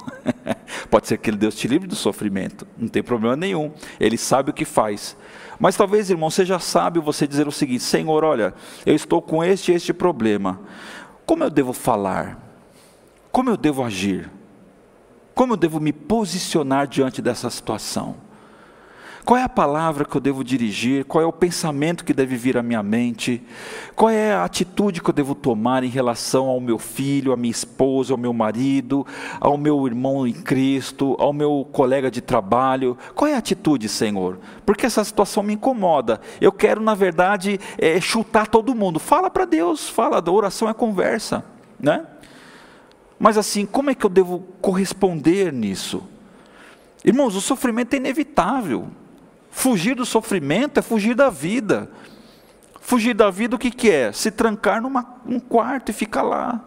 Pode 0.90 1.08
ser 1.10 1.18
que 1.18 1.30
Deus 1.32 1.56
te 1.56 1.68
livre 1.68 1.88
do 1.88 1.96
sofrimento. 1.96 2.66
Não 2.78 2.88
tem 2.88 3.04
problema 3.04 3.36
nenhum. 3.36 3.74
Ele 4.00 4.18
sabe 4.18 4.52
o 4.52 4.54
que 4.54 4.64
faz. 4.66 5.18
Mas 5.60 5.76
talvez, 5.76 6.10
irmão, 6.10 6.30
seja 6.30 6.58
sábio 6.58 7.02
você 7.02 7.28
dizer 7.28 7.48
o 7.48 7.52
seguinte: 7.52 7.84
Senhor, 7.84 8.24
olha, 8.24 8.54
eu 8.86 8.96
estou 8.96 9.22
com 9.22 9.44
este 9.44 9.72
e 9.72 9.76
este 9.76 9.94
problema. 9.94 10.62
Como 11.26 11.44
eu 11.44 11.50
devo 11.50 11.74
falar? 11.74 12.40
Como 13.32 13.50
eu 13.50 13.58
devo 13.58 13.84
agir? 13.84 14.30
Como 15.36 15.52
eu 15.52 15.58
devo 15.58 15.82
me 15.82 15.92
posicionar 15.92 16.88
diante 16.88 17.22
dessa 17.22 17.50
situação? 17.50 18.16
Qual 19.26 19.38
é 19.38 19.44
a 19.44 19.50
palavra 19.50 20.06
que 20.06 20.16
eu 20.16 20.22
devo 20.22 20.44
dirigir? 20.46 21.04
Qual 21.04 21.22
é 21.22 21.26
o 21.26 21.34
pensamento 21.34 22.06
que 22.06 22.14
deve 22.14 22.38
vir 22.38 22.58
à 22.58 22.64
minha 22.64 22.82
mente? 22.82 23.42
Qual 23.96 24.10
é 24.10 24.34
a 24.34 24.46
atitude 24.46 25.02
que 25.02 25.10
eu 25.10 25.14
devo 25.14 25.36
tomar 25.36 25.84
em 25.84 25.90
relação 25.90 26.46
ao 26.46 26.62
meu 26.62 26.78
filho, 26.78 27.34
à 27.34 27.36
minha 27.36 27.52
esposa, 27.52 28.14
ao 28.14 28.18
meu 28.18 28.32
marido, 28.32 29.06
ao 29.42 29.58
meu 29.58 29.86
irmão 29.88 30.26
em 30.26 30.32
Cristo, 30.32 31.18
ao 31.20 31.34
meu 31.34 31.68
colega 31.70 32.10
de 32.10 32.22
trabalho? 32.22 32.98
Qual 33.14 33.30
é 33.30 33.34
a 33.34 33.40
atitude, 33.40 33.90
Senhor? 33.90 34.40
Porque 34.66 34.86
essa 34.86 35.04
situação 35.04 35.44
me 35.44 35.56
incomoda. 35.56 36.22
Eu 36.40 36.52
quero, 36.52 36.80
na 36.80 36.94
verdade, 36.94 37.60
é, 37.78 38.00
chutar 38.00 38.48
todo 38.48 38.74
mundo. 38.74 39.00
Fala 39.00 39.30
para 39.30 39.44
Deus, 39.44 39.90
fala, 39.90 40.24
a 40.26 40.32
oração 40.32 40.70
é 40.70 40.74
conversa, 40.74 41.44
né? 41.78 42.06
Mas 43.20 43.38
assim, 43.38 43.66
como 43.66 43.90
é 43.90 43.96
que 43.96 44.06
eu 44.06 44.10
devo 44.10 44.40
corresponder 44.62 45.52
nisso? 45.52 46.04
Irmãos, 47.04 47.36
o 47.36 47.42
sofrimento 47.42 47.94
é 47.94 47.98
inevitável. 47.98 48.88
Fugir 49.52 49.96
do 49.96 50.06
sofrimento 50.06 50.80
é 50.80 50.82
fugir 50.82 51.16
da 51.16 51.30
vida. 51.30 51.90
Fugir 52.82 53.14
da 53.14 53.32
vida 53.32 53.56
o 53.56 53.60
que, 53.60 53.72
que 53.72 53.90
é? 53.90 54.12
Se 54.12 54.30
trancar 54.30 54.82
numa, 54.82 55.16
num 55.26 55.40
quarto 55.40 55.90
e 55.90 55.94
ficar 55.94 56.24
lá. 56.24 56.64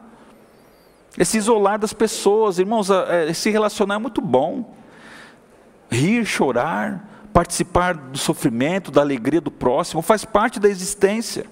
É 1.16 1.24
se 1.24 1.36
isolar 1.36 1.78
das 1.78 1.92
pessoas. 1.92 2.59
Irmãos, 2.59 2.88
é, 2.90 3.32
se 3.32 3.51
relacionar 3.51 3.96
é 3.96 3.99
muito 3.99 4.20
bom. 4.20 4.74
Rir, 5.90 6.24
chorar, 6.24 7.28
participar 7.32 7.94
do 7.94 8.18
sofrimento, 8.18 8.90
da 8.90 9.01
alegria 9.01 9.40
do 9.40 9.51
próximo, 9.51 10.03
faz 10.03 10.24
parte 10.24 10.59
da 10.59 10.68
existência. 10.68 11.46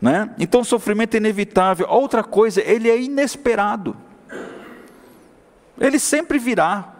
Né? 0.00 0.30
Então 0.38 0.62
o 0.62 0.64
sofrimento 0.64 1.14
é 1.14 1.18
inevitável. 1.18 1.86
Outra 1.88 2.24
coisa, 2.24 2.62
ele 2.62 2.88
é 2.88 3.00
inesperado. 3.00 3.96
Ele 5.78 5.98
sempre 5.98 6.38
virá. 6.38 6.94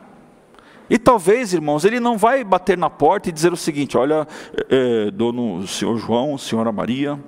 E 0.88 0.98
talvez, 0.98 1.54
irmãos, 1.54 1.84
ele 1.84 2.00
não 2.00 2.18
vai 2.18 2.42
bater 2.44 2.76
na 2.76 2.90
porta 2.90 3.28
e 3.28 3.32
dizer 3.32 3.52
o 3.52 3.56
seguinte: 3.56 3.96
olha, 3.96 4.26
é, 4.68 5.10
dono 5.10 5.66
senhor 5.66 5.96
João, 5.98 6.36
senhora 6.36 6.72
Maria, 6.72 7.18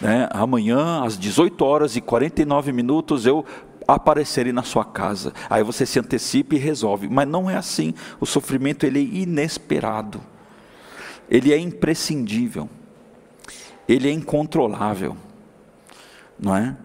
né, 0.00 0.28
amanhã 0.30 1.02
às 1.04 1.18
18 1.18 1.64
horas 1.64 1.96
e 1.96 2.00
49 2.00 2.72
minutos 2.72 3.24
eu 3.24 3.44
aparecerei 3.88 4.52
na 4.52 4.62
sua 4.62 4.84
casa. 4.84 5.32
Aí 5.50 5.64
você 5.64 5.84
se 5.84 5.98
antecipa 5.98 6.54
e 6.54 6.58
resolve. 6.58 7.08
Mas 7.08 7.26
não 7.26 7.50
é 7.50 7.56
assim. 7.56 7.94
O 8.20 8.26
sofrimento 8.26 8.84
ele 8.84 9.00
é 9.00 9.22
inesperado. 9.22 10.20
Ele 11.28 11.52
é 11.52 11.58
imprescindível 11.58 12.68
ele 13.88 14.08
é 14.08 14.12
incontrolável, 14.12 15.16
não 16.38 16.56
é? 16.56 16.76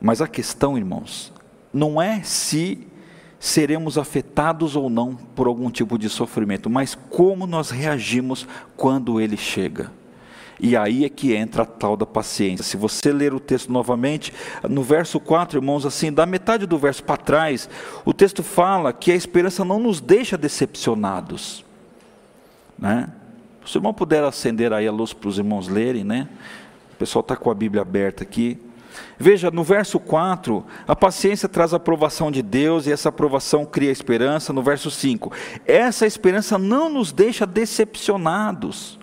Mas 0.00 0.20
a 0.20 0.28
questão, 0.28 0.78
irmãos, 0.78 1.32
não 1.72 2.00
é 2.00 2.22
se 2.22 2.86
seremos 3.40 3.96
afetados 3.96 4.74
ou 4.74 4.90
não 4.90 5.14
por 5.14 5.46
algum 5.46 5.70
tipo 5.70 5.98
de 5.98 6.08
sofrimento, 6.08 6.68
mas 6.68 6.94
como 6.94 7.46
nós 7.46 7.70
reagimos 7.70 8.46
quando 8.76 9.20
ele 9.20 9.36
chega. 9.36 9.92
E 10.60 10.76
aí 10.76 11.04
é 11.04 11.08
que 11.08 11.34
entra 11.34 11.62
a 11.62 11.66
tal 11.66 11.96
da 11.96 12.04
paciência. 12.04 12.64
Se 12.64 12.76
você 12.76 13.12
ler 13.12 13.32
o 13.32 13.38
texto 13.38 13.72
novamente, 13.72 14.32
no 14.68 14.82
verso 14.82 15.20
4, 15.20 15.58
irmãos, 15.58 15.86
assim, 15.86 16.12
da 16.12 16.26
metade 16.26 16.66
do 16.66 16.76
verso 16.76 17.04
para 17.04 17.16
trás, 17.16 17.68
o 18.04 18.12
texto 18.12 18.42
fala 18.42 18.92
que 18.92 19.12
a 19.12 19.14
esperança 19.14 19.64
não 19.64 19.78
nos 19.78 20.00
deixa 20.00 20.36
decepcionados. 20.36 21.64
Né? 22.76 23.08
Se 23.68 23.76
o 23.76 23.78
irmão 23.80 23.92
puder 23.92 24.24
acender 24.24 24.72
aí 24.72 24.88
a 24.88 24.92
luz 24.92 25.12
para 25.12 25.28
os 25.28 25.36
irmãos 25.36 25.68
lerem, 25.68 26.02
né? 26.02 26.26
O 26.94 26.96
pessoal 26.96 27.20
está 27.20 27.36
com 27.36 27.50
a 27.50 27.54
Bíblia 27.54 27.82
aberta 27.82 28.22
aqui. 28.22 28.58
Veja, 29.18 29.50
no 29.50 29.62
verso 29.62 30.00
4, 30.00 30.64
a 30.86 30.96
paciência 30.96 31.46
traz 31.50 31.74
a 31.74 31.76
aprovação 31.76 32.30
de 32.30 32.40
Deus 32.40 32.86
e 32.86 32.92
essa 32.92 33.10
aprovação 33.10 33.66
cria 33.66 33.90
esperança. 33.90 34.54
No 34.54 34.62
verso 34.62 34.90
5, 34.90 35.30
essa 35.66 36.06
esperança 36.06 36.56
não 36.56 36.88
nos 36.88 37.12
deixa 37.12 37.44
decepcionados. 37.44 38.98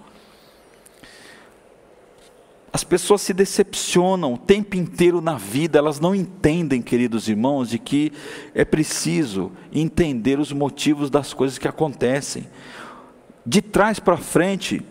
As 2.74 2.84
pessoas 2.84 3.22
se 3.22 3.36
decepcionam 3.36 4.34
o 4.34 4.38
tempo 4.38 4.76
inteiro 4.76 5.22
na 5.22 5.38
vida, 5.38 5.78
elas 5.78 6.00
não 6.00 6.16
entendem, 6.16 6.82
queridos 6.82 7.30
irmãos, 7.30 7.70
de 7.70 7.78
que 7.78 8.12
é 8.56 8.66
preciso 8.66 9.52
entender 9.72 10.40
os 10.40 10.52
motivos 10.52 11.12
das 11.12 11.36
coisas 11.36 11.60
que 11.60 11.68
acontecem 11.68 12.48
de 13.46 13.62
trás 13.62 14.00
para 14.00 14.18
frente, 14.18 14.84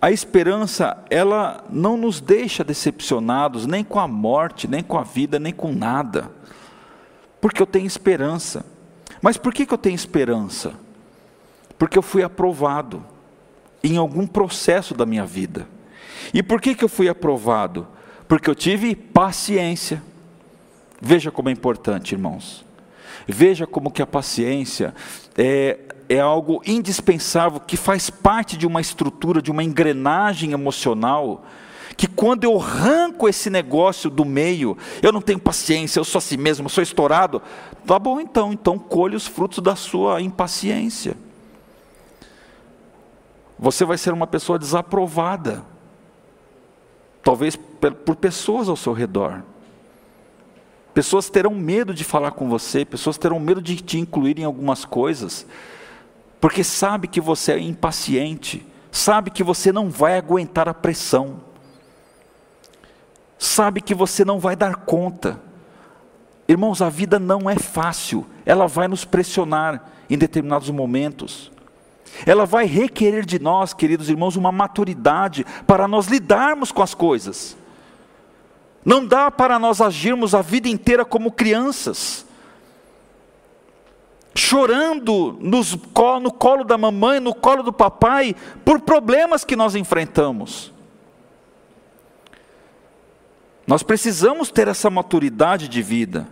a 0.00 0.10
esperança, 0.10 1.02
ela 1.08 1.64
não 1.70 1.96
nos 1.96 2.20
deixa 2.20 2.62
decepcionados, 2.62 3.66
nem 3.66 3.82
com 3.82 3.98
a 3.98 4.06
morte, 4.06 4.68
nem 4.68 4.82
com 4.82 4.98
a 4.98 5.02
vida, 5.02 5.38
nem 5.38 5.52
com 5.52 5.72
nada. 5.72 6.30
Porque 7.40 7.62
eu 7.62 7.66
tenho 7.66 7.86
esperança. 7.86 8.64
Mas 9.22 9.36
por 9.36 9.54
que, 9.54 9.64
que 9.64 9.72
eu 9.72 9.78
tenho 9.78 9.94
esperança? 9.94 10.74
Porque 11.78 11.96
eu 11.96 12.02
fui 12.02 12.22
aprovado 12.22 13.04
em 13.82 13.96
algum 13.96 14.26
processo 14.26 14.94
da 14.94 15.06
minha 15.06 15.24
vida. 15.24 15.66
E 16.34 16.42
por 16.42 16.60
que, 16.60 16.74
que 16.74 16.84
eu 16.84 16.88
fui 16.88 17.08
aprovado? 17.08 17.86
Porque 18.28 18.50
eu 18.50 18.54
tive 18.54 18.94
paciência. 18.94 20.02
Veja 21.00 21.30
como 21.30 21.48
é 21.48 21.52
importante, 21.52 22.12
irmãos. 22.12 22.64
Veja 23.26 23.66
como 23.66 23.90
que 23.90 24.02
a 24.02 24.06
paciência 24.06 24.94
é, 25.36 25.78
é 26.08 26.20
algo 26.20 26.62
indispensável, 26.66 27.60
que 27.60 27.76
faz 27.76 28.10
parte 28.10 28.56
de 28.56 28.66
uma 28.66 28.80
estrutura, 28.80 29.42
de 29.42 29.50
uma 29.50 29.64
engrenagem 29.64 30.52
emocional, 30.52 31.44
que 31.96 32.06
quando 32.06 32.44
eu 32.44 32.60
arranco 32.60 33.28
esse 33.28 33.48
negócio 33.48 34.10
do 34.10 34.24
meio, 34.24 34.76
eu 35.02 35.10
não 35.10 35.20
tenho 35.20 35.38
paciência, 35.38 35.98
eu 35.98 36.04
sou 36.04 36.18
assim 36.18 36.36
mesmo, 36.36 36.66
eu 36.66 36.70
sou 36.70 36.82
estourado, 36.82 37.40
tá 37.86 37.98
bom 37.98 38.20
então, 38.20 38.52
então 38.52 38.78
colhe 38.78 39.16
os 39.16 39.26
frutos 39.26 39.60
da 39.60 39.74
sua 39.74 40.20
impaciência. 40.20 41.16
Você 43.58 43.84
vai 43.84 43.96
ser 43.96 44.12
uma 44.12 44.26
pessoa 44.26 44.58
pessoas 50.96 51.28
terão 51.28 51.54
medo 51.54 51.92
de 51.92 52.04
falar 52.04 52.30
com 52.30 52.48
você, 52.48 52.82
pessoas 52.82 53.18
terão 53.18 53.38
medo 53.38 53.60
de 53.60 53.76
te 53.76 53.98
incluir 53.98 54.38
em 54.38 54.44
algumas 54.44 54.84
coisas, 54.84 55.46
porque 56.40 56.62
sabe 56.62 57.08
que 57.08 57.20
você 57.20 57.52
é 57.52 57.58
impaciente, 57.58 58.66
sabe 58.90 59.30
que 59.30 59.42
você 59.42 59.72
não 59.72 59.90
vai 59.90 60.16
aguentar 60.16 60.68
a 60.68 60.74
pressão, 60.74 61.40
sabe 63.38 63.80
que 63.80 63.94
você 63.94 64.24
não 64.24 64.38
vai 64.38 64.56
dar 64.56 64.76
conta. 64.76 65.40
Irmãos, 66.48 66.80
a 66.80 66.88
vida 66.88 67.18
não 67.18 67.48
é 67.50 67.56
fácil, 67.56 68.26
ela 68.44 68.66
vai 68.66 68.86
nos 68.88 69.04
pressionar 69.04 69.84
em 70.08 70.16
determinados 70.16 70.70
momentos. 70.70 71.50
Ela 72.24 72.46
vai 72.46 72.66
requerer 72.66 73.26
de 73.26 73.38
nós, 73.38 73.74
queridos 73.74 74.08
irmãos, 74.08 74.36
uma 74.36 74.52
maturidade 74.52 75.44
para 75.66 75.86
nós 75.88 76.06
lidarmos 76.06 76.72
com 76.72 76.82
as 76.82 76.94
coisas. 76.94 77.56
Não 78.84 79.04
dá 79.04 79.30
para 79.30 79.58
nós 79.58 79.80
agirmos 79.80 80.34
a 80.34 80.40
vida 80.40 80.68
inteira 80.68 81.04
como 81.04 81.32
crianças, 81.32 82.25
chorando 84.36 85.36
nos, 85.40 85.76
no 86.22 86.32
colo 86.32 86.64
da 86.64 86.76
mamãe, 86.78 87.18
no 87.18 87.34
colo 87.34 87.62
do 87.62 87.72
papai, 87.72 88.36
por 88.64 88.80
problemas 88.80 89.44
que 89.44 89.56
nós 89.56 89.74
enfrentamos. 89.74 90.72
Nós 93.66 93.82
precisamos 93.82 94.50
ter 94.50 94.68
essa 94.68 94.88
maturidade 94.88 95.68
de 95.68 95.82
vida. 95.82 96.28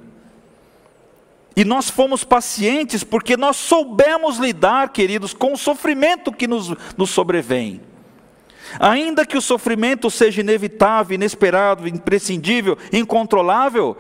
E 1.57 1.65
nós 1.65 1.89
fomos 1.89 2.25
pacientes 2.25 3.03
porque 3.05 3.37
nós 3.37 3.57
soubemos 3.57 4.39
lidar, 4.39 4.91
queridos, 4.91 5.33
com 5.33 5.53
o 5.53 5.59
sofrimento 5.59 6.33
que 6.33 6.47
nos, 6.47 6.75
nos 6.97 7.11
sobrevém. 7.11 7.81
Ainda 8.79 9.27
que 9.27 9.37
o 9.37 9.43
sofrimento 9.43 10.11
seja 10.11 10.41
inevitável, 10.41 11.15
inesperado, 11.15 11.87
imprescindível, 11.87 12.77
incontrolável, 12.93 13.97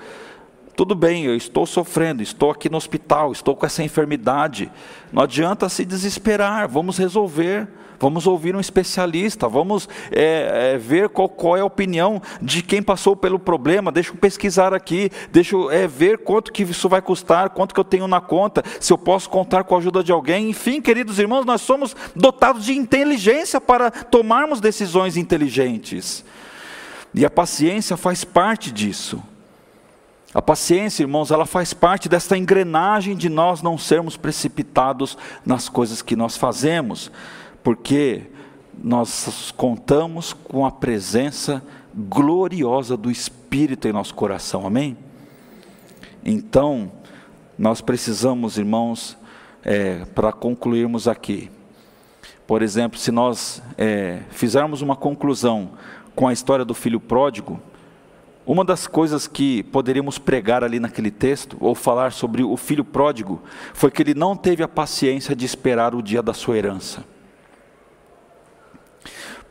tudo 0.76 0.94
bem, 0.94 1.24
eu 1.24 1.36
estou 1.36 1.66
sofrendo, 1.66 2.22
estou 2.22 2.50
aqui 2.50 2.68
no 2.68 2.76
hospital, 2.76 3.30
estou 3.32 3.54
com 3.54 3.64
essa 3.64 3.82
enfermidade. 3.82 4.70
Não 5.12 5.22
adianta 5.22 5.68
se 5.68 5.84
desesperar, 5.84 6.68
vamos 6.68 6.98
resolver. 6.98 7.68
Vamos 7.98 8.26
ouvir 8.26 8.54
um 8.54 8.60
especialista, 8.60 9.48
vamos 9.48 9.88
é, 10.10 10.74
é, 10.74 10.78
ver 10.78 11.08
qual, 11.08 11.28
qual, 11.28 11.56
é 11.56 11.60
a 11.60 11.64
opinião 11.64 12.20
de 12.42 12.60
quem 12.60 12.82
passou 12.82 13.16
pelo 13.16 13.38
problema. 13.38 13.92
Deixa 13.92 14.10
eu 14.10 14.16
pesquisar 14.16 14.74
aqui, 14.74 15.10
deixa 15.30 15.54
eu 15.54 15.70
é, 15.70 15.86
ver 15.86 16.18
quanto 16.18 16.52
que 16.52 16.64
isso 16.64 16.88
vai 16.88 17.00
custar, 17.00 17.50
quanto 17.50 17.72
que 17.72 17.80
eu 17.80 17.84
tenho 17.84 18.06
na 18.06 18.20
conta, 18.20 18.62
se 18.80 18.92
eu 18.92 18.98
posso 18.98 19.30
contar 19.30 19.64
com 19.64 19.74
a 19.74 19.78
ajuda 19.78 20.02
de 20.02 20.12
alguém. 20.12 20.50
Enfim, 20.50 20.82
queridos 20.82 21.18
irmãos, 21.18 21.46
nós 21.46 21.60
somos 21.60 21.96
dotados 22.14 22.64
de 22.64 22.76
inteligência 22.76 23.60
para 23.60 23.90
tomarmos 23.90 24.60
decisões 24.60 25.16
inteligentes. 25.16 26.24
E 27.14 27.24
a 27.24 27.30
paciência 27.30 27.96
faz 27.96 28.24
parte 28.24 28.72
disso. 28.72 29.22
A 30.34 30.42
paciência, 30.42 31.04
irmãos, 31.04 31.30
ela 31.30 31.46
faz 31.46 31.72
parte 31.72 32.08
desta 32.08 32.36
engrenagem 32.36 33.16
de 33.16 33.28
nós 33.28 33.62
não 33.62 33.78
sermos 33.78 34.16
precipitados 34.16 35.16
nas 35.46 35.68
coisas 35.68 36.02
que 36.02 36.16
nós 36.16 36.36
fazemos 36.36 37.10
porque 37.62 38.22
nós 38.82 39.52
contamos 39.56 40.32
com 40.32 40.66
a 40.66 40.72
presença 40.72 41.62
gloriosa 41.94 42.96
do 42.96 43.10
Espírito 43.10 43.86
em 43.86 43.92
nosso 43.92 44.14
coração, 44.14 44.66
amém? 44.66 44.96
Então, 46.24 46.90
nós 47.56 47.80
precisamos, 47.80 48.58
irmãos, 48.58 49.16
é, 49.62 50.04
para 50.14 50.32
concluirmos 50.32 51.06
aqui, 51.06 51.48
por 52.46 52.60
exemplo, 52.60 52.98
se 52.98 53.12
nós 53.12 53.62
é, 53.78 54.20
fizermos 54.30 54.82
uma 54.82 54.96
conclusão 54.96 55.70
com 56.14 56.26
a 56.26 56.32
história 56.32 56.64
do 56.64 56.74
filho 56.74 57.00
pródigo, 57.00 57.60
uma 58.46 58.64
das 58.64 58.86
coisas 58.86 59.26
que 59.26 59.62
poderíamos 59.64 60.18
pregar 60.18 60.62
ali 60.62 60.78
naquele 60.78 61.10
texto, 61.10 61.56
ou 61.60 61.74
falar 61.74 62.12
sobre 62.12 62.42
o 62.42 62.56
filho 62.56 62.84
pródigo, 62.84 63.42
foi 63.72 63.90
que 63.90 64.02
ele 64.02 64.14
não 64.14 64.36
teve 64.36 64.62
a 64.62 64.68
paciência 64.68 65.34
de 65.34 65.46
esperar 65.46 65.94
o 65.94 66.02
dia 66.02 66.22
da 66.22 66.34
sua 66.34 66.58
herança. 66.58 67.04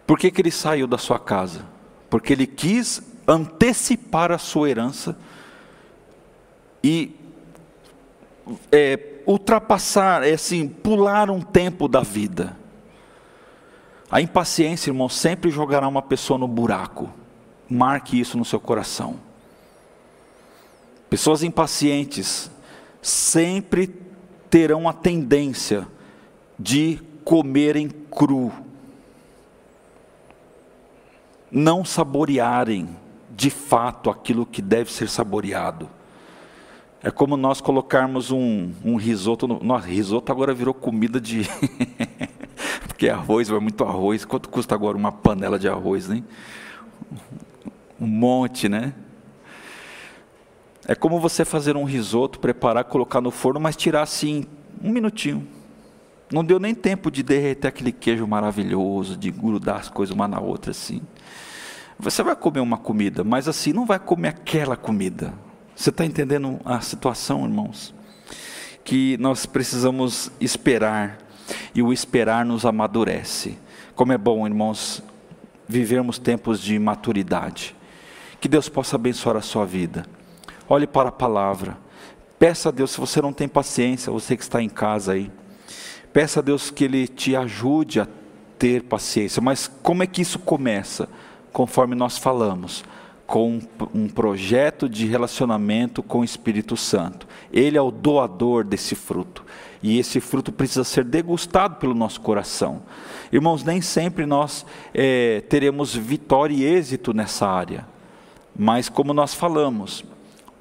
Por 0.05 0.19
que, 0.19 0.29
que 0.29 0.41
ele 0.41 0.51
saiu 0.51 0.85
da 0.85 0.97
sua 0.97 1.17
casa? 1.17 1.65
Porque 2.09 2.33
ele 2.33 2.45
quis 2.45 3.01
antecipar 3.27 4.31
a 4.31 4.37
sua 4.37 4.69
herança 4.69 5.17
e 6.83 7.15
é, 8.71 9.21
ultrapassar, 9.25 10.21
é 10.23 10.33
assim, 10.33 10.67
pular 10.67 11.31
um 11.31 11.41
tempo 11.41 11.87
da 11.87 12.01
vida. 12.01 12.57
A 14.11 14.21
impaciência, 14.21 14.91
irmão, 14.91 15.09
sempre 15.09 15.49
jogará 15.49 15.87
uma 15.87 16.01
pessoa 16.01 16.37
no 16.37 16.47
buraco. 16.47 17.09
Marque 17.73 18.19
isso 18.19 18.37
no 18.37 18.45
seu 18.45 18.59
coração. 18.59 19.15
Pessoas 21.09 21.41
impacientes 21.41 22.51
sempre 23.01 23.87
terão 24.49 24.87
a 24.87 24.93
tendência 24.93 25.87
de 26.59 26.99
comerem 27.23 27.89
cru 27.89 28.51
não 31.51 31.83
saborearem 31.83 32.89
de 33.29 33.49
fato 33.49 34.09
aquilo 34.09 34.45
que 34.45 34.61
deve 34.61 34.91
ser 34.91 35.09
saboreado. 35.09 35.89
É 37.01 37.09
como 37.09 37.35
nós 37.35 37.59
colocarmos 37.59 38.29
um, 38.29 38.71
um 38.85 38.95
risoto. 38.95 39.47
No, 39.47 39.59
nossa, 39.63 39.87
risoto 39.87 40.31
agora 40.31 40.53
virou 40.53 40.73
comida 40.75 41.19
de. 41.19 41.47
Porque 42.87 43.09
arroz, 43.09 43.49
vai 43.49 43.59
muito 43.59 43.83
arroz. 43.83 44.25
Quanto 44.25 44.47
custa 44.49 44.75
agora 44.75 44.95
uma 44.95 45.11
panela 45.11 45.57
de 45.57 45.67
arroz, 45.67 46.09
hein? 46.09 46.23
Um 48.03 48.07
monte, 48.07 48.67
né? 48.67 48.93
É 50.85 50.93
como 50.93 51.21
você 51.21 51.45
fazer 51.45 51.77
um 51.77 51.85
risoto, 51.85 52.37
preparar, 52.37 52.83
colocar 52.83 53.21
no 53.21 53.31
forno, 53.31 53.61
mas 53.61 53.77
tirar 53.77 54.01
assim, 54.01 54.45
um 54.83 54.91
minutinho. 54.91 55.47
Não 56.29 56.43
deu 56.43 56.59
nem 56.59 56.75
tempo 56.75 57.09
de 57.09 57.23
derreter 57.23 57.69
aquele 57.69 57.93
queijo 57.93 58.27
maravilhoso, 58.27 59.15
de 59.15 59.31
grudar 59.31 59.77
as 59.77 59.87
coisas 59.87 60.13
uma 60.13 60.27
na 60.27 60.41
outra 60.41 60.71
assim. 60.71 61.01
Você 61.97 62.21
vai 62.21 62.35
comer 62.35 62.59
uma 62.59 62.77
comida, 62.77 63.23
mas 63.23 63.47
assim, 63.47 63.71
não 63.71 63.85
vai 63.85 63.99
comer 63.99 64.29
aquela 64.29 64.75
comida. 64.75 65.33
Você 65.73 65.89
está 65.89 66.03
entendendo 66.05 66.59
a 66.65 66.81
situação, 66.81 67.45
irmãos? 67.45 67.95
Que 68.83 69.15
nós 69.15 69.45
precisamos 69.45 70.29
esperar, 70.41 71.19
e 71.73 71.81
o 71.81 71.93
esperar 71.93 72.43
nos 72.43 72.65
amadurece. 72.65 73.57
Como 73.95 74.11
é 74.11 74.17
bom, 74.17 74.45
irmãos, 74.45 75.01
vivermos 75.69 76.19
tempos 76.19 76.59
de 76.59 76.77
maturidade. 76.77 77.73
Que 78.43 78.49
Deus 78.49 78.67
possa 78.67 78.97
abençoar 78.97 79.37
a 79.37 79.41
sua 79.41 79.65
vida. 79.65 80.05
Olhe 80.67 80.85
para 80.85 81.07
a 81.07 81.13
palavra. 81.13 81.77
Peça 82.37 82.67
a 82.67 82.71
Deus, 82.73 82.91
se 82.91 82.99
você 82.99 83.21
não 83.21 83.31
tem 83.31 83.47
paciência, 83.47 84.11
você 84.11 84.35
que 84.35 84.43
está 84.43 84.61
em 84.61 84.67
casa 84.67 85.13
aí, 85.13 85.31
peça 86.11 86.41
a 86.41 86.43
Deus 86.43 86.69
que 86.69 86.83
Ele 86.83 87.07
te 87.07 87.37
ajude 87.37 88.01
a 88.01 88.07
ter 88.59 88.83
paciência. 88.83 89.41
Mas 89.41 89.71
como 89.81 90.03
é 90.03 90.07
que 90.07 90.21
isso 90.21 90.37
começa? 90.39 91.07
conforme 91.53 91.95
nós 91.95 92.17
falamos, 92.17 92.83
com 93.25 93.61
um 93.93 94.09
projeto 94.09 94.89
de 94.89 95.05
relacionamento 95.05 96.03
com 96.03 96.19
o 96.19 96.23
Espírito 96.23 96.75
Santo. 96.75 97.27
Ele 97.53 97.77
é 97.77 97.81
o 97.81 97.91
doador 97.91 98.65
desse 98.65 98.95
fruto. 98.95 99.45
E 99.81 99.97
esse 99.97 100.19
fruto 100.19 100.51
precisa 100.51 100.83
ser 100.83 101.05
degustado 101.05 101.75
pelo 101.75 101.93
nosso 101.93 102.19
coração. 102.19 102.81
Irmãos, 103.31 103.63
nem 103.63 103.81
sempre 103.81 104.25
nós 104.25 104.65
é, 104.93 105.41
teremos 105.47 105.95
vitória 105.95 106.53
e 106.53 106.65
êxito 106.65 107.13
nessa 107.13 107.47
área. 107.47 107.92
Mas, 108.55 108.89
como 108.89 109.13
nós 109.13 109.33
falamos, 109.33 110.03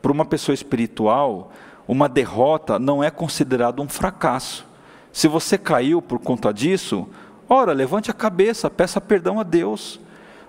para 0.01 0.13
uma 0.13 0.25
pessoa 0.25 0.55
espiritual, 0.55 1.53
uma 1.87 2.09
derrota 2.09 2.79
não 2.79 3.03
é 3.03 3.11
considerado 3.11 3.83
um 3.83 3.89
fracasso. 3.89 4.67
Se 5.13 5.29
você 5.29 5.59
caiu 5.59 6.01
por 6.01 6.19
conta 6.19 6.53
disso, 6.53 7.07
ora, 7.49 7.73
levante 7.73 8.11
a 8.11 8.15
cabeça, 8.15 8.71
peça 8.71 9.01
perdão 9.01 9.39
a 9.39 9.43
Deus 9.43 10.01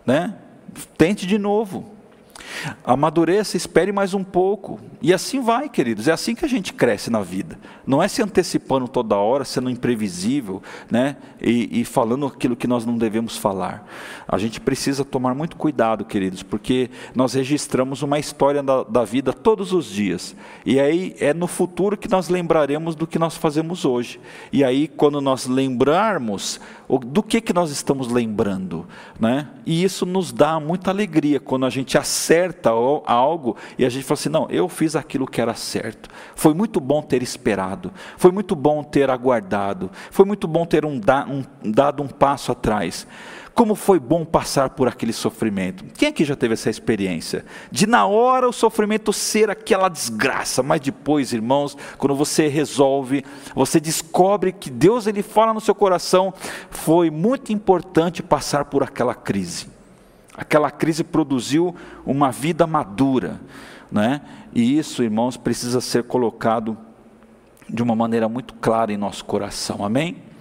né? 0.06 0.36
Tente 0.98 1.26
de 1.26 1.38
novo. 1.38 1.93
Amadureça, 2.84 3.58
espere 3.58 3.92
mais 3.92 4.14
um 4.14 4.24
pouco. 4.24 4.80
E 5.02 5.14
assim 5.14 5.42
vai, 5.42 5.68
queridos. 5.70 6.08
É 6.08 6.12
assim 6.12 6.34
que 6.34 6.46
a 6.46 6.48
gente 6.48 6.74
cresce 6.74 7.10
na 7.10 7.22
vida. 7.22 7.58
Não 7.86 8.02
é 8.02 8.08
se 8.08 8.22
antecipando 8.22 8.88
toda 8.88 9.18
hora, 9.18 9.44
sendo 9.44 9.70
imprevisível, 9.70 10.62
né? 10.90 11.18
E, 11.42 11.82
e, 11.82 11.86
falando 11.86 12.26
aquilo 12.26 12.56
que 12.56 12.68
nós 12.68 12.86
não 12.86 12.98
devemos 12.98 13.36
falar. 13.38 13.86
A 14.28 14.38
gente 14.38 14.62
precisa 14.62 15.04
tomar 15.04 15.36
muito 15.36 15.58
cuidado, 15.58 16.06
queridos, 16.06 16.42
porque 16.42 16.90
nós 17.14 17.34
registramos 17.34 18.02
uma 18.02 18.18
história 18.18 18.64
da, 18.64 18.84
da 18.84 19.04
vida 19.04 19.34
todos 19.34 19.74
os 19.74 19.88
dias. 19.88 20.36
E 20.66 20.80
aí 20.80 21.16
é 21.20 21.34
no 21.34 21.48
futuro 21.48 21.98
que 21.98 22.10
nós 22.10 22.30
lembraremos 22.30 22.96
do 22.96 23.06
que 23.06 23.20
nós 23.20 23.36
fazemos 23.36 23.84
hoje. 23.84 24.20
E 24.52 24.64
aí, 24.64 24.88
quando 24.88 25.20
nós 25.20 25.46
lembrarmos, 25.46 26.62
do 27.00 27.24
que, 27.24 27.42
que 27.42 27.54
nós 27.54 27.72
estamos 27.72 28.12
lembrando, 28.12 28.86
né? 29.20 29.48
E 29.66 29.84
isso 29.84 30.06
nos 30.06 30.32
dá 30.32 30.60
muita 30.60 30.92
alegria 30.92 31.40
quando 31.40 31.66
a 31.66 31.70
gente 31.70 31.98
acerta 31.98 32.70
algo 32.70 33.56
e 33.78 33.86
a 33.86 33.90
gente 33.90 34.04
fala 34.04 34.20
assim: 34.20 34.30
não, 34.30 34.48
eu 34.50 34.68
fiz 34.68 34.96
aquilo 34.96 35.28
que 35.28 35.42
era 35.42 35.54
certo. 35.54 36.10
Foi 36.36 36.54
muito 36.54 36.80
bom 36.80 37.02
ter 37.02 37.24
esperado, 37.24 37.92
foi 38.18 38.32
muito 38.32 38.56
bom 38.56 38.84
ter 38.84 39.10
aguardado, 39.10 39.90
foi 40.12 40.26
muito 40.26 40.48
bom 40.48 40.66
ter 40.66 40.86
um, 40.86 41.00
um, 41.30 41.72
dado 41.72 42.04
um 42.04 42.08
passo 42.08 42.52
atrás. 42.52 43.08
Como 43.54 43.76
foi 43.76 44.00
bom 44.00 44.26
passar 44.26 44.72
por 44.72 44.88
aquele 44.88 45.14
sofrimento. 45.14 45.86
Quem 45.94 46.10
aqui 46.10 46.26
já 46.26 46.36
teve 46.36 46.56
essa 46.56 46.72
experiência? 46.72 47.46
De 47.72 47.86
na 47.86 48.08
hora 48.08 48.50
o 48.50 48.54
sofrimento 48.54 49.14
ser 49.14 49.50
aquela 49.50 49.90
desgraça, 49.90 50.64
mas 50.64 50.82
depois, 50.82 51.34
irmãos, 51.34 51.78
quando 52.00 52.16
você 52.16 52.48
resolve, 52.48 53.24
você 53.54 53.80
descobre 53.80 54.52
que 54.52 54.72
Deus 54.72 55.06
ele 55.06 55.22
fala 55.22 55.54
no 55.54 55.62
seu 55.62 55.76
coração, 55.76 56.34
foi 56.72 57.12
muito 57.12 57.54
importante 57.54 58.24
passar 58.24 58.66
por 58.66 58.82
aquela 58.82 59.14
crise. 59.14 59.68
Aquela 60.36 60.72
crise 60.72 61.04
produziu 61.04 61.76
uma 62.04 62.32
vida 62.32 62.66
madura, 62.66 63.40
né? 63.92 64.22
E 64.52 64.80
isso, 64.80 65.04
irmãos, 65.04 65.38
precisa 65.38 65.80
ser 65.80 66.06
colocado 66.06 66.76
de 67.70 67.84
uma 67.84 67.96
maneira 67.96 68.28
muito 68.28 68.56
clara 68.56 68.92
em 68.92 68.98
nosso 68.98 69.24
coração. 69.26 69.86
Amém? 69.86 70.33